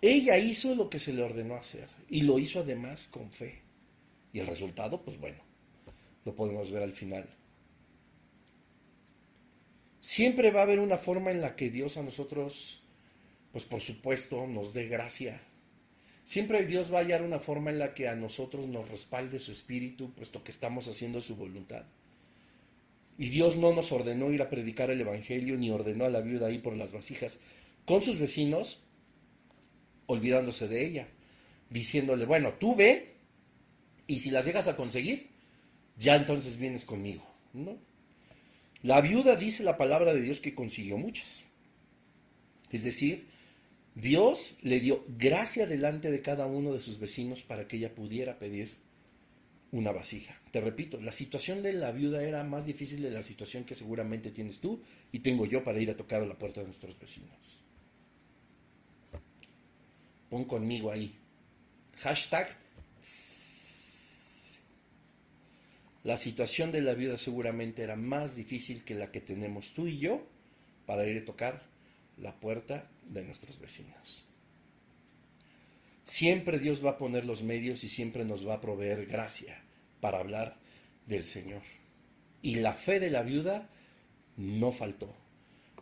Ella 0.00 0.38
hizo 0.38 0.74
lo 0.74 0.88
que 0.88 1.00
se 1.00 1.12
le 1.12 1.22
ordenó 1.22 1.56
hacer 1.56 1.88
y 2.08 2.22
lo 2.22 2.38
hizo 2.38 2.60
además 2.60 3.08
con 3.08 3.30
fe. 3.30 3.62
Y 4.32 4.38
el 4.40 4.46
resultado, 4.46 5.02
pues 5.02 5.18
bueno, 5.18 5.42
lo 6.24 6.34
podemos 6.34 6.70
ver 6.70 6.82
al 6.82 6.92
final. 6.92 7.28
Siempre 10.00 10.50
va 10.50 10.60
a 10.60 10.62
haber 10.62 10.78
una 10.78 10.98
forma 10.98 11.30
en 11.30 11.40
la 11.40 11.56
que 11.56 11.70
Dios 11.70 11.96
a 11.96 12.02
nosotros 12.02 12.82
pues 13.52 13.64
por 13.64 13.80
supuesto 13.80 14.46
nos 14.46 14.74
dé 14.74 14.86
gracia. 14.86 15.40
Siempre 16.24 16.66
Dios 16.66 16.92
va 16.92 16.98
a 16.98 17.02
hallar 17.02 17.22
una 17.22 17.38
forma 17.38 17.70
en 17.70 17.78
la 17.78 17.94
que 17.94 18.08
a 18.08 18.14
nosotros 18.14 18.66
nos 18.66 18.88
respalde 18.88 19.38
su 19.38 19.50
espíritu, 19.50 20.12
puesto 20.12 20.44
que 20.44 20.50
estamos 20.50 20.86
haciendo 20.88 21.20
su 21.20 21.36
voluntad. 21.36 21.84
Y 23.16 23.30
Dios 23.30 23.56
no 23.56 23.74
nos 23.74 23.90
ordenó 23.90 24.30
ir 24.30 24.42
a 24.42 24.50
predicar 24.50 24.90
el 24.90 25.00
Evangelio, 25.00 25.56
ni 25.56 25.70
ordenó 25.70 26.04
a 26.04 26.10
la 26.10 26.20
viuda 26.20 26.50
ir 26.50 26.62
por 26.62 26.76
las 26.76 26.92
vasijas 26.92 27.40
con 27.86 28.02
sus 28.02 28.18
vecinos, 28.18 28.80
olvidándose 30.08 30.66
de 30.66 30.84
ella, 30.84 31.08
diciéndole, 31.70 32.24
bueno, 32.24 32.54
tú 32.54 32.74
ve, 32.74 33.14
y 34.06 34.18
si 34.18 34.30
las 34.30 34.44
llegas 34.44 34.66
a 34.66 34.74
conseguir, 34.74 35.28
ya 35.96 36.16
entonces 36.16 36.56
vienes 36.56 36.84
conmigo. 36.84 37.22
¿no? 37.52 37.78
La 38.82 39.00
viuda 39.00 39.36
dice 39.36 39.62
la 39.62 39.76
palabra 39.76 40.14
de 40.14 40.22
Dios 40.22 40.40
que 40.40 40.54
consiguió 40.54 40.96
muchas. 40.96 41.44
Es 42.70 42.84
decir, 42.84 43.26
Dios 43.94 44.54
le 44.62 44.80
dio 44.80 45.04
gracia 45.08 45.66
delante 45.66 46.10
de 46.10 46.22
cada 46.22 46.46
uno 46.46 46.72
de 46.72 46.80
sus 46.80 46.98
vecinos 46.98 47.42
para 47.42 47.68
que 47.68 47.76
ella 47.76 47.94
pudiera 47.94 48.38
pedir 48.38 48.76
una 49.72 49.92
vasija. 49.92 50.40
Te 50.52 50.60
repito, 50.62 51.00
la 51.00 51.12
situación 51.12 51.62
de 51.62 51.74
la 51.74 51.92
viuda 51.92 52.22
era 52.22 52.44
más 52.44 52.64
difícil 52.64 53.02
de 53.02 53.10
la 53.10 53.22
situación 53.22 53.64
que 53.64 53.74
seguramente 53.74 54.30
tienes 54.30 54.60
tú 54.60 54.80
y 55.12 55.18
tengo 55.18 55.44
yo 55.44 55.62
para 55.64 55.80
ir 55.80 55.90
a 55.90 55.96
tocar 55.96 56.22
a 56.22 56.26
la 56.26 56.38
puerta 56.38 56.60
de 56.60 56.66
nuestros 56.66 56.98
vecinos. 56.98 57.57
Pon 60.30 60.44
conmigo 60.44 60.90
ahí. 60.90 61.14
Hashtag. 61.98 62.56
La 66.04 66.16
situación 66.16 66.72
de 66.72 66.80
la 66.80 66.94
viuda 66.94 67.18
seguramente 67.18 67.82
era 67.82 67.96
más 67.96 68.36
difícil 68.36 68.84
que 68.84 68.94
la 68.94 69.10
que 69.10 69.20
tenemos 69.20 69.72
tú 69.72 69.86
y 69.86 69.98
yo 69.98 70.22
para 70.86 71.06
ir 71.06 71.22
a 71.22 71.24
tocar 71.24 71.62
la 72.16 72.34
puerta 72.34 72.88
de 73.06 73.24
nuestros 73.24 73.58
vecinos. 73.58 74.24
Siempre 76.04 76.58
Dios 76.58 76.84
va 76.84 76.92
a 76.92 76.98
poner 76.98 77.26
los 77.26 77.42
medios 77.42 77.84
y 77.84 77.88
siempre 77.88 78.24
nos 78.24 78.48
va 78.48 78.54
a 78.54 78.60
proveer 78.60 79.06
gracia 79.06 79.62
para 80.00 80.18
hablar 80.18 80.56
del 81.06 81.26
Señor. 81.26 81.62
Y 82.40 82.56
la 82.56 82.72
fe 82.72 83.00
de 83.00 83.10
la 83.10 83.22
viuda 83.22 83.68
no 84.36 84.72
faltó. 84.72 85.14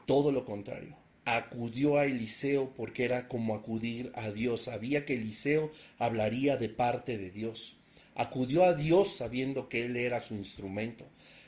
Todo 0.06 0.32
lo 0.32 0.44
contrario. 0.44 0.96
Acudió 1.26 1.98
a 1.98 2.06
Eliseo 2.06 2.72
porque 2.74 3.04
era 3.04 3.28
como 3.28 3.54
acudir 3.54 4.10
a 4.14 4.30
Dios. 4.30 4.62
Sabía 4.62 5.04
que 5.04 5.16
Eliseo 5.16 5.70
hablaría 5.98 6.56
de 6.56 6.70
parte 6.70 7.18
de 7.18 7.30
Dios. 7.30 7.76
Acudió 8.14 8.64
a 8.64 8.72
Dios 8.72 9.16
sabiendo 9.16 9.68
que 9.68 9.84
Él 9.84 9.98
era 9.98 10.20
su 10.20 10.34
instrumento 10.34 11.04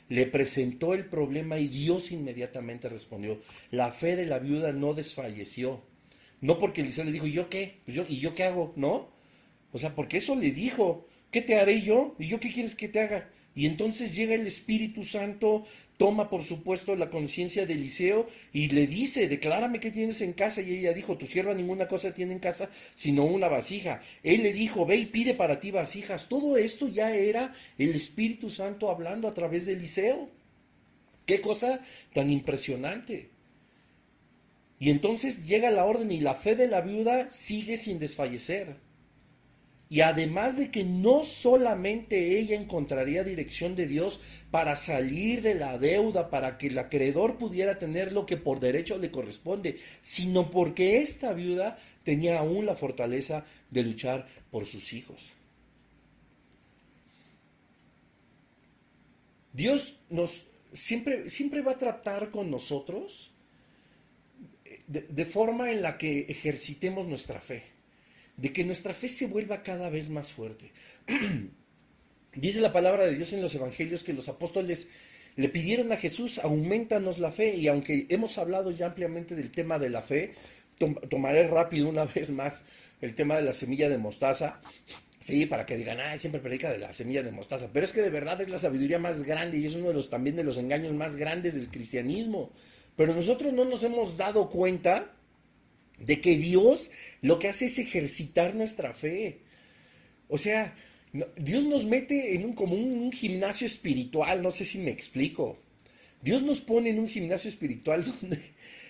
le 0.09 0.25
presentó 0.25 0.95
el 0.95 1.05
problema 1.05 1.59
y 1.59 1.67
Dios 1.67 2.11
inmediatamente 2.11 2.89
respondió. 2.89 3.39
La 3.71 3.91
fe 3.91 4.15
de 4.15 4.25
la 4.25 4.39
viuda 4.39 4.71
no 4.71 4.93
desfalleció. 4.93 5.81
No 6.41 6.57
porque 6.57 6.81
Eliseo 6.81 7.05
le 7.05 7.11
dijo, 7.11 7.27
¿y 7.27 7.33
yo 7.33 7.49
qué? 7.49 7.77
Pues 7.85 7.95
yo, 7.95 8.05
¿Y 8.09 8.19
yo 8.19 8.33
qué 8.33 8.43
hago? 8.43 8.73
No. 8.75 9.11
O 9.71 9.77
sea, 9.77 9.95
porque 9.95 10.17
eso 10.17 10.35
le 10.35 10.51
dijo, 10.51 11.07
¿qué 11.31 11.41
te 11.41 11.59
haré 11.59 11.81
yo? 11.81 12.15
¿Y 12.17 12.27
yo 12.27 12.39
qué 12.39 12.51
quieres 12.51 12.75
que 12.75 12.89
te 12.89 12.99
haga? 13.01 13.29
Y 13.55 13.65
entonces 13.65 14.15
llega 14.15 14.35
el 14.35 14.47
Espíritu 14.47 15.03
Santo, 15.03 15.65
toma 15.97 16.29
por 16.29 16.43
supuesto 16.43 16.95
la 16.95 17.09
conciencia 17.09 17.65
de 17.65 17.73
Eliseo 17.73 18.29
y 18.53 18.69
le 18.69 18.87
dice, 18.87 19.27
declárame 19.27 19.79
qué 19.79 19.91
tienes 19.91 20.21
en 20.21 20.33
casa. 20.33 20.61
Y 20.61 20.77
ella 20.77 20.93
dijo, 20.93 21.17
tu 21.17 21.25
sierva 21.25 21.53
ninguna 21.53 21.87
cosa 21.87 22.13
tiene 22.13 22.33
en 22.33 22.39
casa 22.39 22.69
sino 22.93 23.25
una 23.25 23.49
vasija. 23.49 24.01
Él 24.23 24.43
le 24.43 24.53
dijo, 24.53 24.85
ve 24.85 24.97
y 24.97 25.05
pide 25.07 25.33
para 25.33 25.59
ti 25.59 25.71
vasijas. 25.71 26.29
Todo 26.29 26.57
esto 26.57 26.87
ya 26.87 27.13
era 27.13 27.53
el 27.77 27.95
Espíritu 27.95 28.49
Santo 28.49 28.89
hablando 28.89 29.27
a 29.27 29.33
través 29.33 29.65
de 29.65 29.73
Eliseo. 29.73 30.29
Qué 31.25 31.41
cosa 31.41 31.81
tan 32.13 32.31
impresionante. 32.31 33.29
Y 34.79 34.89
entonces 34.89 35.45
llega 35.45 35.69
la 35.69 35.85
orden 35.85 36.11
y 36.11 36.21
la 36.21 36.35
fe 36.35 36.55
de 36.55 36.67
la 36.67 36.81
viuda 36.81 37.29
sigue 37.29 37.75
sin 37.75 37.99
desfallecer. 37.99 38.77
Y 39.91 40.01
además 40.01 40.55
de 40.55 40.69
que 40.69 40.83
no 40.83 41.23
solamente 41.23 42.39
ella 42.39 42.55
encontraría 42.55 43.23
dirección 43.23 43.75
de 43.75 43.87
Dios 43.87 44.19
para 44.51 44.75
salir 44.75 45.41
de 45.41 45.55
la 45.55 45.79
deuda, 45.79 46.29
para 46.29 46.59
que 46.59 46.67
el 46.67 46.77
acreedor 46.77 47.39
pudiera 47.39 47.79
tener 47.79 48.11
lo 48.11 48.27
que 48.27 48.37
por 48.37 48.59
derecho 48.59 48.99
le 48.99 49.09
corresponde, 49.09 49.79
sino 50.01 50.51
porque 50.51 51.01
esta 51.01 51.33
viuda 51.33 51.79
tenía 52.03 52.37
aún 52.37 52.67
la 52.67 52.75
fortaleza 52.75 53.45
de 53.71 53.83
luchar 53.83 54.27
por 54.51 54.67
sus 54.67 54.93
hijos. 54.93 55.31
Dios 59.53 59.95
nos 60.11 60.45
siempre, 60.71 61.31
siempre 61.31 61.61
va 61.61 61.71
a 61.71 61.77
tratar 61.79 62.29
con 62.29 62.51
nosotros 62.51 63.31
de, 64.85 65.01
de 65.01 65.25
forma 65.25 65.71
en 65.71 65.81
la 65.81 65.97
que 65.97 66.27
ejercitemos 66.29 67.07
nuestra 67.07 67.41
fe 67.41 67.63
de 68.39 68.53
que 68.53 68.63
nuestra 68.63 68.93
fe 68.93 69.07
se 69.09 69.27
vuelva 69.27 69.63
cada 69.63 69.89
vez 69.89 70.09
más 70.09 70.31
fuerte. 70.31 70.71
Dice 72.35 72.61
la 72.61 72.71
palabra 72.71 73.05
de 73.05 73.15
Dios 73.15 73.33
en 73.33 73.41
los 73.41 73.53
evangelios 73.55 74.03
que 74.03 74.13
los 74.13 74.29
apóstoles 74.29 74.87
le 75.35 75.49
pidieron 75.49 75.91
a 75.91 75.97
Jesús, 75.97 76.39
aumentanos 76.39 77.19
la 77.19 77.31
fe, 77.31 77.55
y 77.55 77.67
aunque 77.67 78.05
hemos 78.09 78.37
hablado 78.37 78.71
ya 78.71 78.87
ampliamente 78.87 79.35
del 79.35 79.51
tema 79.51 79.79
de 79.79 79.89
la 79.89 80.01
fe, 80.01 80.33
tomaré 81.09 81.47
rápido 81.47 81.89
una 81.89 82.05
vez 82.15 82.31
más 82.31 82.63
el 83.01 83.15
tema 83.15 83.35
de 83.35 83.43
la 83.43 83.53
semilla 83.53 83.89
de 83.89 83.97
mostaza, 83.97 84.61
sí, 85.19 85.45
para 85.45 85.65
que 85.65 85.77
digan, 85.77 85.99
ah, 85.99 86.17
siempre 86.17 86.41
predica 86.41 86.69
de 86.69 86.77
la 86.77 86.93
semilla 86.93 87.23
de 87.23 87.31
mostaza, 87.31 87.69
pero 87.73 87.85
es 87.85 87.93
que 87.93 88.01
de 88.01 88.09
verdad 88.09 88.41
es 88.41 88.49
la 88.49 88.59
sabiduría 88.59 88.99
más 88.99 89.23
grande 89.23 89.57
y 89.57 89.65
es 89.65 89.75
uno 89.75 89.87
de 89.89 89.93
los 89.93 90.09
también 90.09 90.35
de 90.35 90.43
los 90.43 90.57
engaños 90.57 90.93
más 90.93 91.15
grandes 91.15 91.55
del 91.55 91.69
cristianismo. 91.69 92.51
Pero 92.95 93.13
nosotros 93.13 93.53
no 93.53 93.63
nos 93.63 93.83
hemos 93.83 94.17
dado 94.17 94.49
cuenta 94.49 95.13
de 95.99 96.21
que 96.21 96.37
Dios 96.37 96.89
lo 97.21 97.39
que 97.39 97.49
hace 97.49 97.65
es 97.65 97.79
ejercitar 97.79 98.55
nuestra 98.55 98.93
fe. 98.93 99.39
O 100.27 100.37
sea, 100.37 100.75
Dios 101.37 101.63
nos 101.65 101.85
mete 101.85 102.35
en 102.35 102.45
un, 102.45 102.53
como 102.53 102.75
un, 102.75 103.11
gimnasio 103.11 103.65
espiritual, 103.65 104.41
no 104.41 104.51
sé 104.51 104.63
si 104.63 104.77
me 104.77 104.91
explico. 104.91 105.57
Dios 106.21 106.43
nos 106.43 106.59
pone 106.61 106.89
en 106.89 106.99
un 106.99 107.07
gimnasio 107.07 107.49
espiritual 107.49 108.05
donde, 108.21 108.39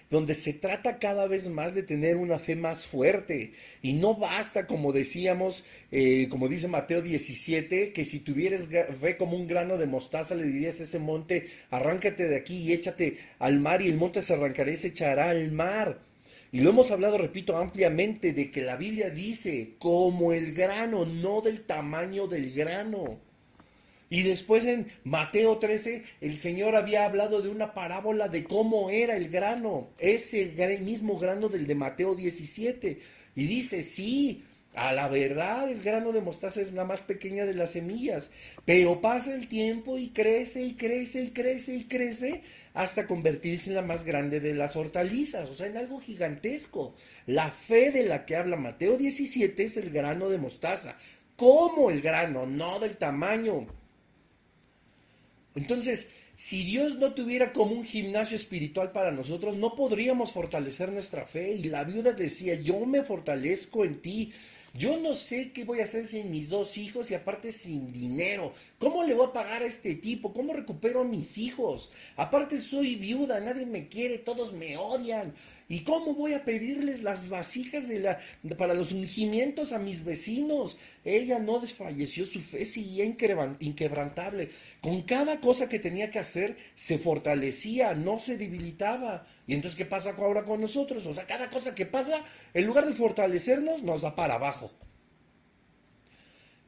donde 0.10 0.34
se 0.34 0.54
trata 0.54 1.00
cada 1.00 1.28
vez 1.28 1.48
más 1.48 1.76
de 1.76 1.84
tener 1.84 2.17
una 2.17 2.38
fe 2.38 2.58
más 2.58 2.86
fuerte. 2.86 3.54
Y 3.82 3.93
no 3.93 4.15
basta, 4.15 4.67
como 4.67 4.91
decíamos, 4.91 5.63
eh, 5.91 6.28
como 6.30 6.50
dice 6.50 6.67
Mateo 6.67 7.02
17, 7.02 7.93
que 7.93 8.04
si 8.04 8.19
tuvieras 8.19 8.67
fe 9.00 9.15
como 9.15 9.38
un 9.38 9.48
grano 9.48 9.78
de 9.78 9.86
mostaza, 9.86 10.36
le 10.36 10.43
dirías 10.43 10.82
a 10.82 10.84
ese 10.84 11.00
monte, 11.00 11.48
arráncate 11.69 12.28
de 12.28 12.36
aquí 12.36 12.58
y 12.58 12.74
échate 12.74 13.17
al 13.39 13.62
mar, 13.62 13.82
y 13.82 13.88
el 13.88 13.98
monte 13.98 14.22
se 14.22 14.34
arrancará 14.34 14.72
y 14.72 14.76
se 14.76 14.89
echará 14.89 15.30
al 15.30 15.52
mar. 15.52 16.09
Y 16.51 16.62
lo 16.62 16.71
hemos 16.71 16.89
hablado, 16.91 17.17
repito, 17.17 17.57
ampliamente 17.57 18.33
de 18.33 18.49
que 18.49 18.62
la 18.62 18.75
Biblia 18.75 19.09
dice 19.09 19.75
como 19.77 20.33
el 20.33 20.53
grano, 20.53 21.05
no 21.05 21.41
del 21.41 21.62
tamaño 21.62 22.27
del 22.27 22.51
grano. 22.53 23.19
Y 24.09 24.23
después 24.23 24.65
en 24.65 24.88
Mateo 25.03 25.59
13, 25.59 26.03
el 26.21 26.35
Señor 26.38 26.75
había 26.75 27.05
hablado 27.05 27.41
de 27.41 27.49
una 27.49 27.75
parábola 27.75 28.27
de 28.27 28.43
cómo 28.43 28.89
era 28.89 29.15
el 29.15 29.29
grano, 29.29 29.89
ese 29.99 30.79
mismo 30.81 31.19
grano 31.19 31.47
del 31.47 31.67
de 31.67 31.75
Mateo 31.75 32.15
17. 32.15 32.97
Y 33.35 33.45
dice, 33.45 33.83
sí, 33.83 34.43
a 34.73 34.93
la 34.93 35.07
verdad 35.07 35.69
el 35.69 35.81
grano 35.81 36.12
de 36.12 36.21
mostaza 36.21 36.62
es 36.62 36.73
la 36.73 36.85
más 36.85 37.01
pequeña 37.01 37.45
de 37.45 37.53
las 37.53 37.71
semillas, 37.71 38.31
pero 38.65 39.01
pasa 39.01 39.35
el 39.35 39.47
tiempo 39.47 39.97
y 39.97 40.09
crece 40.09 40.63
y 40.63 40.73
crece 40.73 41.23
y 41.23 41.29
crece 41.29 41.75
y 41.75 41.83
crece 41.83 42.41
hasta 42.73 43.08
convertirse 43.08 43.69
en 43.69 43.75
la 43.75 43.82
más 43.82 44.03
grande 44.03 44.39
de 44.39 44.53
las 44.53 44.75
hortalizas, 44.75 45.49
o 45.49 45.53
sea, 45.53 45.67
en 45.67 45.77
algo 45.77 45.99
gigantesco. 45.99 46.95
La 47.25 47.51
fe 47.51 47.91
de 47.91 48.03
la 48.03 48.25
que 48.25 48.36
habla 48.36 48.55
Mateo 48.55 48.97
17 48.97 49.63
es 49.63 49.77
el 49.77 49.89
grano 49.89 50.29
de 50.29 50.38
mostaza, 50.38 50.97
como 51.36 51.89
el 51.89 52.02
grano, 52.02 52.46
no 52.46 52.79
del 52.79 52.98
tamaño. 52.98 53.67
Entonces, 55.56 56.10
si 56.35 56.63
Dios 56.63 56.98
no 56.98 57.13
tuviera 57.13 57.52
como 57.52 57.73
un 57.73 57.83
gimnasio 57.83 58.37
espiritual 58.37 58.94
para 58.94 59.12
nosotros, 59.12 59.58
no 59.58 59.75
podríamos 59.75 60.31
fortalecer 60.31 60.89
nuestra 60.89 61.25
fe. 61.25 61.52
Y 61.52 61.63
la 61.63 61.83
viuda 61.83 62.13
decía, 62.13 62.56
yo 62.56 62.85
me 62.85 63.04
fortalezco 63.04 63.83
en 63.83 64.02
ti. 64.02 64.31
Yo 64.74 65.00
no 65.00 65.15
sé 65.15 65.52
qué 65.52 65.63
voy 65.63 65.80
a 65.80 65.86
hacer 65.86 66.08
sin 66.08 66.30
mis 66.30 66.50
dos 66.50 66.78
hijos 66.78 67.10
y 67.10 67.15
aparte 67.15 67.52
sin 67.52 67.92
dinero. 67.92 68.54
¿Cómo 68.78 69.04
le 69.04 69.13
voy 69.13 69.28
a 69.28 69.34
pagar 69.34 69.63
a 69.63 69.65
este 69.65 69.96
tipo? 69.96 70.34
¿Cómo 70.34 70.54
recupero 70.54 71.02
a 71.02 71.06
mis 71.06 71.38
hijos? 71.38 71.92
Aparte 72.15 72.60
soy 72.60 72.96
viuda, 72.96 73.40
nadie 73.40 73.65
me 73.65 73.88
quiere, 73.88 74.20
todos 74.20 74.54
me 74.54 74.78
odian. 74.78 75.34
¿Y 75.72 75.82
cómo 75.82 76.15
voy 76.15 76.34
a 76.34 76.44
pedirles 76.44 77.04
las 77.04 77.30
vasijas 77.30 77.88
de 77.88 78.00
la, 78.00 78.20
para 78.58 78.74
los 78.74 78.92
ungimientos 78.92 79.72
a 79.72 79.78
mis 79.78 80.04
vecinos? 80.04 80.78
Ella 81.06 81.38
no 81.38 81.60
desfalleció, 81.60 82.26
su 82.26 82.42
fe 82.42 82.65
seguía 82.65 83.06
inquebrantable. 83.06 84.50
Con 84.82 85.04
cada 85.04 85.40
cosa 85.40 85.70
que 85.70 85.78
tenía 85.78 86.10
que 86.10 86.17
hacer, 86.17 86.58
se 86.74 86.98
fortalecía, 86.98 87.94
no 87.94 88.17
se 88.17 88.36
debilitaba. 88.36 89.28
¿Y 89.46 89.54
entonces 89.54 89.78
qué 89.78 89.86
pasa 89.86 90.15
ahora 90.17 90.44
con 90.44 90.60
nosotros? 90.60 91.06
O 91.06 91.13
sea, 91.13 91.28
cada 91.28 91.52
cosa 91.52 91.76
que 91.76 91.86
pasa, 91.86 92.20
en 92.56 92.65
lugar 92.65 92.88
de 92.88 92.96
fortalecernos, 92.96 93.84
nos 93.84 94.02
da 94.02 94.15
para 94.15 94.36
abajo. 94.36 94.72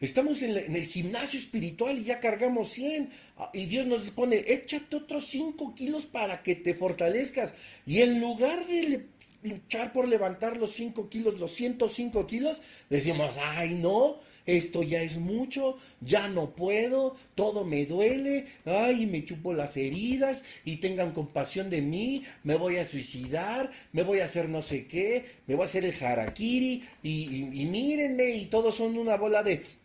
Estamos 0.02 0.42
en, 0.42 0.58
el 0.58 0.86
gimnasio 0.86 1.40
espiritual 1.40 2.00
y 2.00 2.06
ya 2.06 2.20
cargamos 2.20 2.70
100 2.70 3.12
ah, 3.38 3.52
y 3.54 3.68
Dios 3.68 3.86
nos 3.86 4.10
pone, 4.10 4.44
échate 4.48 4.96
otros 4.96 5.26
5 5.28 5.76
kilos 5.76 6.08
para 6.08 6.42
que 6.42 6.56
te 6.56 6.74
fortalezcas. 6.74 7.54
Y 7.86 8.02
en 8.02 8.20
lugar 8.20 8.66
de 8.66 9.06
luchar 9.44 9.94
por 9.94 10.08
levantar 10.08 10.58
los 10.58 10.74
5 10.74 11.08
kilos, 11.08 11.40
los 11.40 11.52
105 11.54 12.26
kilos, 12.26 12.62
decimos, 12.90 13.38
ay 13.40 13.76
no, 13.76 14.20
esto 14.46 14.82
ya 14.84 15.02
es 15.04 15.18
mucho, 15.18 15.78
ya 16.00 16.28
no 16.28 16.56
puedo, 16.56 17.16
todo 17.36 17.64
me 17.64 17.86
duele, 17.86 18.48
ay, 18.66 19.06
me 19.06 19.24
chupo 19.24 19.54
las 19.54 19.78
heridas 19.78 20.44
y 20.66 20.78
tengan 20.78 21.14
compasión 21.14 21.70
de 21.70 21.82
mí, 21.82 22.24
me 22.44 22.56
voy 22.56 22.78
a 22.78 22.86
suicidar, 22.86 23.72
me 23.92 24.04
voy 24.04 24.20
a 24.20 24.26
hacer 24.26 24.50
no 24.50 24.62
sé 24.62 24.88
qué, 24.88 25.26
me 25.48 25.56
voy 25.56 25.64
a 25.64 25.66
hacer 25.66 25.86
el 25.86 26.04
harakiri 26.04 26.84
y, 27.04 27.66
mírenme 27.72 28.32
y 28.32 28.46
todos 28.46 28.76
son 28.76 28.98
una 28.98 29.16
bola 29.16 29.44
de 29.44 29.81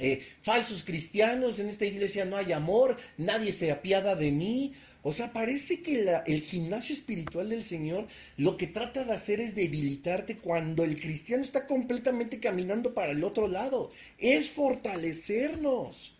eh, 0.00 0.26
falsos 0.40 0.82
cristianos, 0.82 1.58
en 1.58 1.68
esta 1.68 1.84
iglesia 1.84 2.24
no 2.24 2.38
hay 2.38 2.52
amor, 2.52 2.96
nadie 3.18 3.52
se 3.52 3.70
apiada 3.70 4.16
de 4.16 4.32
mí. 4.32 4.72
O 5.02 5.12
sea, 5.12 5.32
parece 5.32 5.82
que 5.82 6.22
el 6.26 6.40
gimnasio 6.40 6.94
espiritual 6.94 7.50
del 7.50 7.64
Señor 7.64 8.08
lo 8.38 8.56
que 8.56 8.66
trata 8.66 9.04
de 9.04 9.12
hacer 9.12 9.40
es 9.40 9.54
debilitarte 9.54 10.38
cuando 10.38 10.84
el 10.84 10.98
cristiano 10.98 11.42
está 11.42 11.66
completamente 11.66 12.40
caminando 12.40 12.94
para 12.94 13.12
el 13.12 13.22
otro 13.24 13.46
lado. 13.46 13.90
Es 14.18 14.50
fortalecernos. 14.50 16.14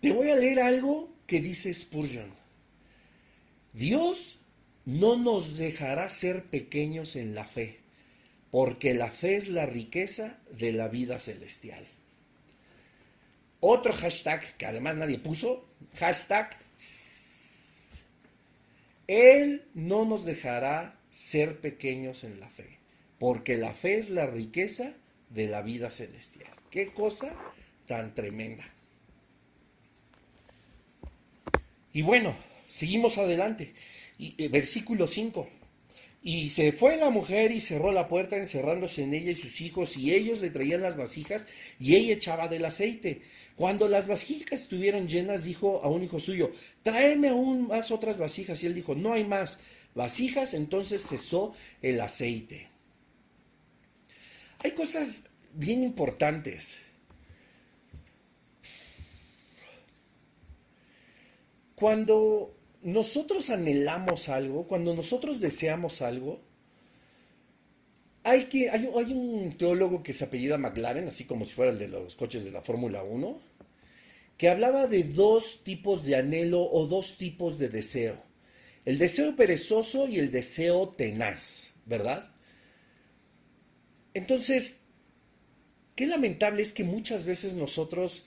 Te 0.00 0.12
voy 0.12 0.30
a 0.30 0.36
leer 0.36 0.60
algo 0.60 1.08
que 1.26 1.40
dice 1.40 1.72
Spurgeon. 1.72 2.30
Dios 3.72 4.36
no 4.84 5.16
nos 5.16 5.58
dejará 5.58 6.08
ser 6.08 6.44
pequeños 6.44 7.14
en 7.14 7.34
la 7.34 7.44
fe, 7.44 7.78
porque 8.50 8.94
la 8.94 9.10
fe 9.10 9.36
es 9.36 9.48
la 9.48 9.66
riqueza 9.66 10.38
de 10.58 10.72
la 10.72 10.88
vida 10.88 11.18
celestial. 11.18 11.84
Otro 13.68 13.92
hashtag 13.92 14.56
que 14.56 14.64
además 14.64 14.96
nadie 14.96 15.18
puso, 15.18 15.64
hashtag 15.96 16.56
él 19.08 19.64
no 19.74 20.04
nos 20.04 20.24
dejará 20.24 21.00
ser 21.10 21.60
pequeños 21.60 22.22
en 22.22 22.38
la 22.38 22.48
fe, 22.48 22.78
porque 23.18 23.56
la 23.56 23.74
fe 23.74 23.98
es 23.98 24.08
la 24.08 24.26
riqueza 24.26 24.92
de 25.30 25.48
la 25.48 25.62
vida 25.62 25.90
celestial. 25.90 26.52
Qué 26.70 26.92
cosa 26.92 27.34
tan 27.88 28.14
tremenda. 28.14 28.72
Y 31.92 32.02
bueno, 32.02 32.36
seguimos 32.68 33.18
adelante. 33.18 33.74
Y, 34.16 34.44
eh, 34.44 34.48
versículo 34.48 35.08
5. 35.08 35.48
Y 36.26 36.50
se 36.50 36.72
fue 36.72 36.96
la 36.96 37.08
mujer 37.08 37.52
y 37.52 37.60
cerró 37.60 37.92
la 37.92 38.08
puerta 38.08 38.36
encerrándose 38.36 39.04
en 39.04 39.14
ella 39.14 39.30
y 39.30 39.36
sus 39.36 39.60
hijos, 39.60 39.96
y 39.96 40.12
ellos 40.12 40.40
le 40.40 40.50
traían 40.50 40.82
las 40.82 40.96
vasijas 40.96 41.46
y 41.78 41.94
ella 41.94 42.14
echaba 42.14 42.48
del 42.48 42.64
aceite. 42.64 43.22
Cuando 43.54 43.86
las 43.88 44.08
vasijas 44.08 44.62
estuvieron 44.62 45.06
llenas, 45.06 45.44
dijo 45.44 45.84
a 45.84 45.88
un 45.88 46.02
hijo 46.02 46.18
suyo, 46.18 46.50
tráeme 46.82 47.28
aún 47.28 47.68
más 47.68 47.92
otras 47.92 48.18
vasijas. 48.18 48.60
Y 48.60 48.66
él 48.66 48.74
dijo, 48.74 48.96
no 48.96 49.12
hay 49.12 49.22
más 49.22 49.60
vasijas, 49.94 50.54
entonces 50.54 51.06
cesó 51.06 51.54
el 51.80 52.00
aceite. 52.00 52.70
Hay 54.64 54.72
cosas 54.72 55.22
bien 55.54 55.84
importantes. 55.84 56.76
Cuando 61.76 62.55
nosotros 62.86 63.50
anhelamos 63.50 64.28
algo, 64.28 64.68
cuando 64.68 64.94
nosotros 64.94 65.40
deseamos 65.40 66.02
algo, 66.02 66.40
hay, 68.22 68.44
que, 68.44 68.70
hay, 68.70 69.12
un 69.12 69.56
teólogo 69.58 70.04
que 70.04 70.14
se 70.14 70.24
apellida 70.24 70.56
McLaren, 70.56 71.08
así 71.08 71.24
como 71.24 71.44
si 71.44 71.54
fuera 71.54 71.72
el 71.72 71.80
de 71.80 71.88
los 71.88 72.14
coches 72.14 72.44
de 72.44 72.52
la 72.52 72.62
Fórmula 72.62 73.02
1, 73.02 73.40
que 74.36 74.48
hablaba 74.48 74.86
de 74.86 75.02
dos 75.02 75.64
tipos 75.64 76.04
de 76.04 76.14
anhelo 76.14 76.62
o 76.62 76.86
dos 76.86 77.18
tipos 77.18 77.58
de 77.58 77.70
deseo. 77.70 78.22
El 78.84 78.98
deseo 78.98 79.34
perezoso 79.34 80.06
y 80.06 80.20
el 80.20 80.30
deseo 80.30 80.90
tenaz, 80.90 81.72
¿verdad? 81.86 82.30
Entonces, 84.14 84.78
qué 85.96 86.06
lamentable 86.06 86.62
es 86.62 86.72
que 86.72 86.84
muchas 86.84 87.24
veces 87.24 87.54
nosotros 87.54 88.25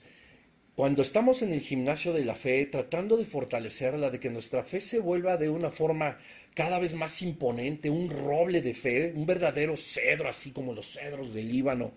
cuando 0.80 1.02
estamos 1.02 1.42
en 1.42 1.52
el 1.52 1.60
gimnasio 1.60 2.14
de 2.14 2.24
la 2.24 2.34
fe, 2.34 2.64
tratando 2.64 3.18
de 3.18 3.26
fortalecerla, 3.26 4.08
de 4.08 4.18
que 4.18 4.30
nuestra 4.30 4.62
fe 4.62 4.80
se 4.80 4.98
vuelva 4.98 5.36
de 5.36 5.50
una 5.50 5.70
forma 5.70 6.16
cada 6.54 6.78
vez 6.78 6.94
más 6.94 7.20
imponente, 7.20 7.90
un 7.90 8.08
roble 8.08 8.62
de 8.62 8.72
fe, 8.72 9.12
un 9.14 9.26
verdadero 9.26 9.76
cedro, 9.76 10.30
así 10.30 10.52
como 10.52 10.72
los 10.72 10.94
cedros 10.94 11.34
del 11.34 11.52
Líbano, 11.52 11.92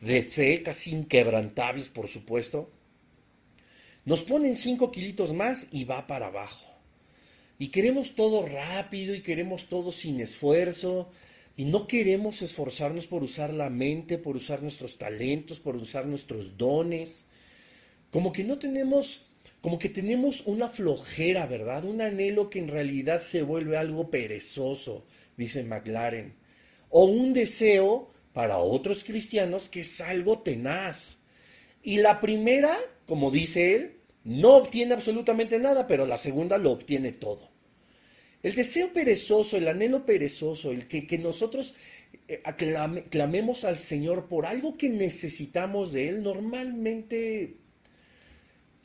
de 0.00 0.22
fe 0.22 0.62
casi 0.62 0.92
inquebrantables, 0.92 1.90
por 1.90 2.08
supuesto, 2.08 2.70
nos 4.06 4.22
ponen 4.22 4.56
cinco 4.56 4.90
kilitos 4.90 5.34
más 5.34 5.68
y 5.70 5.84
va 5.84 6.06
para 6.06 6.28
abajo. 6.28 6.64
Y 7.58 7.68
queremos 7.68 8.14
todo 8.14 8.46
rápido 8.46 9.14
y 9.14 9.20
queremos 9.20 9.66
todo 9.66 9.92
sin 9.92 10.18
esfuerzo. 10.20 11.10
Y 11.58 11.66
no 11.66 11.86
queremos 11.86 12.40
esforzarnos 12.40 13.06
por 13.06 13.22
usar 13.22 13.52
la 13.52 13.68
mente, 13.68 14.16
por 14.16 14.34
usar 14.34 14.62
nuestros 14.62 14.96
talentos, 14.96 15.60
por 15.60 15.76
usar 15.76 16.06
nuestros 16.06 16.56
dones. 16.56 17.26
Como 18.14 18.32
que 18.32 18.44
no 18.44 18.60
tenemos, 18.60 19.22
como 19.60 19.76
que 19.76 19.88
tenemos 19.88 20.42
una 20.46 20.68
flojera, 20.68 21.46
¿verdad? 21.46 21.84
Un 21.84 22.00
anhelo 22.00 22.48
que 22.48 22.60
en 22.60 22.68
realidad 22.68 23.22
se 23.22 23.42
vuelve 23.42 23.76
algo 23.76 24.08
perezoso, 24.08 25.04
dice 25.36 25.64
McLaren. 25.64 26.36
O 26.90 27.06
un 27.06 27.32
deseo 27.32 28.12
para 28.32 28.58
otros 28.58 29.02
cristianos 29.02 29.68
que 29.68 29.80
es 29.80 30.00
algo 30.00 30.38
tenaz. 30.38 31.22
Y 31.82 31.96
la 31.96 32.20
primera, 32.20 32.78
como 33.04 33.32
dice 33.32 33.74
él, 33.74 33.96
no 34.22 34.58
obtiene 34.58 34.94
absolutamente 34.94 35.58
nada, 35.58 35.88
pero 35.88 36.06
la 36.06 36.16
segunda 36.16 36.56
lo 36.56 36.70
obtiene 36.70 37.10
todo. 37.10 37.50
El 38.44 38.54
deseo 38.54 38.92
perezoso, 38.92 39.56
el 39.56 39.66
anhelo 39.66 40.06
perezoso, 40.06 40.70
el 40.70 40.86
que, 40.86 41.04
que 41.04 41.18
nosotros 41.18 41.74
eh, 42.28 42.42
clamemos 43.10 43.64
al 43.64 43.80
Señor 43.80 44.28
por 44.28 44.46
algo 44.46 44.76
que 44.76 44.88
necesitamos 44.88 45.92
de 45.92 46.10
Él, 46.10 46.22
normalmente 46.22 47.63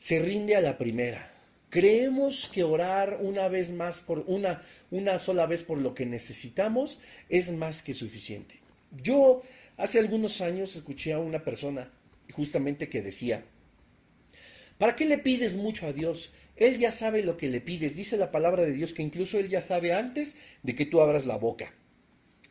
se 0.00 0.18
rinde 0.18 0.56
a 0.56 0.62
la 0.62 0.78
primera. 0.78 1.30
Creemos 1.68 2.50
que 2.52 2.64
orar 2.64 3.18
una 3.20 3.48
vez 3.48 3.70
más 3.70 4.00
por 4.00 4.24
una, 4.26 4.62
una 4.90 5.18
sola 5.18 5.44
vez 5.44 5.62
por 5.62 5.76
lo 5.76 5.94
que 5.94 6.06
necesitamos 6.06 6.98
es 7.28 7.52
más 7.52 7.82
que 7.82 7.92
suficiente. 7.92 8.56
Yo 9.02 9.42
hace 9.76 9.98
algunos 9.98 10.40
años 10.40 10.74
escuché 10.74 11.12
a 11.12 11.18
una 11.18 11.44
persona 11.44 11.92
justamente 12.32 12.88
que 12.88 13.02
decía, 13.02 13.44
¿para 14.78 14.96
qué 14.96 15.04
le 15.04 15.18
pides 15.18 15.56
mucho 15.56 15.86
a 15.86 15.92
Dios? 15.92 16.32
Él 16.56 16.78
ya 16.78 16.92
sabe 16.92 17.22
lo 17.22 17.36
que 17.36 17.48
le 17.48 17.60
pides. 17.60 17.94
Dice 17.94 18.16
la 18.16 18.30
palabra 18.30 18.62
de 18.64 18.72
Dios 18.72 18.94
que 18.94 19.02
incluso 19.02 19.38
Él 19.38 19.50
ya 19.50 19.60
sabe 19.60 19.92
antes 19.92 20.34
de 20.62 20.74
que 20.74 20.86
tú 20.86 21.02
abras 21.02 21.26
la 21.26 21.36
boca. 21.36 21.74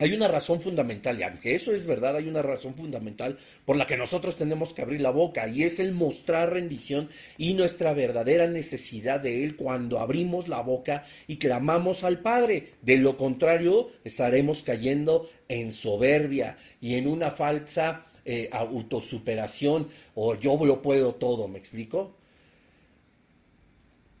Hay 0.00 0.14
una 0.14 0.28
razón 0.28 0.62
fundamental, 0.62 1.20
y 1.20 1.24
aunque 1.24 1.54
eso 1.54 1.74
es 1.74 1.84
verdad, 1.84 2.16
hay 2.16 2.26
una 2.26 2.40
razón 2.40 2.74
fundamental 2.74 3.36
por 3.66 3.76
la 3.76 3.86
que 3.86 3.98
nosotros 3.98 4.38
tenemos 4.38 4.72
que 4.72 4.80
abrir 4.80 5.02
la 5.02 5.10
boca, 5.10 5.46
y 5.46 5.62
es 5.62 5.78
el 5.78 5.92
mostrar 5.92 6.54
rendición 6.54 7.10
y 7.36 7.52
nuestra 7.52 7.92
verdadera 7.92 8.46
necesidad 8.46 9.20
de 9.20 9.44
Él 9.44 9.56
cuando 9.56 10.00
abrimos 10.00 10.48
la 10.48 10.62
boca 10.62 11.04
y 11.26 11.36
clamamos 11.36 12.02
al 12.02 12.20
Padre. 12.20 12.72
De 12.80 12.96
lo 12.96 13.18
contrario, 13.18 13.90
estaremos 14.02 14.62
cayendo 14.62 15.28
en 15.48 15.70
soberbia 15.70 16.56
y 16.80 16.94
en 16.94 17.06
una 17.06 17.30
falsa 17.30 18.06
eh, 18.24 18.48
autosuperación, 18.52 19.86
o 20.14 20.34
yo 20.34 20.58
lo 20.64 20.80
puedo 20.80 21.16
todo, 21.16 21.46
¿me 21.46 21.58
explico? 21.58 22.16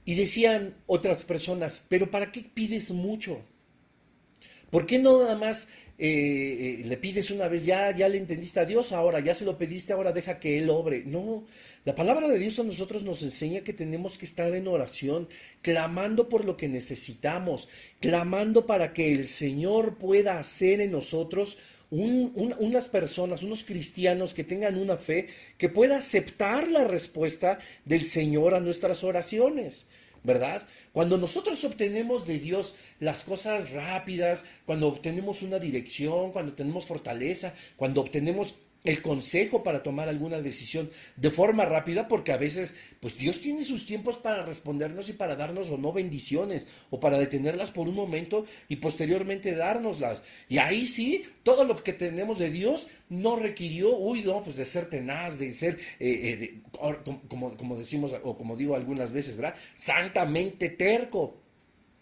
Y 0.04 0.14
decían 0.14 0.74
otras 0.86 1.24
personas, 1.24 1.82
pero 1.88 2.10
¿para 2.10 2.30
qué 2.30 2.42
pides 2.42 2.90
mucho? 2.90 3.40
¿Por 4.70 4.86
qué 4.86 4.98
no 4.98 5.18
nada 5.18 5.36
más 5.36 5.68
eh, 5.98 6.80
eh, 6.80 6.84
le 6.86 6.96
pides 6.96 7.30
una 7.30 7.48
vez, 7.48 7.66
ya, 7.66 7.94
ya 7.94 8.08
le 8.08 8.16
entendiste 8.16 8.60
a 8.60 8.64
Dios, 8.64 8.92
ahora 8.92 9.20
ya 9.20 9.34
se 9.34 9.44
lo 9.44 9.58
pediste, 9.58 9.92
ahora 9.92 10.12
deja 10.12 10.38
que 10.38 10.58
Él 10.58 10.70
obre? 10.70 11.02
No, 11.04 11.44
la 11.84 11.94
palabra 11.94 12.28
de 12.28 12.38
Dios 12.38 12.58
a 12.58 12.62
nosotros 12.62 13.02
nos 13.02 13.22
enseña 13.22 13.62
que 13.62 13.72
tenemos 13.72 14.16
que 14.16 14.26
estar 14.26 14.54
en 14.54 14.68
oración, 14.68 15.28
clamando 15.60 16.28
por 16.28 16.44
lo 16.44 16.56
que 16.56 16.68
necesitamos, 16.68 17.68
clamando 18.00 18.66
para 18.66 18.92
que 18.92 19.12
el 19.12 19.26
Señor 19.28 19.98
pueda 19.98 20.38
hacer 20.38 20.80
en 20.80 20.92
nosotros 20.92 21.58
unas 21.90 22.88
personas, 22.88 23.42
unos 23.42 23.64
cristianos 23.64 24.32
que 24.32 24.44
tengan 24.44 24.78
una 24.78 24.96
fe 24.96 25.26
que 25.58 25.68
pueda 25.68 25.98
aceptar 25.98 26.68
la 26.68 26.84
respuesta 26.84 27.58
del 27.84 28.04
Señor 28.04 28.54
a 28.54 28.60
nuestras 28.60 29.02
oraciones. 29.02 29.86
¿Verdad? 30.22 30.66
Cuando 30.92 31.18
nosotros 31.18 31.62
obtenemos 31.64 32.26
de 32.26 32.38
Dios 32.38 32.74
las 32.98 33.24
cosas 33.24 33.70
rápidas, 33.72 34.44
cuando 34.66 34.88
obtenemos 34.88 35.42
una 35.42 35.58
dirección, 35.58 36.32
cuando 36.32 36.52
tenemos 36.52 36.86
fortaleza, 36.86 37.54
cuando 37.76 38.00
obtenemos 38.00 38.54
el 38.84 39.02
consejo 39.02 39.62
para 39.62 39.82
tomar 39.82 40.08
alguna 40.08 40.40
decisión 40.40 40.90
de 41.16 41.30
forma 41.30 41.64
rápida, 41.64 42.08
porque 42.08 42.32
a 42.32 42.36
veces, 42.36 42.74
pues 43.00 43.18
Dios 43.18 43.40
tiene 43.40 43.64
sus 43.64 43.84
tiempos 43.84 44.16
para 44.16 44.44
respondernos 44.44 45.08
y 45.08 45.12
para 45.12 45.36
darnos 45.36 45.68
o 45.70 45.76
no 45.76 45.92
bendiciones, 45.92 46.66
o 46.90 46.98
para 46.98 47.18
detenerlas 47.18 47.70
por 47.70 47.88
un 47.88 47.94
momento 47.94 48.46
y 48.68 48.76
posteriormente 48.76 49.54
dárnoslas. 49.54 50.24
Y 50.48 50.58
ahí 50.58 50.86
sí, 50.86 51.24
todo 51.42 51.64
lo 51.64 51.76
que 51.76 51.92
tenemos 51.92 52.38
de 52.38 52.50
Dios 52.50 52.88
no 53.08 53.36
requirió, 53.36 53.96
uy, 53.96 54.22
no, 54.22 54.42
pues 54.42 54.56
de 54.56 54.64
ser 54.64 54.86
tenaz, 54.86 55.38
de 55.38 55.52
ser, 55.52 55.78
eh, 55.98 56.38
eh, 56.40 56.62
como, 57.28 57.56
como 57.56 57.76
decimos, 57.76 58.12
o 58.22 58.36
como 58.36 58.56
digo 58.56 58.76
algunas 58.76 59.12
veces, 59.12 59.36
¿verdad? 59.36 59.56
Santamente 59.76 60.70
terco. 60.70 61.39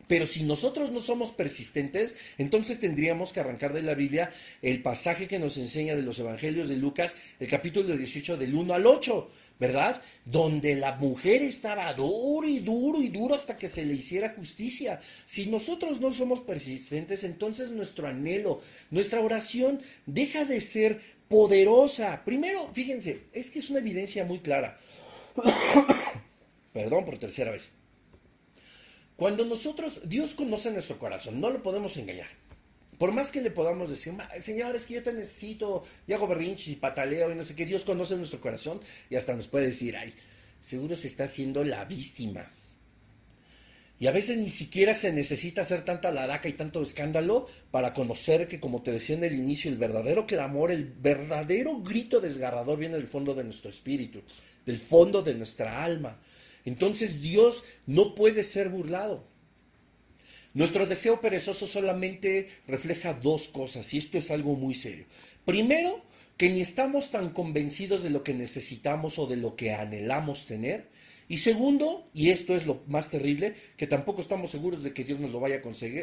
Pero 0.09 0.27
si 0.27 0.43
nosotros 0.43 0.91
no 0.91 1.01
somos 1.01 1.31
persistentes, 1.31 2.17
entonces 2.39 2.81
tendríamos 2.81 3.33
que 3.33 3.41
arrancar 3.41 3.73
de 3.73 3.83
la 3.83 3.95
Biblia 3.95 4.33
el 4.63 4.83
pasaje 4.83 5.29
que 5.29 5.39
nos 5.39 5.59
enseña 5.59 5.95
de 5.95 6.03
los 6.03 6.19
Evangelios 6.19 6.69
de 6.69 6.77
Lucas, 6.77 7.15
el 7.39 7.47
capítulo 7.47 7.97
18 7.97 8.39
del 8.39 8.55
1 8.55 8.75
al 8.75 8.87
8, 8.87 9.31
¿verdad? 9.61 10.01
Donde 10.25 10.75
la 10.75 10.97
mujer 10.97 11.43
estaba 11.43 11.93
duro 11.93 12.49
y 12.49 12.61
duro 12.61 13.01
y 13.01 13.09
duro 13.09 13.35
hasta 13.35 13.57
que 13.57 13.69
se 13.69 13.85
le 13.85 13.95
hiciera 13.95 14.31
justicia. 14.31 15.01
Si 15.27 15.47
nosotros 15.47 16.01
no 16.01 16.13
somos 16.13 16.41
persistentes, 16.41 17.23
entonces 17.23 17.71
nuestro 17.71 18.09
anhelo, 18.09 18.63
nuestra 18.91 19.21
oración 19.21 19.83
deja 20.07 20.45
de 20.45 20.61
ser 20.61 21.19
poderosa. 21.29 22.23
Primero, 22.25 22.71
fíjense, 22.73 23.25
es 23.33 23.51
que 23.51 23.59
es 23.59 23.69
una 23.69 23.81
evidencia 23.81 24.25
muy 24.25 24.41
clara. 24.41 24.79
Perdón 26.73 27.05
por 27.05 27.19
tercera 27.19 27.51
vez. 27.51 27.78
Cuando 29.19 29.45
nosotros, 29.45 30.01
Dios 30.05 30.37
conoce 30.37 30.71
nuestro 30.71 30.97
corazón, 30.97 31.41
no 31.41 31.51
lo 31.51 31.61
podemos 31.61 31.97
engañar. 31.97 32.29
Por 32.99 33.11
más 33.11 33.33
que 33.33 33.41
le 33.41 33.51
podamos 33.51 33.91
decir, 33.91 34.15
Señor, 34.41 34.77
es 34.77 34.87
que 34.87 34.95
yo 34.95 35.03
te 35.03 35.13
necesito, 35.13 35.83
y 36.07 36.13
hago 36.13 36.29
berrinche 36.29 36.71
y 36.71 36.77
pataleo 36.77 37.33
y 37.33 37.35
no 37.35 37.43
sé 37.43 37.57
qué, 37.57 37.67
Dios 37.67 37.83
conoce 37.83 38.15
nuestro 38.17 38.41
corazón 38.41 38.79
y 39.11 39.17
hasta 39.17 39.35
nos 39.35 39.49
puede 39.49 39.67
decir, 39.67 39.97
ay, 39.97 40.15
seguro 40.61 40.95
se 40.95 41.09
está 41.09 41.25
haciendo 41.25 41.65
la 41.65 41.85
víctima. 41.85 42.49
Y 43.99 44.07
a 44.07 44.13
veces 44.13 44.39
ni 44.39 44.51
siquiera 44.51 44.95
se 44.95 45.13
necesita 45.13 45.63
hacer 45.63 45.85
tanta 45.85 46.13
laraca 46.13 46.49
y 46.49 46.53
tanto 46.53 46.81
escándalo 46.81 47.49
para 47.73 47.93
conocer 47.95 48.47
que, 48.47 48.61
como 48.61 48.83
te 48.83 48.93
decía 48.93 49.17
en 49.17 49.25
el 49.25 49.35
inicio, 49.35 49.69
el 49.69 49.79
verdadero 49.79 50.29
clamor, 50.29 50.71
el 50.71 50.85
verdadero 50.85 51.81
grito 51.81 52.21
desgarrador 52.21 52.79
viene 52.79 52.95
del 52.95 53.09
fondo 53.09 53.35
de 53.35 53.43
nuestro 53.43 53.69
espíritu, 53.69 54.23
del 54.65 54.79
fondo 54.79 55.23
de 55.23 55.35
nuestra 55.35 55.83
alma. 55.83 56.21
Entonces 56.69 57.21
Dios 57.21 57.65
no 57.87 58.15
puede 58.15 58.45
ser 58.45 58.69
burlado. 58.69 59.25
Nuestro 60.55 60.87
deseo 60.87 61.21
perezoso 61.21 61.67
solamente 61.67 62.49
refleja 62.67 63.15
dos 63.15 63.49
cosas, 63.49 63.93
y 63.95 63.99
esto 63.99 64.19
es 64.19 64.31
algo 64.31 64.55
muy 64.55 64.75
serio. 64.75 65.05
Primero, 65.45 66.03
que 66.37 66.51
ni 66.51 66.61
estamos 66.61 67.11
tan 67.11 67.31
convencidos 67.31 68.03
de 68.03 68.11
lo 68.11 68.23
que 68.23 68.35
necesitamos 68.35 69.19
o 69.19 69.27
de 69.27 69.37
lo 69.37 69.57
que 69.57 69.73
anhelamos 69.73 70.47
tener. 70.47 70.87
Y 71.29 71.39
segundo, 71.39 72.09
y 72.15 72.31
esto 72.31 72.55
es 72.55 72.65
lo 72.65 72.83
más 72.87 73.11
terrible, 73.11 73.55
que 73.77 73.87
tampoco 73.87 74.23
estamos 74.23 74.51
seguros 74.51 74.83
de 74.83 74.93
que 74.93 75.05
Dios 75.05 75.21
nos 75.21 75.33
lo 75.33 75.41
vaya 75.41 75.61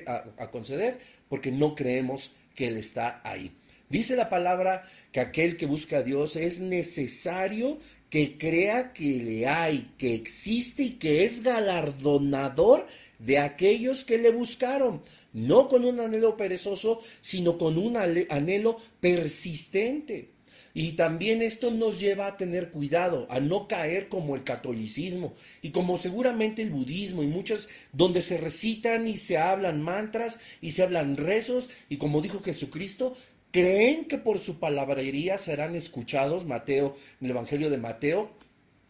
a, 0.08 0.26
a 0.38 0.52
conceder 0.52 1.00
porque 1.30 1.52
no 1.52 1.74
creemos 1.74 2.32
que 2.54 2.68
Él 2.68 2.78
está 2.78 3.22
ahí. 3.24 3.52
Dice 3.90 4.16
la 4.16 4.30
palabra 4.30 4.88
que 5.12 5.20
aquel 5.20 5.58
que 5.58 5.68
busca 5.68 5.98
a 5.98 6.04
Dios 6.04 6.36
es 6.36 6.60
necesario 6.60 7.80
que 8.16 8.38
crea 8.38 8.94
que 8.94 9.20
le 9.20 9.46
hay, 9.46 9.92
que 9.98 10.16
existe 10.16 10.84
y 10.84 10.90
que 10.92 11.26
es 11.26 11.44
galardonador 11.44 12.88
de 13.20 13.40
aquellos 13.40 14.06
que 14.06 14.18
le 14.18 14.32
buscaron, 14.32 15.02
no 15.34 15.68
con 15.68 15.84
un 15.84 16.00
anhelo 16.00 16.38
perezoso, 16.38 17.02
sino 17.20 17.58
con 17.58 17.78
un 17.78 17.98
anhelo 17.98 18.78
persistente. 19.02 20.30
Y 20.74 20.94
también 20.94 21.42
esto 21.42 21.72
nos 21.72 22.00
lleva 22.00 22.28
a 22.28 22.38
tener 22.38 22.72
cuidado, 22.72 23.28
a 23.30 23.42
no 23.42 23.68
caer 23.68 24.08
como 24.08 24.38
el 24.38 24.46
catolicismo 24.46 25.34
y 25.62 25.72
como 25.72 25.98
seguramente 25.98 26.62
el 26.62 26.70
budismo 26.70 27.22
y 27.22 27.28
muchos 27.28 27.68
donde 27.92 28.22
se 28.22 28.38
recitan 28.38 29.10
y 29.10 29.18
se 29.18 29.38
hablan 29.38 29.82
mantras 29.82 30.40
y 30.62 30.72
se 30.72 30.84
hablan 30.84 31.18
rezos 31.18 31.70
y 31.90 31.98
como 31.98 32.22
dijo 32.22 32.42
Jesucristo, 32.42 33.18
creen 33.56 34.04
que 34.04 34.18
por 34.18 34.42
su 34.42 34.60
palabrería 34.60 35.38
serán 35.38 35.78
escuchados, 35.78 36.44
Mateo, 36.44 36.98
en 37.22 37.28
el 37.28 37.32
Evangelio 37.32 37.70
de 37.70 37.78
Mateo, 37.78 38.32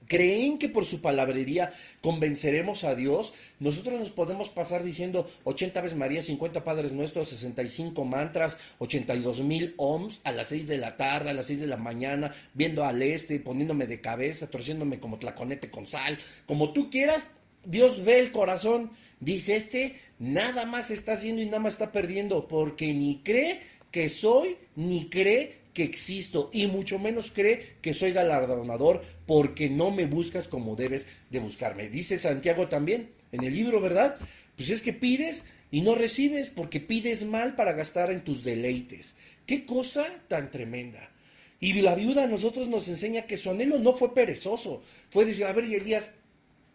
creen 0.08 0.58
que 0.58 0.70
por 0.70 0.86
su 0.86 1.02
palabrería 1.02 1.72
convenceremos 2.02 2.84
a 2.84 2.96
Dios, 2.96 3.36
nosotros 3.60 4.00
nos 4.00 4.10
podemos 4.10 4.50
pasar 4.50 4.84
diciendo 4.84 5.30
80 5.44 5.82
veces 5.82 5.96
María, 5.96 6.24
50 6.24 6.64
Padres 6.64 6.94
Nuestros, 6.94 7.30
65 7.30 8.06
mantras, 8.06 8.58
82 8.80 9.42
mil 9.42 9.76
ohms 9.78 10.22
a 10.24 10.32
las 10.32 10.48
6 10.48 10.68
de 10.68 10.80
la 10.80 10.98
tarde, 10.98 11.30
a 11.30 11.34
las 11.36 11.46
6 11.46 11.60
de 11.60 11.68
la 11.68 11.78
mañana, 11.78 12.34
viendo 12.56 12.86
al 12.86 13.04
este, 13.04 13.40
poniéndome 13.40 13.86
de 13.86 14.02
cabeza, 14.02 14.50
torciéndome 14.50 15.00
como 15.00 15.20
tlaconete 15.20 15.70
con 15.70 15.86
sal, 15.86 16.18
como 16.48 16.74
tú 16.74 16.90
quieras, 16.90 17.30
Dios 17.64 18.04
ve 18.04 18.18
el 18.18 18.32
corazón, 18.32 18.94
dice 19.20 19.58
este, 19.58 19.96
nada 20.18 20.66
más 20.66 20.90
está 20.90 21.14
haciendo 21.14 21.44
y 21.44 21.46
nada 21.46 21.60
más 21.60 21.76
está 21.76 21.92
perdiendo, 21.92 22.48
porque 22.48 22.92
ni 22.94 23.22
cree 23.24 23.75
que 23.96 24.10
soy 24.10 24.58
ni 24.76 25.08
cree 25.08 25.56
que 25.74 25.84
existo 25.84 26.50
y 26.52 26.68
mucho 26.68 27.00
menos 27.00 27.32
cree 27.32 27.78
que 27.82 27.94
soy 27.94 28.12
galardonador 28.12 29.06
porque 29.26 29.70
no 29.70 29.90
me 29.90 30.06
buscas 30.06 30.50
como 30.50 30.76
debes 30.76 31.08
de 31.30 31.40
buscarme. 31.40 31.88
Dice 31.88 32.20
Santiago 32.20 32.68
también 32.68 33.12
en 33.32 33.46
el 33.46 33.56
libro, 33.56 33.80
¿verdad? 33.80 34.18
Pues 34.58 34.70
es 34.70 34.82
que 34.82 34.92
pides 34.92 35.46
y 35.72 35.80
no 35.80 35.96
recibes 35.96 36.50
porque 36.50 36.82
pides 36.82 37.26
mal 37.26 37.56
para 37.56 37.72
gastar 37.72 38.12
en 38.12 38.26
tus 38.26 38.44
deleites. 38.44 39.16
Qué 39.46 39.66
cosa 39.66 40.06
tan 40.28 40.52
tremenda. 40.52 41.10
Y 41.62 41.72
la 41.82 41.96
viuda 41.96 42.26
a 42.26 42.28
nosotros 42.28 42.68
nos 42.68 42.90
enseña 42.90 43.22
que 43.22 43.38
su 43.38 43.50
anhelo 43.50 43.80
no 43.80 43.94
fue 43.94 44.14
perezoso. 44.14 44.84
Fue 45.10 45.24
decir, 45.24 45.46
a 45.46 45.54
ver, 45.54 45.64
y 45.64 45.76
Elías, 45.76 46.12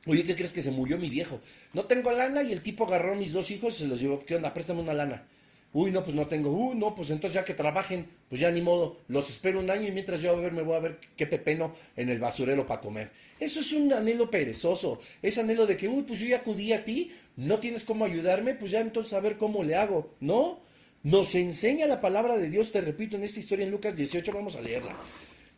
oye, 0.07 0.25
¿qué 0.25 0.35
crees 0.35 0.55
que 0.55 0.63
se 0.63 0.71
murió 0.71 0.97
mi 0.97 1.11
viejo? 1.11 1.43
No 1.75 1.85
tengo 1.85 2.13
lana 2.13 2.43
y 2.43 2.53
el 2.53 2.63
tipo 2.63 2.87
agarró 2.87 3.13
a 3.13 3.17
mis 3.17 3.35
dos 3.35 3.51
hijos 3.51 3.77
y 3.77 3.79
se 3.81 3.89
los 3.89 4.01
llevó. 4.01 4.25
¿Qué 4.25 4.37
onda? 4.37 4.55
Préstame 4.55 4.81
una 4.81 4.95
lana. 4.95 5.27
Uy, 5.73 5.93
no, 5.93 6.03
pues 6.03 6.17
no 6.17 6.27
tengo. 6.27 6.51
Uy, 6.51 6.77
no, 6.77 6.95
pues 6.95 7.11
entonces 7.11 7.35
ya 7.35 7.45
que 7.45 7.55
trabajen, 7.55 8.07
pues 8.29 8.41
ya 8.41 8.51
ni 8.51 8.61
modo. 8.61 8.99
Los 9.07 9.31
espero 9.31 9.61
un 9.61 9.71
año 9.71 9.87
y 9.87 9.93
mientras 9.93 10.21
yo 10.21 10.33
a 10.33 10.41
ver, 10.41 10.53
me 10.53 10.63
voy 10.63 10.75
a 10.75 10.81
ver 10.81 10.99
qué 11.17 11.27
pepeno 11.27 11.75
en 11.97 12.09
el 12.09 12.19
basurero 12.19 12.67
para 12.67 12.81
comer. 12.81 13.13
Eso 13.39 13.61
es 13.61 13.73
un 13.73 13.93
anhelo 13.93 14.31
perezoso. 14.31 15.01
Es 15.23 15.39
anhelo 15.39 15.67
de 15.67 15.77
que, 15.77 15.89
uy, 15.89 16.03
pues 16.03 16.19
yo 16.19 16.27
ya 16.27 16.39
acudí 16.39 16.73
a 16.73 16.85
ti, 16.85 17.13
no 17.37 17.61
tienes 17.61 17.85
cómo 17.85 18.05
ayudarme, 18.05 18.55
pues 18.55 18.73
ya 18.73 18.81
entonces 18.81 19.13
a 19.13 19.21
ver 19.21 19.37
cómo 19.37 19.63
le 19.63 19.77
hago. 19.77 20.15
No, 20.19 20.61
nos 21.05 21.35
enseña 21.37 21.87
la 21.87 22.01
palabra 22.01 22.37
de 22.37 22.51
Dios, 22.51 22.73
te 22.73 22.81
repito, 22.81 23.17
en 23.17 23.25
esta 23.25 23.39
historia 23.39 23.65
en 23.65 23.71
Lucas 23.71 23.97
18, 23.97 24.33
vamos 24.33 24.57
a 24.57 24.61
leerla. 24.61 24.97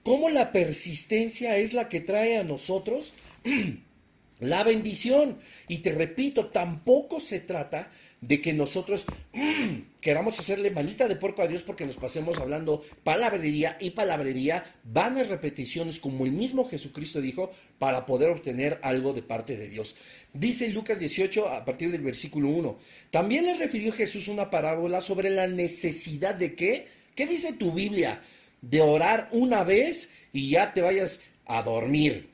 Cómo 0.03 0.29
la 0.29 0.53
persistencia 0.53 1.57
es 1.57 1.73
la 1.73 1.89
que 1.89 2.01
trae 2.01 2.37
a 2.37 2.45
nosotros 2.45 3.15
la 4.41 4.63
bendición. 4.63 5.39
Y 5.69 5.79
te 5.79 5.93
repito, 5.93 6.47
tampoco 6.47 7.19
se 7.19 7.41
trata 7.41 7.91
de 8.23 8.41
que 8.41 8.53
nosotros 8.55 9.05
queramos 10.01 10.39
hacerle 10.39 10.71
manita 10.71 11.09
de 11.09 11.17
puerco 11.17 11.43
a 11.43 11.49
Dios 11.49 11.63
porque 11.63 11.85
nos 11.85 11.97
pasemos 11.97 12.39
hablando 12.39 12.83
palabrería 13.05 13.77
y 13.81 13.91
palabrería, 13.91 14.65
vanas 14.85 15.29
repeticiones 15.29 15.99
como 15.99 16.25
el 16.25 16.33
mismo 16.33 16.69
Jesucristo 16.69 17.21
dijo 17.21 17.51
para 17.79 18.07
poder 18.07 18.31
obtener 18.31 18.79
algo 18.83 19.13
de 19.13 19.23
parte 19.23 19.57
de 19.57 19.69
Dios. 19.69 19.97
Dice 20.33 20.69
Lucas 20.71 21.01
18 21.01 21.49
a 21.49 21.65
partir 21.65 21.91
del 21.91 22.01
versículo 22.01 22.49
1. 22.49 22.79
También 23.11 23.45
les 23.45 23.59
refirió 23.59 23.93
Jesús 23.93 24.29
una 24.29 24.49
parábola 24.49 25.01
sobre 25.01 25.29
la 25.29 25.49
necesidad 25.49 26.35
de 26.37 26.55
qué? 26.55 26.87
¿Qué 27.17 27.27
dice 27.27 27.53
tu 27.53 27.73
Biblia? 27.73 28.23
De 28.61 28.81
orar 28.81 29.29
una 29.33 29.65
vez 29.65 30.11
y 30.33 30.51
ya 30.51 30.73
te 30.73 30.81
vayas 30.81 31.21
a 31.45 31.61
dormir. 31.63 32.31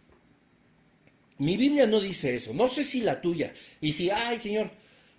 Mi 1.38 1.56
Biblia 1.56 1.86
no 1.86 2.00
dice 2.00 2.34
eso, 2.34 2.52
no 2.52 2.68
sé 2.68 2.84
si 2.84 3.00
la 3.00 3.22
tuya. 3.22 3.54
Y 3.80 3.92
si, 3.92 4.10
ay 4.10 4.38
Señor, 4.38 4.70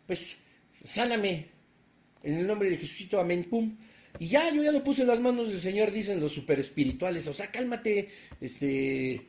pues 0.05 0.37
sáname. 0.83 1.47
En 2.23 2.35
el 2.35 2.47
nombre 2.47 2.69
de 2.69 2.77
Jesucito, 2.77 3.19
amén, 3.19 3.45
pum. 3.49 3.77
Y 4.19 4.27
ya, 4.27 4.51
yo 4.53 4.63
ya 4.63 4.71
lo 4.71 4.83
puse 4.83 5.03
en 5.03 5.07
las 5.07 5.21
manos 5.21 5.49
del 5.49 5.59
Señor, 5.59 5.91
dicen 5.91 6.19
los 6.19 6.31
super 6.31 6.59
espirituales. 6.59 7.27
O 7.27 7.33
sea, 7.33 7.51
cálmate, 7.51 8.09
este, 8.41 9.21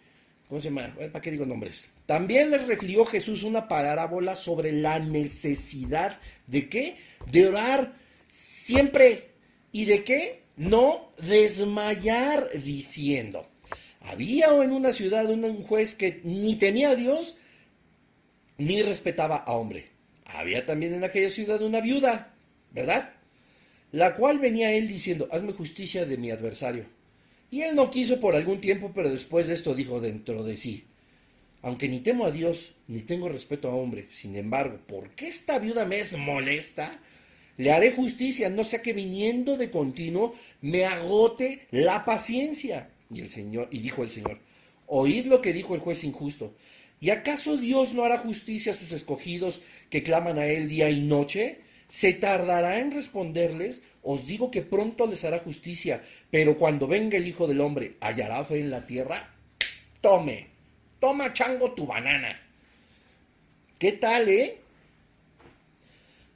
¿cómo 0.48 0.60
se 0.60 0.68
llama? 0.68 0.94
¿Para 0.94 1.20
qué 1.20 1.30
digo 1.30 1.46
nombres? 1.46 1.88
También 2.06 2.50
les 2.50 2.66
refirió 2.66 3.04
Jesús 3.04 3.44
una 3.44 3.68
parábola 3.68 4.34
sobre 4.34 4.72
la 4.72 4.98
necesidad 4.98 6.18
de 6.46 6.68
qué? 6.68 6.96
De 7.30 7.46
orar 7.46 7.94
siempre. 8.26 9.30
¿Y 9.70 9.84
de 9.84 10.02
qué? 10.02 10.42
No 10.56 11.12
desmayar 11.18 12.48
diciendo. 12.64 13.46
Había 14.00 14.48
en 14.48 14.72
una 14.72 14.92
ciudad 14.92 15.30
un 15.30 15.62
juez 15.62 15.94
que 15.94 16.20
ni 16.24 16.56
temía 16.56 16.90
a 16.90 16.96
Dios 16.96 17.36
ni 18.58 18.82
respetaba 18.82 19.36
a 19.36 19.52
hombre. 19.52 19.89
Había 20.34 20.66
también 20.66 20.94
en 20.94 21.04
aquella 21.04 21.30
ciudad 21.30 21.62
una 21.62 21.80
viuda, 21.80 22.34
¿verdad? 22.72 23.12
La 23.92 24.14
cual 24.14 24.38
venía 24.38 24.72
él 24.72 24.88
diciendo, 24.88 25.28
hazme 25.32 25.52
justicia 25.52 26.04
de 26.04 26.16
mi 26.16 26.30
adversario. 26.30 26.86
Y 27.50 27.62
él 27.62 27.74
no 27.74 27.90
quiso 27.90 28.20
por 28.20 28.36
algún 28.36 28.60
tiempo, 28.60 28.92
pero 28.94 29.10
después 29.10 29.48
de 29.48 29.54
esto 29.54 29.74
dijo 29.74 30.00
dentro 30.00 30.44
de 30.44 30.56
sí, 30.56 30.84
aunque 31.62 31.88
ni 31.88 32.00
temo 32.00 32.24
a 32.24 32.30
Dios, 32.30 32.72
ni 32.86 33.00
tengo 33.00 33.28
respeto 33.28 33.68
a 33.68 33.74
hombre, 33.74 34.06
sin 34.10 34.36
embargo, 34.36 34.78
¿por 34.86 35.10
qué 35.10 35.28
esta 35.28 35.58
viuda 35.58 35.84
me 35.84 35.98
es 35.98 36.16
molesta? 36.16 37.00
Le 37.56 37.72
haré 37.72 37.92
justicia, 37.92 38.48
no 38.48 38.64
sea 38.64 38.80
que 38.80 38.92
viniendo 38.92 39.56
de 39.58 39.70
continuo 39.70 40.34
me 40.62 40.86
agote 40.86 41.66
la 41.70 42.04
paciencia. 42.04 42.90
Y 43.10 43.20
el 43.20 43.30
Señor, 43.30 43.68
y 43.70 43.80
dijo 43.80 44.02
el 44.02 44.10
Señor, 44.10 44.38
oíd 44.86 45.26
lo 45.26 45.42
que 45.42 45.52
dijo 45.52 45.74
el 45.74 45.80
juez 45.80 46.04
injusto. 46.04 46.54
¿Y 47.00 47.10
acaso 47.10 47.56
Dios 47.56 47.94
no 47.94 48.04
hará 48.04 48.18
justicia 48.18 48.72
a 48.72 48.76
sus 48.76 48.92
escogidos 48.92 49.62
que 49.88 50.02
claman 50.02 50.38
a 50.38 50.46
Él 50.46 50.68
día 50.68 50.90
y 50.90 51.00
noche? 51.00 51.60
¿Se 51.88 52.12
tardará 52.12 52.78
en 52.78 52.92
responderles? 52.92 53.82
Os 54.02 54.26
digo 54.26 54.50
que 54.50 54.62
pronto 54.62 55.06
les 55.06 55.24
hará 55.24 55.38
justicia, 55.38 56.02
pero 56.30 56.56
cuando 56.56 56.86
venga 56.86 57.16
el 57.16 57.26
Hijo 57.26 57.46
del 57.46 57.60
Hombre, 57.60 57.96
¿hallará 58.00 58.44
fe 58.44 58.60
en 58.60 58.70
la 58.70 58.86
tierra? 58.86 59.34
Tome, 60.00 60.46
toma 61.00 61.32
chango 61.32 61.72
tu 61.72 61.86
banana. 61.86 62.38
¿Qué 63.78 63.92
tal, 63.92 64.28
eh? 64.28 64.60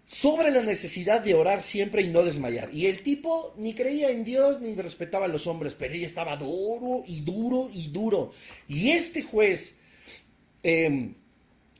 sobre 0.06 0.50
la 0.50 0.62
necesidad 0.62 1.22
de 1.22 1.34
orar 1.34 1.62
siempre 1.62 2.02
y 2.02 2.08
no 2.08 2.22
desmayar. 2.22 2.72
Y 2.72 2.86
el 2.86 3.02
tipo 3.02 3.54
ni 3.56 3.74
creía 3.74 4.10
en 4.10 4.22
Dios 4.24 4.60
ni 4.60 4.74
respetaba 4.74 5.26
a 5.26 5.28
los 5.28 5.46
hombres, 5.46 5.74
pero 5.74 5.94
ella 5.94 6.06
estaba 6.06 6.36
duro 6.36 7.02
y 7.06 7.22
duro 7.22 7.70
y 7.72 7.88
duro. 7.88 8.32
Y 8.68 8.90
este 8.90 9.22
juez, 9.22 9.76
em, 10.64 11.14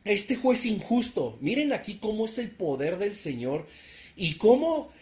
este 0.04 0.36
juez 0.36 0.64
injusto, 0.66 1.36
miren 1.40 1.72
aquí 1.72 1.98
cómo 2.00 2.26
es 2.26 2.38
el 2.38 2.50
poder 2.50 2.98
del 2.98 3.16
Señor 3.16 3.66
y 4.14 4.34
cómo 4.34 4.92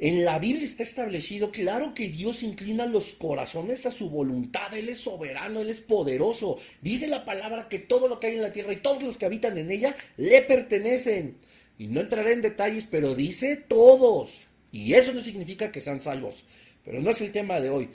en 0.00 0.24
la 0.24 0.38
Biblia 0.38 0.64
está 0.64 0.82
establecido, 0.82 1.50
claro 1.50 1.92
que 1.92 2.08
Dios 2.08 2.42
inclina 2.42 2.86
los 2.86 3.12
corazones 3.12 3.84
a 3.84 3.90
su 3.90 4.08
voluntad, 4.08 4.72
Él 4.72 4.88
es 4.88 5.00
soberano, 5.00 5.60
Él 5.60 5.68
es 5.68 5.82
poderoso. 5.82 6.56
Dice 6.80 7.06
la 7.06 7.26
palabra 7.26 7.68
que 7.68 7.78
todo 7.78 8.08
lo 8.08 8.18
que 8.18 8.28
hay 8.28 8.36
en 8.36 8.42
la 8.42 8.52
tierra 8.52 8.72
y 8.72 8.76
todos 8.76 9.02
los 9.02 9.18
que 9.18 9.26
habitan 9.26 9.58
en 9.58 9.70
ella 9.70 9.94
le 10.16 10.40
pertenecen. 10.40 11.36
Y 11.76 11.88
no 11.88 12.00
entraré 12.00 12.32
en 12.32 12.40
detalles, 12.40 12.86
pero 12.90 13.14
dice 13.14 13.56
todos. 13.56 14.38
Y 14.72 14.94
eso 14.94 15.12
no 15.12 15.20
significa 15.20 15.70
que 15.70 15.82
sean 15.82 16.00
salvos. 16.00 16.44
Pero 16.82 17.02
no 17.02 17.10
es 17.10 17.20
el 17.20 17.30
tema 17.30 17.60
de 17.60 17.68
hoy. 17.68 17.90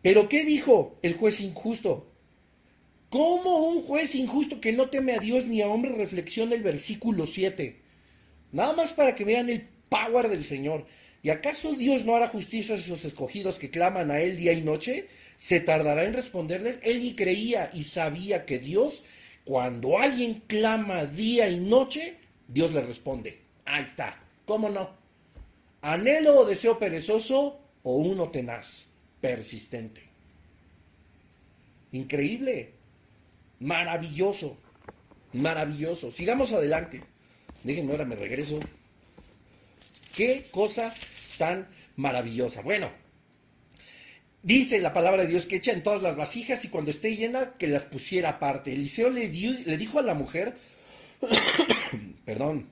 Pero 0.00 0.28
¿qué 0.28 0.44
dijo 0.44 0.96
el 1.02 1.14
juez 1.14 1.40
injusto? 1.40 2.06
¿Cómo 3.12 3.66
un 3.66 3.82
juez 3.82 4.14
injusto 4.14 4.58
que 4.58 4.72
no 4.72 4.88
teme 4.88 5.12
a 5.12 5.18
Dios 5.18 5.44
ni 5.44 5.60
a 5.60 5.68
hombre 5.68 5.92
reflexiona 5.92 6.54
el 6.54 6.62
versículo 6.62 7.26
7? 7.26 7.78
Nada 8.52 8.72
más 8.72 8.94
para 8.94 9.14
que 9.14 9.26
vean 9.26 9.50
el 9.50 9.68
power 9.90 10.30
del 10.30 10.46
Señor. 10.46 10.86
¿Y 11.22 11.28
acaso 11.28 11.74
Dios 11.74 12.06
no 12.06 12.16
hará 12.16 12.28
justicia 12.28 12.74
a 12.74 12.78
esos 12.78 13.04
escogidos 13.04 13.58
que 13.58 13.68
claman 13.68 14.10
a 14.10 14.22
Él 14.22 14.38
día 14.38 14.54
y 14.54 14.62
noche? 14.62 15.08
¿Se 15.36 15.60
tardará 15.60 16.04
en 16.04 16.14
responderles? 16.14 16.80
Él 16.82 17.02
ni 17.02 17.14
creía 17.14 17.68
y 17.74 17.82
sabía 17.82 18.46
que 18.46 18.58
Dios, 18.58 19.04
cuando 19.44 19.98
alguien 19.98 20.44
clama 20.46 21.04
día 21.04 21.50
y 21.50 21.60
noche, 21.60 22.16
Dios 22.48 22.72
le 22.72 22.80
responde. 22.80 23.42
Ahí 23.66 23.82
está. 23.82 24.22
¿Cómo 24.46 24.70
no? 24.70 24.88
Anhelo 25.82 26.38
o 26.38 26.46
deseo 26.46 26.78
perezoso 26.78 27.60
o 27.82 27.96
uno 27.96 28.30
tenaz, 28.30 28.86
persistente. 29.20 30.00
Increíble. 31.92 32.80
Maravilloso. 33.62 34.58
Maravilloso. 35.32 36.10
Sigamos 36.10 36.52
adelante. 36.52 37.02
Déjenme 37.62 37.92
ahora 37.92 38.04
me 38.04 38.16
regreso. 38.16 38.58
Qué 40.14 40.48
cosa 40.50 40.92
tan 41.38 41.68
maravillosa. 41.96 42.60
Bueno, 42.60 42.90
dice 44.42 44.80
la 44.80 44.92
palabra 44.92 45.22
de 45.22 45.28
Dios 45.28 45.46
que 45.46 45.56
echa 45.56 45.72
en 45.72 45.84
todas 45.84 46.02
las 46.02 46.16
vasijas 46.16 46.64
y 46.64 46.68
cuando 46.68 46.90
esté 46.90 47.16
llena 47.16 47.54
que 47.56 47.68
las 47.68 47.84
pusiera 47.84 48.30
aparte. 48.30 48.72
Eliseo 48.72 49.10
le, 49.10 49.28
le 49.28 49.76
dijo 49.76 50.00
a 50.00 50.02
la 50.02 50.14
mujer, 50.14 50.56
perdón, 52.24 52.68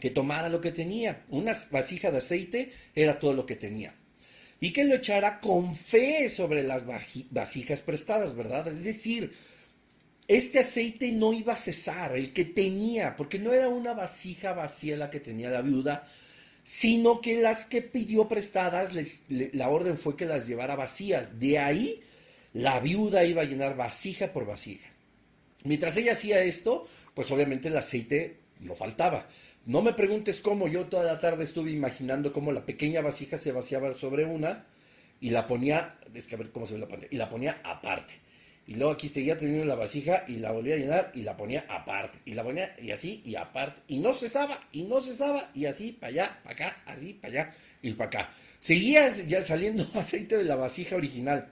que 0.00 0.10
tomara 0.10 0.50
lo 0.50 0.60
que 0.60 0.70
tenía. 0.70 1.24
Una 1.30 1.56
vasija 1.70 2.10
de 2.10 2.18
aceite 2.18 2.72
era 2.94 3.18
todo 3.18 3.32
lo 3.32 3.46
que 3.46 3.56
tenía. 3.56 3.94
Y 4.60 4.74
que 4.74 4.84
lo 4.84 4.96
echara 4.96 5.40
con 5.40 5.74
fe 5.74 6.28
sobre 6.28 6.62
las 6.62 6.84
vasijas 7.30 7.80
prestadas, 7.80 8.36
¿verdad? 8.36 8.68
Es 8.68 8.84
decir, 8.84 9.32
este 10.30 10.60
aceite 10.60 11.10
no 11.10 11.32
iba 11.32 11.54
a 11.54 11.56
cesar, 11.56 12.14
el 12.16 12.32
que 12.32 12.44
tenía, 12.44 13.16
porque 13.16 13.40
no 13.40 13.52
era 13.52 13.68
una 13.68 13.94
vasija 13.94 14.52
vacía 14.52 14.96
la 14.96 15.10
que 15.10 15.18
tenía 15.18 15.50
la 15.50 15.60
viuda, 15.60 16.06
sino 16.62 17.20
que 17.20 17.38
las 17.38 17.64
que 17.64 17.82
pidió 17.82 18.28
prestadas, 18.28 18.92
la 19.28 19.68
orden 19.68 19.98
fue 19.98 20.16
que 20.16 20.26
las 20.26 20.46
llevara 20.46 20.76
vacías. 20.76 21.40
De 21.40 21.58
ahí, 21.58 22.00
la 22.52 22.78
viuda 22.78 23.24
iba 23.24 23.42
a 23.42 23.44
llenar 23.44 23.76
vasija 23.76 24.32
por 24.32 24.46
vasija. 24.46 24.88
Mientras 25.64 25.96
ella 25.96 26.12
hacía 26.12 26.40
esto, 26.44 26.86
pues 27.12 27.28
obviamente 27.32 27.66
el 27.66 27.76
aceite 27.76 28.38
no 28.60 28.76
faltaba. 28.76 29.26
No 29.66 29.82
me 29.82 29.94
preguntes 29.94 30.40
cómo, 30.40 30.68
yo 30.68 30.86
toda 30.86 31.02
la 31.02 31.18
tarde 31.18 31.42
estuve 31.42 31.72
imaginando 31.72 32.32
cómo 32.32 32.52
la 32.52 32.64
pequeña 32.64 33.00
vasija 33.00 33.36
se 33.36 33.50
vaciaba 33.50 33.92
sobre 33.94 34.26
una 34.26 34.64
y 35.20 35.30
la 35.30 35.48
ponía, 35.48 35.98
es 36.14 36.28
que 36.28 36.36
a 36.36 36.38
ver 36.38 36.52
cómo 36.52 36.66
se 36.66 36.74
ve 36.74 36.78
la 36.78 36.86
pantalla, 36.86 37.08
y 37.10 37.16
la 37.16 37.28
ponía 37.28 37.60
aparte. 37.64 38.29
Y 38.66 38.74
luego 38.74 38.92
aquí 38.92 39.08
seguía 39.08 39.36
teniendo 39.36 39.64
la 39.64 39.74
vasija 39.74 40.24
y 40.28 40.36
la 40.36 40.52
volvía 40.52 40.74
a 40.74 40.78
llenar 40.78 41.12
y 41.14 41.22
la 41.22 41.36
ponía 41.36 41.64
aparte. 41.68 42.18
Y 42.24 42.34
la 42.34 42.44
ponía 42.44 42.76
y 42.80 42.92
así 42.92 43.20
y 43.24 43.34
aparte. 43.34 43.80
Y 43.88 43.98
no 43.98 44.12
cesaba, 44.12 44.68
y 44.72 44.84
no 44.84 45.00
cesaba, 45.02 45.50
y 45.54 45.66
así 45.66 45.92
para 45.92 46.08
allá, 46.08 46.40
para 46.44 46.54
acá, 46.54 46.82
así 46.86 47.14
para 47.14 47.32
allá 47.32 47.54
y 47.82 47.92
para 47.92 48.06
acá. 48.08 48.30
Seguía 48.60 49.08
ya 49.08 49.42
saliendo 49.42 49.88
aceite 49.94 50.36
de 50.36 50.44
la 50.44 50.56
vasija 50.56 50.96
original. 50.96 51.48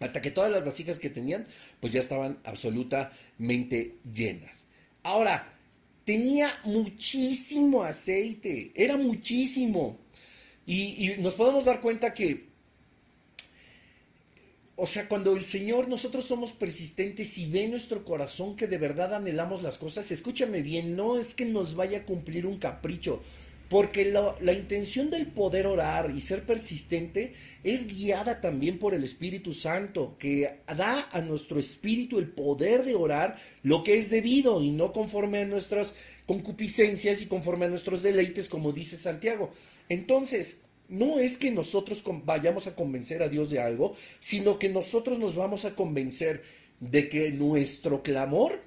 Hasta 0.00 0.20
que 0.20 0.30
todas 0.30 0.50
las 0.50 0.64
vasijas 0.64 0.98
que 0.98 1.10
tenían, 1.10 1.46
pues 1.80 1.92
ya 1.92 2.00
estaban 2.00 2.38
absolutamente 2.44 3.98
llenas. 4.12 4.66
Ahora, 5.04 5.54
tenía 6.04 6.48
muchísimo 6.64 7.84
aceite, 7.84 8.72
era 8.74 8.96
muchísimo. 8.96 9.98
Y, 10.66 11.12
y 11.12 11.18
nos 11.18 11.34
podemos 11.34 11.64
dar 11.64 11.80
cuenta 11.80 12.12
que 12.12 12.51
o 14.76 14.86
sea, 14.86 15.06
cuando 15.06 15.36
el 15.36 15.44
Señor, 15.44 15.88
nosotros 15.88 16.24
somos 16.24 16.52
persistentes 16.52 17.36
y 17.36 17.46
ve 17.46 17.68
nuestro 17.68 18.04
corazón 18.04 18.56
que 18.56 18.66
de 18.66 18.78
verdad 18.78 19.14
anhelamos 19.14 19.62
las 19.62 19.76
cosas, 19.76 20.10
escúchame 20.10 20.62
bien, 20.62 20.96
no 20.96 21.18
es 21.18 21.34
que 21.34 21.44
nos 21.44 21.74
vaya 21.74 21.98
a 21.98 22.04
cumplir 22.04 22.46
un 22.46 22.58
capricho, 22.58 23.22
porque 23.68 24.06
la, 24.06 24.34
la, 24.40 24.52
intención 24.52 25.10
del 25.10 25.26
poder 25.26 25.66
orar 25.66 26.10
y 26.14 26.20
ser 26.20 26.44
persistente 26.44 27.34
es 27.64 27.86
guiada 27.86 28.40
también 28.40 28.78
por 28.78 28.94
el 28.94 29.04
Espíritu 29.04 29.54
Santo, 29.54 30.16
que 30.18 30.60
da 30.66 31.08
a 31.10 31.20
nuestro 31.20 31.58
espíritu 31.58 32.18
el 32.18 32.28
poder 32.28 32.84
de 32.84 32.94
orar 32.94 33.38
lo 33.62 33.82
que 33.82 33.98
es 33.98 34.10
debido 34.10 34.62
y 34.62 34.70
no 34.70 34.92
conforme 34.92 35.40
a 35.40 35.46
nuestras 35.46 35.94
concupiscencias 36.26 37.22
y 37.22 37.26
conforme 37.26 37.66
a 37.66 37.68
nuestros 37.68 38.02
deleites, 38.02 38.48
como 38.48 38.72
dice 38.72 38.96
Santiago. 38.96 39.52
Entonces, 39.88 40.56
no 40.88 41.18
es 41.18 41.38
que 41.38 41.50
nosotros 41.50 42.02
vayamos 42.24 42.66
a 42.66 42.74
convencer 42.74 43.22
a 43.22 43.28
Dios 43.28 43.50
de 43.50 43.60
algo, 43.60 43.96
sino 44.20 44.58
que 44.58 44.68
nosotros 44.68 45.18
nos 45.18 45.34
vamos 45.34 45.64
a 45.64 45.74
convencer 45.74 46.42
de 46.80 47.08
que 47.08 47.32
nuestro 47.32 48.02
clamor, 48.02 48.60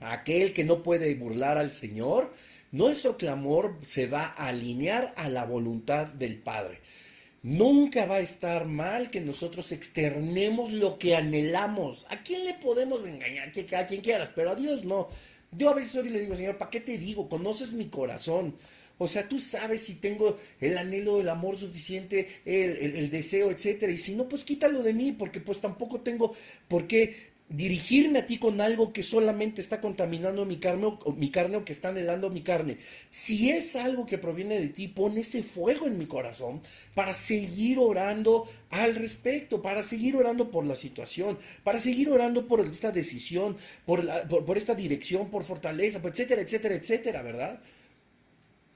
aquel 0.00 0.52
que 0.52 0.64
no 0.64 0.82
puede 0.82 1.14
burlar 1.14 1.58
al 1.58 1.70
Señor, 1.70 2.32
nuestro 2.72 3.16
clamor 3.16 3.78
se 3.82 4.06
va 4.06 4.34
a 4.36 4.48
alinear 4.48 5.12
a 5.16 5.28
la 5.28 5.44
voluntad 5.44 6.06
del 6.06 6.38
Padre. 6.38 6.80
Nunca 7.42 8.06
va 8.06 8.16
a 8.16 8.20
estar 8.20 8.66
mal 8.66 9.10
que 9.10 9.20
nosotros 9.20 9.72
externemos 9.72 10.72
lo 10.72 10.98
que 10.98 11.16
anhelamos. 11.16 12.06
¿A 12.08 12.22
quién 12.22 12.44
le 12.44 12.54
podemos 12.54 13.04
engañar? 13.04 13.48
A 13.76 13.86
quien 13.86 14.00
quieras, 14.00 14.30
pero 14.34 14.52
a 14.52 14.54
Dios 14.54 14.84
no. 14.84 15.08
Yo 15.50 15.68
a 15.68 15.74
veces 15.74 15.96
hoy 15.96 16.08
le 16.08 16.20
digo, 16.20 16.36
Señor, 16.36 16.56
¿para 16.56 16.70
qué 16.70 16.80
te 16.80 16.96
digo? 16.96 17.28
Conoces 17.28 17.72
mi 17.72 17.86
corazón. 17.86 18.56
O 18.98 19.08
sea, 19.08 19.28
tú 19.28 19.38
sabes 19.38 19.82
si 19.82 19.96
tengo 19.96 20.38
el 20.60 20.78
anhelo, 20.78 21.20
el 21.20 21.28
amor 21.28 21.56
suficiente, 21.56 22.40
el, 22.44 23.10
deseo, 23.10 23.50
etcétera. 23.50 23.92
Y 23.92 23.98
si 23.98 24.14
no, 24.14 24.28
pues 24.28 24.44
quítalo 24.44 24.82
de 24.82 24.92
mí, 24.92 25.12
porque 25.12 25.40
pues 25.40 25.60
tampoco 25.60 26.00
tengo 26.00 26.34
por 26.68 26.86
qué 26.86 27.32
dirigirme 27.48 28.20
a 28.20 28.26
ti 28.26 28.38
con 28.38 28.60
algo 28.60 28.92
que 28.92 29.02
solamente 29.02 29.60
está 29.60 29.80
contaminando 29.80 30.44
mi 30.44 30.58
carne, 30.58 30.86
o, 30.86 31.12
mi 31.12 31.30
carne 31.30 31.58
o 31.58 31.64
que 31.64 31.72
está 31.72 31.88
anhelando 31.88 32.30
mi 32.30 32.42
carne. 32.42 32.78
Si 33.10 33.50
es 33.50 33.76
algo 33.76 34.06
que 34.06 34.18
proviene 34.18 34.58
de 34.58 34.68
ti, 34.68 34.88
pon 34.88 35.18
ese 35.18 35.42
fuego 35.42 35.86
en 35.86 35.98
mi 35.98 36.06
corazón 36.06 36.62
para 36.94 37.12
seguir 37.12 37.78
orando 37.78 38.48
al 38.70 38.94
respecto, 38.94 39.60
para 39.60 39.82
seguir 39.82 40.16
orando 40.16 40.50
por 40.50 40.64
la 40.64 40.76
situación, 40.76 41.38
para 41.62 41.78
seguir 41.78 42.08
orando 42.08 42.46
por 42.46 42.60
esta 42.60 42.90
decisión, 42.90 43.56
por, 43.84 44.06
por, 44.28 44.44
por 44.44 44.56
esta 44.56 44.74
dirección, 44.74 45.30
por 45.30 45.44
fortaleza, 45.44 46.00
etcétera, 46.02 46.42
etcétera, 46.42 46.74
etcétera, 46.74 47.22
¿verdad? 47.22 47.60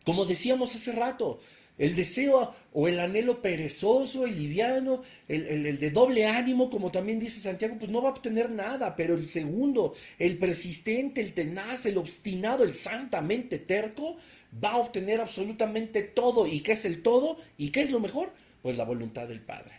Como 0.06 0.24
decíamos 0.24 0.72
hace 0.72 0.92
rato, 0.92 1.40
el 1.78 1.96
deseo 1.96 2.54
o 2.72 2.86
el 2.86 3.00
anhelo 3.00 3.42
perezoso, 3.42 4.24
el 4.24 4.38
liviano, 4.38 5.02
el, 5.26 5.80
de 5.80 5.90
doble 5.90 6.26
ánimo, 6.26 6.70
como 6.70 6.92
también 6.92 7.18
dice 7.18 7.40
Santiago, 7.40 7.74
pues 7.76 7.90
no 7.90 8.00
va 8.00 8.10
a 8.10 8.12
obtener 8.12 8.48
nada, 8.48 8.94
pero 8.94 9.14
el 9.14 9.26
segundo, 9.26 9.94
el 10.20 10.38
persistente, 10.38 11.20
el 11.20 11.34
tenaz, 11.34 11.86
el 11.86 11.98
obstinado, 11.98 12.62
el 12.62 12.74
santamente 12.74 13.58
terco, 13.58 14.16
va 14.64 14.70
a 14.70 14.76
obtener 14.76 15.20
absolutamente 15.20 16.02
todo. 16.02 16.46
¿Y 16.46 16.60
qué 16.60 16.72
es 16.72 16.84
el 16.84 17.02
todo? 17.02 17.38
¿Y 17.58 17.70
qué 17.70 17.80
es 17.80 17.90
lo 17.90 17.98
mejor? 17.98 18.32
Pues 18.62 18.76
la 18.76 18.84
voluntad 18.84 19.26
del 19.26 19.40
Padre. 19.40 19.74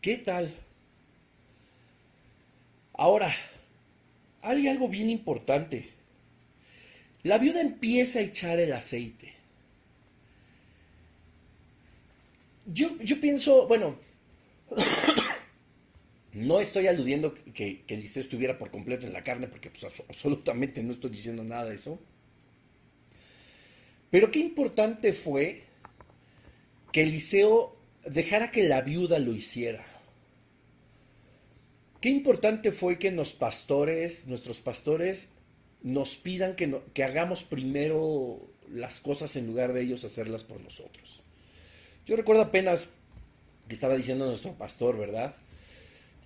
¿Qué 0.00 0.16
tal? 0.16 0.54
Ahora, 2.94 3.30
hay 4.40 4.66
algo 4.66 4.88
bien 4.88 5.10
importante. 5.10 5.99
La 7.22 7.38
viuda 7.38 7.60
empieza 7.60 8.18
a 8.18 8.22
echar 8.22 8.58
el 8.58 8.72
aceite. 8.72 9.34
Yo, 12.66 12.96
yo 12.98 13.20
pienso, 13.20 13.66
bueno, 13.66 13.98
no 16.32 16.60
estoy 16.60 16.86
aludiendo 16.86 17.34
que, 17.34 17.82
que, 17.82 17.94
Eliseo 17.94 18.22
estuviera 18.22 18.58
por 18.58 18.70
completo 18.70 19.06
en 19.06 19.12
la 19.12 19.24
carne, 19.24 19.48
porque 19.48 19.70
pues, 19.70 19.84
absolutamente 19.84 20.82
no 20.82 20.92
estoy 20.92 21.10
diciendo 21.10 21.44
nada 21.44 21.66
de 21.66 21.74
eso. 21.74 21.98
Pero 24.10 24.30
qué 24.30 24.38
importante 24.38 25.12
fue 25.12 25.64
que 26.92 27.02
Eliseo 27.02 27.76
dejara 28.04 28.50
que 28.50 28.64
la 28.64 28.80
viuda 28.80 29.18
lo 29.18 29.34
hiciera. 29.34 29.86
Qué 32.00 32.08
importante 32.08 32.72
fue 32.72 32.98
que 32.98 33.10
los 33.10 33.34
pastores, 33.34 34.26
nuestros 34.26 34.60
pastores, 34.60 35.28
nos 35.82 36.16
pidan 36.16 36.56
que, 36.56 36.80
que 36.92 37.04
hagamos 37.04 37.44
primero 37.44 38.40
las 38.72 39.00
cosas 39.00 39.34
en 39.36 39.46
lugar 39.46 39.72
de 39.72 39.82
ellos 39.82 40.04
hacerlas 40.04 40.44
por 40.44 40.60
nosotros. 40.60 41.22
Yo 42.06 42.16
recuerdo 42.16 42.42
apenas 42.42 42.90
que 43.68 43.74
estaba 43.74 43.96
diciendo 43.96 44.26
nuestro 44.26 44.52
pastor, 44.54 44.98
¿verdad? 44.98 45.34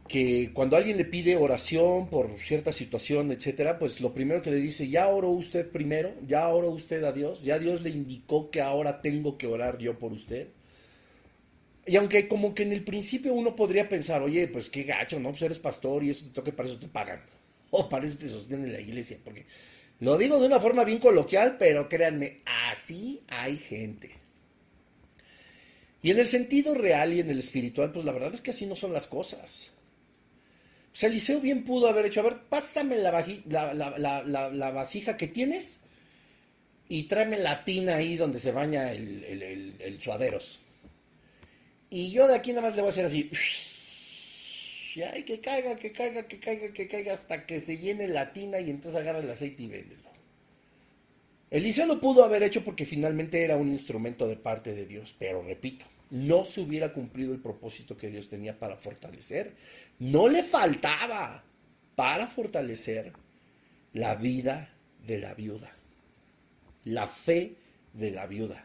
Que 0.08 0.50
cuando 0.52 0.76
alguien 0.76 0.96
le 0.96 1.04
pide 1.04 1.36
oración 1.36 2.08
por 2.08 2.38
cierta 2.38 2.72
situación, 2.72 3.32
etcétera, 3.32 3.78
pues 3.78 4.00
lo 4.00 4.12
primero 4.12 4.42
que 4.42 4.50
le 4.50 4.56
dice, 4.56 4.88
ya 4.88 5.08
oró 5.08 5.30
usted 5.30 5.70
primero, 5.70 6.14
ya 6.26 6.48
oró 6.48 6.70
usted 6.70 7.02
a 7.04 7.12
Dios, 7.12 7.42
ya 7.42 7.58
Dios 7.58 7.82
le 7.82 7.90
indicó 7.90 8.50
que 8.50 8.60
ahora 8.60 9.00
tengo 9.00 9.38
que 9.38 9.46
orar 9.46 9.78
yo 9.78 9.98
por 9.98 10.12
usted. 10.12 10.48
Y 11.86 11.96
aunque 11.96 12.28
como 12.28 12.54
que 12.54 12.62
en 12.62 12.72
el 12.72 12.82
principio 12.82 13.34
uno 13.34 13.54
podría 13.54 13.88
pensar, 13.88 14.22
oye, 14.22 14.48
pues 14.48 14.70
qué 14.70 14.84
gacho, 14.84 15.20
¿no? 15.20 15.30
Pues 15.30 15.42
eres 15.42 15.58
pastor 15.58 16.02
y 16.02 16.10
eso 16.10 16.24
te 16.24 16.30
toca, 16.30 16.52
para 16.52 16.68
eso 16.68 16.78
te 16.78 16.88
pagan. 16.88 17.20
O 17.76 17.88
para 17.88 18.06
eso 18.06 18.16
te 18.16 18.28
sostienen 18.28 18.72
la 18.72 18.80
iglesia. 18.80 19.18
Porque 19.22 19.46
lo 20.00 20.16
digo 20.16 20.38
de 20.38 20.46
una 20.46 20.60
forma 20.60 20.84
bien 20.84 20.98
coloquial, 20.98 21.56
pero 21.58 21.88
créanme, 21.88 22.42
así 22.70 23.22
hay 23.28 23.56
gente. 23.56 24.12
Y 26.02 26.10
en 26.10 26.18
el 26.18 26.28
sentido 26.28 26.74
real 26.74 27.14
y 27.14 27.20
en 27.20 27.30
el 27.30 27.38
espiritual, 27.38 27.90
pues 27.90 28.04
la 28.04 28.12
verdad 28.12 28.34
es 28.34 28.40
que 28.40 28.50
así 28.50 28.66
no 28.66 28.76
son 28.76 28.92
las 28.92 29.06
cosas. 29.06 29.70
O 30.92 30.96
sea, 30.96 31.08
Eliseo 31.08 31.40
bien 31.40 31.64
pudo 31.64 31.88
haber 31.88 32.06
hecho, 32.06 32.20
a 32.20 32.24
ver, 32.24 32.42
pásame 32.48 32.96
la, 32.98 33.10
la, 33.48 34.70
vasija 34.70 35.16
que 35.16 35.26
tienes 35.26 35.80
y 36.88 37.04
tráeme 37.04 37.38
la 37.38 37.64
tina 37.64 37.96
ahí 37.96 38.16
donde 38.16 38.38
se 38.38 38.52
baña 38.52 38.92
el, 38.92 39.24
el, 39.24 39.74
el 39.80 40.00
suaderos. 40.00 40.60
Y 41.90 42.10
yo 42.10 42.28
de 42.28 42.36
aquí 42.36 42.52
nada 42.52 42.68
más 42.68 42.76
le 42.76 42.82
voy 42.82 42.90
a 42.90 42.92
hacer 42.92 43.06
así. 43.06 43.30
Que 44.94 45.40
caiga, 45.40 45.74
que 45.74 45.90
caiga, 45.90 46.28
que 46.28 46.38
caiga, 46.38 46.72
que 46.72 46.86
caiga 46.86 47.14
hasta 47.14 47.46
que 47.46 47.60
se 47.60 47.78
llene 47.78 48.06
la 48.06 48.32
tina 48.32 48.60
y 48.60 48.70
entonces 48.70 49.00
agarra 49.00 49.18
el 49.18 49.30
aceite 49.30 49.64
y 49.64 49.66
véndelo. 49.66 50.08
Eliseo 51.50 51.86
lo 51.86 52.00
pudo 52.00 52.24
haber 52.24 52.44
hecho 52.44 52.62
porque 52.62 52.86
finalmente 52.86 53.42
era 53.42 53.56
un 53.56 53.68
instrumento 53.68 54.28
de 54.28 54.36
parte 54.36 54.72
de 54.72 54.86
Dios, 54.86 55.16
pero 55.18 55.42
repito, 55.42 55.84
no 56.10 56.44
se 56.44 56.60
hubiera 56.60 56.92
cumplido 56.92 57.32
el 57.32 57.40
propósito 57.40 57.96
que 57.96 58.08
Dios 58.08 58.28
tenía 58.28 58.56
para 58.56 58.76
fortalecer. 58.76 59.54
No 59.98 60.28
le 60.28 60.44
faltaba 60.44 61.42
para 61.96 62.28
fortalecer 62.28 63.12
la 63.94 64.14
vida 64.14 64.74
de 65.04 65.18
la 65.18 65.34
viuda, 65.34 65.74
la 66.84 67.08
fe 67.08 67.56
de 67.94 68.12
la 68.12 68.26
viuda. 68.26 68.64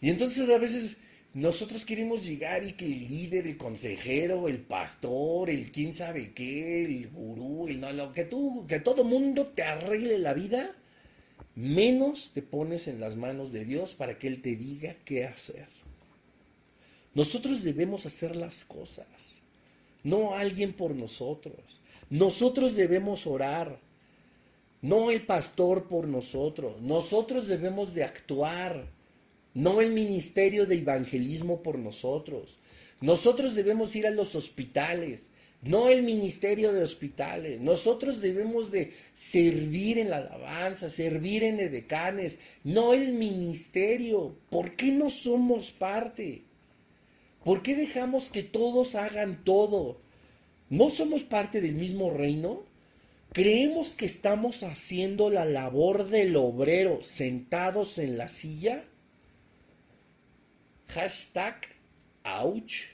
Y 0.00 0.08
entonces 0.08 0.48
a 0.48 0.56
veces 0.56 0.96
nosotros 1.32 1.84
queremos 1.84 2.26
llegar 2.26 2.64
y 2.64 2.72
que 2.72 2.86
el 2.86 3.06
líder, 3.06 3.46
el 3.46 3.56
consejero, 3.56 4.48
el 4.48 4.58
pastor, 4.62 5.48
el 5.48 5.70
quién 5.70 5.94
sabe 5.94 6.32
qué, 6.32 6.84
el 6.84 7.08
gurú, 7.08 7.68
el 7.68 7.80
no, 7.80 8.12
que 8.12 8.24
tú, 8.24 8.66
que 8.66 8.80
todo 8.80 9.04
mundo 9.04 9.46
te 9.46 9.62
arregle 9.62 10.18
la 10.18 10.34
vida, 10.34 10.74
menos 11.54 12.32
te 12.34 12.42
pones 12.42 12.88
en 12.88 12.98
las 12.98 13.16
manos 13.16 13.52
de 13.52 13.64
Dios 13.64 13.94
para 13.94 14.18
que 14.18 14.26
Él 14.26 14.42
te 14.42 14.56
diga 14.56 14.96
qué 15.04 15.24
hacer. 15.24 15.68
Nosotros 17.14 17.62
debemos 17.62 18.06
hacer 18.06 18.34
las 18.34 18.64
cosas, 18.64 19.40
no 20.02 20.34
alguien 20.34 20.72
por 20.72 20.96
nosotros. 20.96 21.80
Nosotros 22.08 22.74
debemos 22.74 23.28
orar, 23.28 23.78
no 24.82 25.12
el 25.12 25.24
pastor 25.26 25.86
por 25.86 26.08
nosotros. 26.08 26.80
Nosotros 26.80 27.46
debemos 27.46 27.94
de 27.94 28.02
actuar 28.02 28.99
no 29.54 29.80
el 29.80 29.92
ministerio 29.92 30.66
de 30.66 30.76
evangelismo 30.76 31.62
por 31.62 31.78
nosotros. 31.78 32.58
Nosotros 33.00 33.54
debemos 33.54 33.96
ir 33.96 34.06
a 34.06 34.10
los 34.10 34.34
hospitales, 34.34 35.30
no 35.62 35.88
el 35.88 36.02
ministerio 36.02 36.72
de 36.72 36.82
hospitales. 36.82 37.60
Nosotros 37.60 38.20
debemos 38.20 38.70
de 38.70 38.94
servir 39.12 39.98
en 39.98 40.10
la 40.10 40.18
alabanza, 40.18 40.88
servir 40.88 41.44
en 41.44 41.60
edecanes, 41.60 42.38
no 42.64 42.94
el 42.94 43.12
ministerio. 43.12 44.36
¿Por 44.48 44.76
qué 44.76 44.92
no 44.92 45.10
somos 45.10 45.70
parte? 45.70 46.42
¿Por 47.44 47.62
qué 47.62 47.74
dejamos 47.74 48.30
que 48.30 48.42
todos 48.42 48.94
hagan 48.94 49.44
todo? 49.44 50.00
¿No 50.68 50.88
somos 50.88 51.22
parte 51.24 51.60
del 51.60 51.74
mismo 51.74 52.10
reino? 52.10 52.62
¿Creemos 53.32 53.96
que 53.96 54.06
estamos 54.06 54.62
haciendo 54.62 55.30
la 55.30 55.44
labor 55.44 56.08
del 56.08 56.36
obrero 56.36 57.00
sentados 57.02 57.98
en 57.98 58.18
la 58.18 58.28
silla? 58.28 58.84
Hashtag 60.94 61.68
ouch. 62.24 62.88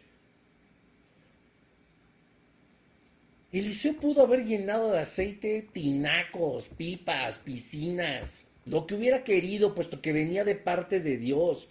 Eliseo 3.53 3.95
pudo 3.95 4.23
haber 4.23 4.45
llenado 4.45 4.93
de 4.93 4.99
aceite 4.99 5.67
tinacos, 5.73 6.69
pipas, 6.69 7.39
piscinas, 7.39 8.45
lo 8.67 8.87
que 8.87 8.95
hubiera 8.95 9.25
querido, 9.25 9.75
puesto 9.75 10.03
que 10.03 10.13
venía 10.13 10.45
de 10.45 10.57
parte 10.57 11.01
de 11.01 11.17
Dios. 11.17 11.69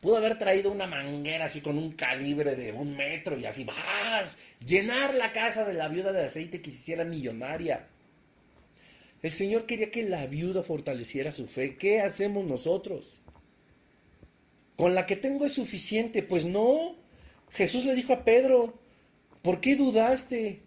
Pudo 0.00 0.18
haber 0.18 0.38
traído 0.38 0.70
una 0.70 0.86
manguera 0.86 1.46
así 1.46 1.60
con 1.60 1.78
un 1.78 1.92
calibre 1.92 2.54
de 2.54 2.72
un 2.72 2.94
metro 2.96 3.38
y 3.38 3.46
así, 3.46 3.64
vas, 3.64 4.36
llenar 4.64 5.14
la 5.14 5.32
casa 5.32 5.64
de 5.64 5.74
la 5.74 5.88
viuda 5.88 6.12
de 6.12 6.26
aceite 6.26 6.60
que 6.60 6.70
se 6.70 6.78
hiciera 6.78 7.04
millonaria. 7.04 7.86
El 9.22 9.32
Señor 9.32 9.66
quería 9.66 9.90
que 9.90 10.02
la 10.02 10.26
viuda 10.26 10.62
fortaleciera 10.62 11.32
su 11.32 11.46
fe. 11.46 11.76
¿Qué 11.76 12.00
hacemos 12.00 12.44
nosotros? 12.44 13.20
Con 14.78 14.94
la 14.94 15.06
que 15.06 15.16
tengo 15.16 15.44
es 15.44 15.52
suficiente. 15.52 16.22
Pues 16.22 16.46
no. 16.46 16.94
Jesús 17.50 17.84
le 17.84 17.96
dijo 17.96 18.12
a 18.12 18.24
Pedro, 18.24 18.78
¿por 19.42 19.60
qué 19.60 19.74
dudaste? 19.74 20.62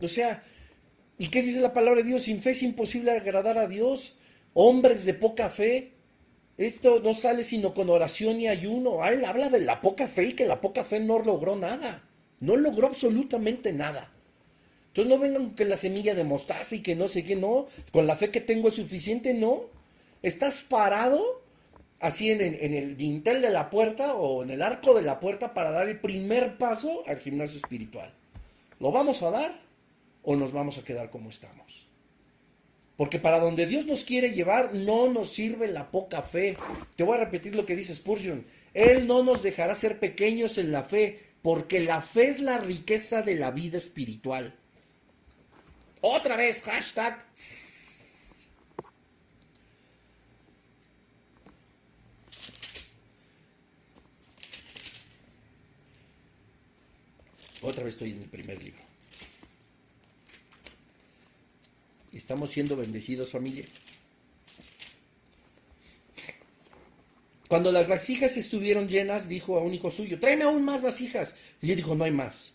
O 0.00 0.06
sea, 0.06 0.44
¿y 1.18 1.26
qué 1.26 1.42
dice 1.42 1.60
la 1.60 1.72
palabra 1.72 2.02
de 2.02 2.08
Dios? 2.08 2.22
Sin 2.22 2.40
fe 2.40 2.50
es 2.50 2.62
imposible 2.62 3.10
agradar 3.10 3.58
a 3.58 3.66
Dios. 3.66 4.14
Hombres 4.54 5.04
de 5.04 5.14
poca 5.14 5.50
fe. 5.50 5.90
Esto 6.56 7.00
no 7.00 7.14
sale 7.14 7.42
sino 7.42 7.74
con 7.74 7.90
oración 7.90 8.40
y 8.40 8.46
ayuno. 8.46 9.04
él 9.04 9.24
habla 9.24 9.48
de 9.48 9.58
la 9.58 9.80
poca 9.80 10.06
fe 10.06 10.26
y 10.26 10.32
que 10.34 10.46
la 10.46 10.60
poca 10.60 10.84
fe 10.84 11.00
no 11.00 11.18
logró 11.18 11.56
nada. 11.56 12.08
No 12.38 12.56
logró 12.56 12.86
absolutamente 12.86 13.72
nada. 13.72 14.12
Entonces 14.88 15.10
no 15.10 15.18
vengan 15.18 15.56
que 15.56 15.64
la 15.64 15.76
semilla 15.76 16.14
de 16.14 16.22
mostaza 16.22 16.76
y 16.76 16.80
que 16.80 16.94
no 16.94 17.08
sé 17.08 17.24
qué, 17.24 17.34
no. 17.34 17.66
Con 17.90 18.06
la 18.06 18.14
fe 18.14 18.30
que 18.30 18.40
tengo 18.40 18.68
es 18.68 18.74
suficiente, 18.74 19.34
no. 19.34 19.81
Estás 20.22 20.62
parado 20.62 21.42
así 22.02 22.30
en, 22.30 22.40
el 22.40 22.96
dintel 22.96 23.42
de 23.42 23.50
la 23.50 23.70
puerta 23.70 24.14
o 24.14 24.42
en 24.42 24.50
el 24.50 24.62
arco 24.62 24.94
de 24.94 25.02
la 25.02 25.20
puerta 25.20 25.54
para 25.54 25.70
dar 25.70 25.88
el 25.88 26.00
primer 26.00 26.58
paso 26.58 27.04
al 27.06 27.18
gimnasio 27.20 27.58
espiritual. 27.58 28.12
¿Lo 28.80 28.90
vamos 28.90 29.22
a 29.22 29.30
dar 29.30 29.60
o 30.22 30.34
nos 30.36 30.52
vamos 30.52 30.78
a 30.78 30.84
quedar 30.84 31.10
como 31.10 31.30
estamos? 31.30 31.86
Porque 32.96 33.18
para 33.18 33.38
donde 33.38 33.66
Dios 33.66 33.86
nos 33.86 34.04
quiere 34.04 34.30
llevar 34.30 34.74
no 34.74 35.08
nos 35.08 35.32
sirve 35.32 35.68
la 35.68 35.90
poca 35.90 36.22
fe. 36.22 36.56
Te 36.96 37.04
voy 37.04 37.16
a 37.16 37.24
repetir 37.24 37.54
lo 37.54 37.64
que 37.64 37.76
dice 37.76 37.94
Spurgeon. 37.94 38.44
Él 38.74 39.06
no 39.06 39.22
nos 39.22 39.42
dejará 39.42 39.74
ser 39.74 39.98
pequeños 39.98 40.58
en 40.58 40.72
la 40.72 40.82
fe, 40.82 41.20
porque 41.42 41.80
la 41.80 42.00
fe 42.00 42.28
es 42.28 42.40
la 42.40 42.58
riqueza 42.58 43.22
de 43.22 43.34
la 43.34 43.50
vida 43.50 43.78
espiritual. 43.78 44.54
Otra 46.00 46.36
vez, 46.36 46.62
hashtag. 46.62 47.24
Otra 57.62 57.84
vez 57.84 57.94
estoy 57.94 58.12
en 58.12 58.22
el 58.22 58.28
primer 58.28 58.62
libro. 58.62 58.82
Estamos 62.12 62.50
siendo 62.50 62.76
bendecidos, 62.76 63.30
familia. 63.30 63.64
Cuando 67.48 67.70
las 67.72 67.88
vasijas 67.88 68.36
estuvieron 68.36 68.88
llenas, 68.88 69.28
dijo 69.28 69.58
a 69.58 69.62
un 69.62 69.74
hijo 69.74 69.90
suyo, 69.90 70.18
tráeme 70.18 70.44
aún 70.44 70.64
más 70.64 70.82
vasijas. 70.82 71.34
Y 71.60 71.66
le 71.66 71.76
dijo, 71.76 71.94
no 71.94 72.04
hay 72.04 72.10
más. 72.10 72.52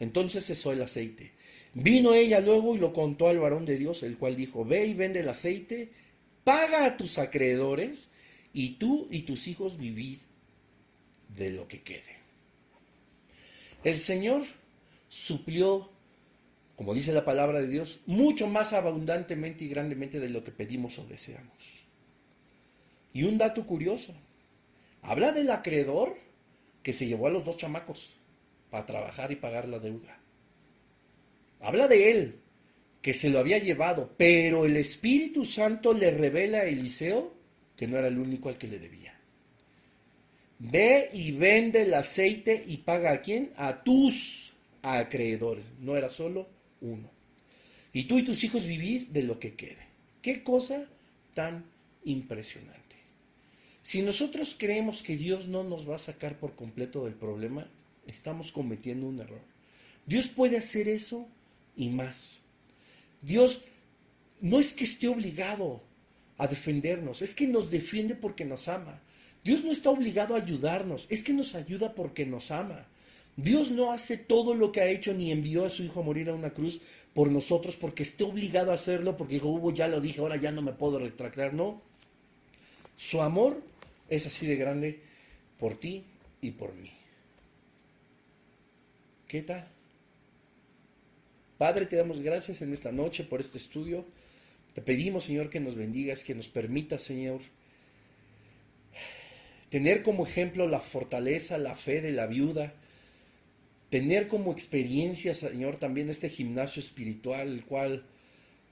Entonces 0.00 0.46
cesó 0.46 0.72
el 0.72 0.82
aceite. 0.82 1.32
Vino 1.74 2.14
ella 2.14 2.40
luego 2.40 2.74
y 2.74 2.78
lo 2.78 2.92
contó 2.92 3.28
al 3.28 3.38
varón 3.38 3.64
de 3.64 3.78
Dios, 3.78 4.02
el 4.02 4.16
cual 4.16 4.36
dijo, 4.36 4.64
ve 4.64 4.86
y 4.86 4.94
vende 4.94 5.20
el 5.20 5.28
aceite, 5.28 5.90
paga 6.44 6.84
a 6.84 6.96
tus 6.96 7.18
acreedores, 7.18 8.10
y 8.52 8.70
tú 8.70 9.06
y 9.10 9.22
tus 9.22 9.46
hijos 9.46 9.76
vivid 9.76 10.18
de 11.36 11.50
lo 11.50 11.68
que 11.68 11.82
quede. 11.82 12.17
El 13.84 13.98
Señor 13.98 14.42
suplió, 15.08 15.90
como 16.76 16.94
dice 16.94 17.12
la 17.12 17.24
palabra 17.24 17.60
de 17.60 17.68
Dios, 17.68 18.00
mucho 18.06 18.48
más 18.48 18.72
abundantemente 18.72 19.64
y 19.64 19.68
grandemente 19.68 20.20
de 20.20 20.28
lo 20.28 20.42
que 20.44 20.50
pedimos 20.50 20.98
o 20.98 21.06
deseamos. 21.06 21.56
Y 23.12 23.24
un 23.24 23.38
dato 23.38 23.66
curioso, 23.66 24.14
habla 25.02 25.32
del 25.32 25.50
acreedor 25.50 26.16
que 26.82 26.92
se 26.92 27.06
llevó 27.06 27.26
a 27.26 27.30
los 27.30 27.44
dos 27.44 27.56
chamacos 27.56 28.14
para 28.70 28.86
trabajar 28.86 29.32
y 29.32 29.36
pagar 29.36 29.68
la 29.68 29.78
deuda. 29.78 30.18
Habla 31.60 31.88
de 31.88 32.10
él, 32.10 32.40
que 33.02 33.14
se 33.14 33.30
lo 33.30 33.38
había 33.38 33.58
llevado, 33.58 34.12
pero 34.16 34.66
el 34.66 34.76
Espíritu 34.76 35.44
Santo 35.44 35.92
le 35.92 36.10
revela 36.10 36.58
a 36.58 36.64
Eliseo 36.64 37.32
que 37.76 37.86
no 37.86 37.96
era 37.96 38.08
el 38.08 38.18
único 38.18 38.48
al 38.48 38.58
que 38.58 38.66
le 38.66 38.78
debía. 38.78 39.17
Ve 40.58 41.10
y 41.12 41.32
vende 41.32 41.82
el 41.82 41.94
aceite 41.94 42.64
y 42.66 42.78
paga 42.78 43.12
a 43.12 43.20
quién? 43.20 43.52
A 43.56 43.82
tus 43.82 44.52
acreedores. 44.82 45.64
No 45.80 45.96
era 45.96 46.10
solo 46.10 46.48
uno. 46.80 47.10
Y 47.92 48.04
tú 48.04 48.18
y 48.18 48.24
tus 48.24 48.42
hijos 48.44 48.66
vivid 48.66 49.08
de 49.08 49.22
lo 49.22 49.38
que 49.38 49.54
quede. 49.54 49.86
Qué 50.20 50.42
cosa 50.42 50.86
tan 51.34 51.64
impresionante. 52.04 52.96
Si 53.82 54.02
nosotros 54.02 54.56
creemos 54.58 55.02
que 55.02 55.16
Dios 55.16 55.48
no 55.48 55.64
nos 55.64 55.88
va 55.88 55.96
a 55.96 56.00
sacar 56.00 56.38
por 56.38 56.54
completo 56.54 57.04
del 57.04 57.14
problema, 57.14 57.68
estamos 58.06 58.52
cometiendo 58.52 59.06
un 59.06 59.20
error. 59.20 59.40
Dios 60.06 60.28
puede 60.28 60.56
hacer 60.56 60.88
eso 60.88 61.28
y 61.76 61.88
más. 61.88 62.40
Dios 63.22 63.60
no 64.40 64.58
es 64.58 64.74
que 64.74 64.84
esté 64.84 65.08
obligado 65.08 65.82
a 66.36 66.46
defendernos, 66.46 67.22
es 67.22 67.34
que 67.34 67.46
nos 67.46 67.70
defiende 67.70 68.14
porque 68.14 68.44
nos 68.44 68.68
ama. 68.68 69.00
Dios 69.44 69.64
no 69.64 69.70
está 69.70 69.90
obligado 69.90 70.34
a 70.34 70.38
ayudarnos, 70.38 71.06
es 71.10 71.22
que 71.22 71.32
nos 71.32 71.54
ayuda 71.54 71.94
porque 71.94 72.26
nos 72.26 72.50
ama. 72.50 72.86
Dios 73.36 73.70
no 73.70 73.92
hace 73.92 74.16
todo 74.16 74.54
lo 74.54 74.72
que 74.72 74.80
ha 74.80 74.88
hecho 74.88 75.14
ni 75.14 75.30
envió 75.30 75.64
a 75.64 75.70
su 75.70 75.84
Hijo 75.84 76.00
a 76.00 76.02
morir 76.02 76.28
a 76.28 76.34
una 76.34 76.50
cruz 76.50 76.80
por 77.14 77.30
nosotros 77.30 77.76
porque 77.76 78.02
esté 78.02 78.24
obligado 78.24 78.72
a 78.72 78.74
hacerlo, 78.74 79.16
porque 79.16 79.34
dijo, 79.34 79.48
Hugo, 79.48 79.72
ya 79.72 79.88
lo 79.88 80.00
dije, 80.00 80.20
ahora 80.20 80.36
ya 80.36 80.50
no 80.50 80.60
me 80.60 80.72
puedo 80.72 80.98
retractar. 80.98 81.54
No. 81.54 81.80
Su 82.96 83.22
amor 83.22 83.62
es 84.08 84.26
así 84.26 84.46
de 84.46 84.56
grande 84.56 85.00
por 85.58 85.78
ti 85.78 86.04
y 86.40 86.50
por 86.50 86.74
mí. 86.74 86.90
¿Qué 89.28 89.42
tal? 89.42 89.68
Padre, 91.58 91.86
te 91.86 91.96
damos 91.96 92.20
gracias 92.20 92.62
en 92.62 92.72
esta 92.72 92.92
noche 92.92 93.24
por 93.24 93.40
este 93.40 93.58
estudio. 93.58 94.04
Te 94.74 94.80
pedimos, 94.80 95.24
Señor, 95.24 95.50
que 95.50 95.60
nos 95.60 95.74
bendigas, 95.74 96.24
que 96.24 96.34
nos 96.34 96.48
permita, 96.48 96.98
Señor, 96.98 97.40
tener 99.70 100.02
como 100.02 100.26
ejemplo 100.26 100.66
la 100.66 100.80
fortaleza, 100.80 101.58
la 101.58 101.74
fe 101.74 102.00
de 102.00 102.12
la 102.12 102.26
viuda, 102.26 102.74
tener 103.90 104.28
como 104.28 104.52
experiencia, 104.52 105.34
Señor, 105.34 105.76
también 105.76 106.10
este 106.10 106.28
gimnasio 106.28 106.80
espiritual, 106.80 107.48
el 107.48 107.64
cual 107.64 108.04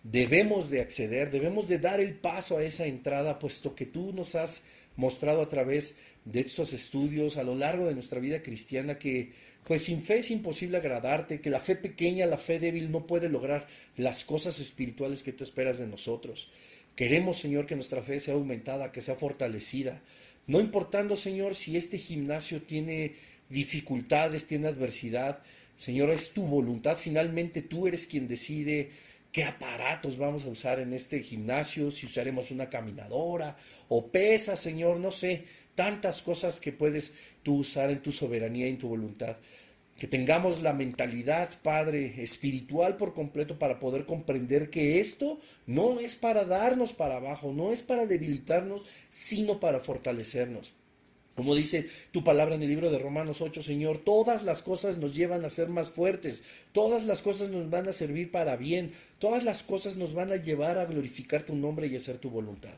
debemos 0.02 0.70
de 0.70 0.80
acceder, 0.80 1.30
debemos 1.30 1.68
de 1.68 1.78
dar 1.78 2.00
el 2.00 2.14
paso 2.14 2.58
a 2.58 2.64
esa 2.64 2.86
entrada, 2.86 3.38
puesto 3.38 3.74
que 3.74 3.86
tú 3.86 4.12
nos 4.12 4.34
has 4.34 4.62
mostrado 4.96 5.42
a 5.42 5.48
través 5.48 5.96
de 6.24 6.40
estos 6.40 6.72
estudios 6.72 7.36
a 7.36 7.44
lo 7.44 7.54
largo 7.54 7.86
de 7.86 7.94
nuestra 7.94 8.20
vida 8.20 8.42
cristiana 8.42 8.98
que 8.98 9.32
pues 9.66 9.82
sin 9.82 10.02
fe 10.02 10.18
es 10.18 10.30
imposible 10.30 10.76
agradarte, 10.76 11.40
que 11.40 11.50
la 11.50 11.58
fe 11.58 11.74
pequeña, 11.74 12.24
la 12.26 12.38
fe 12.38 12.60
débil 12.60 12.92
no 12.92 13.04
puede 13.04 13.28
lograr 13.28 13.66
las 13.96 14.22
cosas 14.22 14.60
espirituales 14.60 15.24
que 15.24 15.32
tú 15.32 15.42
esperas 15.42 15.78
de 15.78 15.88
nosotros. 15.88 16.50
Queremos, 16.94 17.38
Señor, 17.38 17.66
que 17.66 17.74
nuestra 17.74 18.00
fe 18.00 18.20
sea 18.20 18.34
aumentada, 18.34 18.92
que 18.92 19.02
sea 19.02 19.16
fortalecida. 19.16 20.02
No 20.46 20.60
importando, 20.60 21.16
Señor, 21.16 21.54
si 21.54 21.76
este 21.76 21.98
gimnasio 21.98 22.62
tiene 22.62 23.14
dificultades, 23.48 24.46
tiene 24.46 24.68
adversidad. 24.68 25.40
Señor, 25.76 26.10
es 26.10 26.32
tu 26.32 26.46
voluntad. 26.46 26.96
Finalmente 26.96 27.62
tú 27.62 27.86
eres 27.86 28.06
quien 28.06 28.28
decide 28.28 28.90
qué 29.32 29.44
aparatos 29.44 30.16
vamos 30.16 30.44
a 30.44 30.48
usar 30.48 30.80
en 30.80 30.92
este 30.92 31.22
gimnasio, 31.22 31.90
si 31.90 32.06
usaremos 32.06 32.50
una 32.50 32.70
caminadora 32.70 33.56
o 33.88 34.06
pesa, 34.06 34.56
Señor, 34.56 34.98
no 34.98 35.12
sé 35.12 35.44
tantas 35.74 36.22
cosas 36.22 36.58
que 36.58 36.72
puedes 36.72 37.12
tú 37.42 37.58
usar 37.58 37.90
en 37.90 38.00
tu 38.00 38.10
soberanía 38.10 38.66
y 38.66 38.70
en 38.70 38.78
tu 38.78 38.88
voluntad. 38.88 39.36
Que 39.98 40.06
tengamos 40.06 40.60
la 40.60 40.74
mentalidad, 40.74 41.50
Padre, 41.62 42.22
espiritual 42.22 42.96
por 42.96 43.14
completo 43.14 43.58
para 43.58 43.78
poder 43.78 44.04
comprender 44.04 44.68
que 44.68 45.00
esto 45.00 45.40
no 45.66 46.00
es 46.00 46.16
para 46.16 46.44
darnos 46.44 46.92
para 46.92 47.16
abajo, 47.16 47.52
no 47.52 47.72
es 47.72 47.82
para 47.82 48.06
debilitarnos, 48.06 48.84
sino 49.08 49.58
para 49.58 49.80
fortalecernos. 49.80 50.74
Como 51.36 51.54
dice 51.54 51.86
tu 52.12 52.24
palabra 52.24 52.54
en 52.54 52.62
el 52.62 52.68
libro 52.70 52.90
de 52.90 52.98
Romanos 52.98 53.42
8, 53.42 53.62
Señor, 53.62 53.98
todas 53.98 54.42
las 54.42 54.62
cosas 54.62 54.96
nos 54.96 55.14
llevan 55.14 55.44
a 55.44 55.50
ser 55.50 55.68
más 55.68 55.90
fuertes, 55.90 56.42
todas 56.72 57.04
las 57.04 57.20
cosas 57.20 57.50
nos 57.50 57.68
van 57.68 57.88
a 57.88 57.92
servir 57.92 58.30
para 58.30 58.56
bien, 58.56 58.92
todas 59.18 59.44
las 59.44 59.62
cosas 59.62 59.98
nos 59.98 60.14
van 60.14 60.32
a 60.32 60.36
llevar 60.36 60.78
a 60.78 60.86
glorificar 60.86 61.42
tu 61.42 61.54
nombre 61.54 61.88
y 61.88 61.96
hacer 61.96 62.16
tu 62.16 62.30
voluntad. 62.30 62.72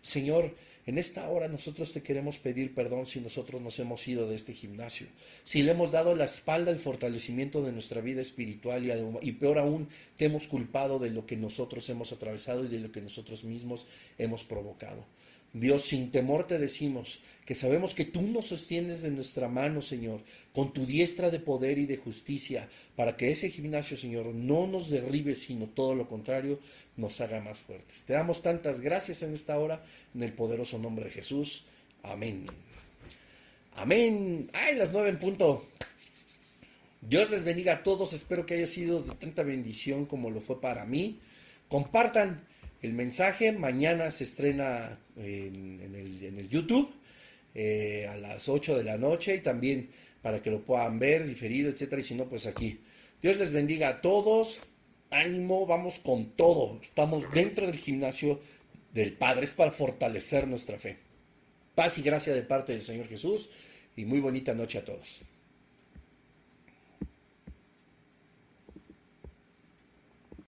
Señor, 0.00 0.54
en 0.88 0.96
esta 0.96 1.28
hora 1.28 1.48
nosotros 1.48 1.92
te 1.92 2.02
queremos 2.02 2.38
pedir 2.38 2.74
perdón 2.74 3.04
si 3.04 3.20
nosotros 3.20 3.60
nos 3.60 3.78
hemos 3.78 4.08
ido 4.08 4.26
de 4.26 4.36
este 4.36 4.54
gimnasio, 4.54 5.06
si 5.44 5.62
le 5.62 5.72
hemos 5.72 5.92
dado 5.92 6.14
la 6.14 6.24
espalda 6.24 6.70
al 6.70 6.78
fortalecimiento 6.78 7.62
de 7.62 7.72
nuestra 7.72 8.00
vida 8.00 8.22
espiritual 8.22 8.86
y, 8.86 9.28
y, 9.28 9.32
peor 9.32 9.58
aún 9.58 9.90
te 10.16 10.24
hemos 10.24 10.48
culpado 10.48 10.98
de 10.98 11.10
lo 11.10 11.26
que 11.26 11.36
nosotros 11.36 11.86
hemos 11.90 12.10
atravesado 12.12 12.64
y 12.64 12.68
de 12.68 12.80
lo 12.80 12.90
que 12.90 13.02
nosotros 13.02 13.44
mismos 13.44 13.86
hemos 14.16 14.44
provocado. 14.44 15.04
Dios, 15.52 15.82
sin 15.82 16.10
temor 16.10 16.46
te 16.46 16.58
decimos 16.58 17.20
que 17.44 17.54
sabemos 17.54 17.94
que 17.94 18.04
tú 18.04 18.20
nos 18.20 18.46
sostienes 18.46 19.00
de 19.00 19.10
nuestra 19.10 19.48
mano, 19.48 19.80
Señor, 19.80 20.20
con 20.52 20.74
tu 20.74 20.84
diestra 20.84 21.30
de 21.30 21.40
poder 21.40 21.78
y 21.78 21.86
de 21.86 21.96
justicia, 21.96 22.68
para 22.94 23.16
que 23.16 23.30
ese 23.30 23.48
gimnasio, 23.48 23.96
Señor, 23.96 24.26
no 24.26 24.66
nos 24.66 24.90
derribe, 24.90 25.34
sino 25.34 25.66
todo 25.66 25.94
lo 25.94 26.06
contrario, 26.06 26.60
nos 26.98 27.20
haga 27.22 27.40
más 27.40 27.58
fuertes. 27.58 28.04
Te 28.04 28.12
damos 28.12 28.42
tantas 28.42 28.82
gracias 28.82 29.22
en 29.22 29.32
esta 29.32 29.58
hora, 29.58 29.82
en 30.14 30.22
el 30.22 30.34
poderoso 30.34 30.78
nombre 30.78 31.06
de 31.06 31.10
Jesús. 31.10 31.64
Amén. 32.02 32.44
Amén. 33.76 34.50
Ay, 34.52 34.76
las 34.76 34.92
nueve 34.92 35.08
en 35.08 35.18
punto. 35.18 35.64
Dios 37.00 37.30
les 37.30 37.44
bendiga 37.44 37.74
a 37.74 37.82
todos. 37.82 38.12
Espero 38.12 38.44
que 38.44 38.54
haya 38.54 38.66
sido 38.66 39.02
de 39.02 39.14
tanta 39.14 39.42
bendición 39.42 40.04
como 40.04 40.30
lo 40.30 40.42
fue 40.42 40.60
para 40.60 40.84
mí. 40.84 41.20
Compartan 41.68 42.46
el 42.82 42.92
mensaje. 42.92 43.52
Mañana 43.52 44.10
se 44.10 44.24
estrena 44.24 44.98
en, 45.16 45.94
el, 45.94 46.48
YouTube 46.48 46.90
eh, 47.54 48.06
a 48.10 48.16
las 48.16 48.48
8 48.48 48.76
de 48.76 48.84
la 48.84 48.96
noche 48.96 49.36
y 49.36 49.40
también 49.40 49.90
para 50.22 50.42
que 50.42 50.50
lo 50.50 50.62
puedan 50.62 50.98
ver 50.98 51.26
diferido, 51.26 51.70
etcétera. 51.70 52.00
Y 52.00 52.04
si 52.04 52.14
no, 52.14 52.26
pues 52.26 52.46
aquí. 52.46 52.80
Dios 53.22 53.36
les 53.36 53.50
bendiga 53.50 53.88
a 53.88 54.00
todos. 54.00 54.58
Ánimo, 55.10 55.66
vamos 55.66 55.98
con 56.00 56.30
todo. 56.32 56.78
Estamos 56.82 57.24
dentro 57.32 57.66
del 57.66 57.76
gimnasio 57.76 58.40
del 58.92 59.14
Padre. 59.14 59.44
Es 59.44 59.54
para 59.54 59.70
fortalecer 59.70 60.46
nuestra 60.46 60.78
fe. 60.78 60.98
Paz 61.74 61.98
y 61.98 62.02
gracia 62.02 62.34
de 62.34 62.42
parte 62.42 62.72
del 62.72 62.82
Señor 62.82 63.08
Jesús 63.08 63.48
y 63.96 64.04
muy 64.04 64.20
bonita 64.20 64.54
noche 64.54 64.78
a 64.78 64.84
todos. 64.84 65.22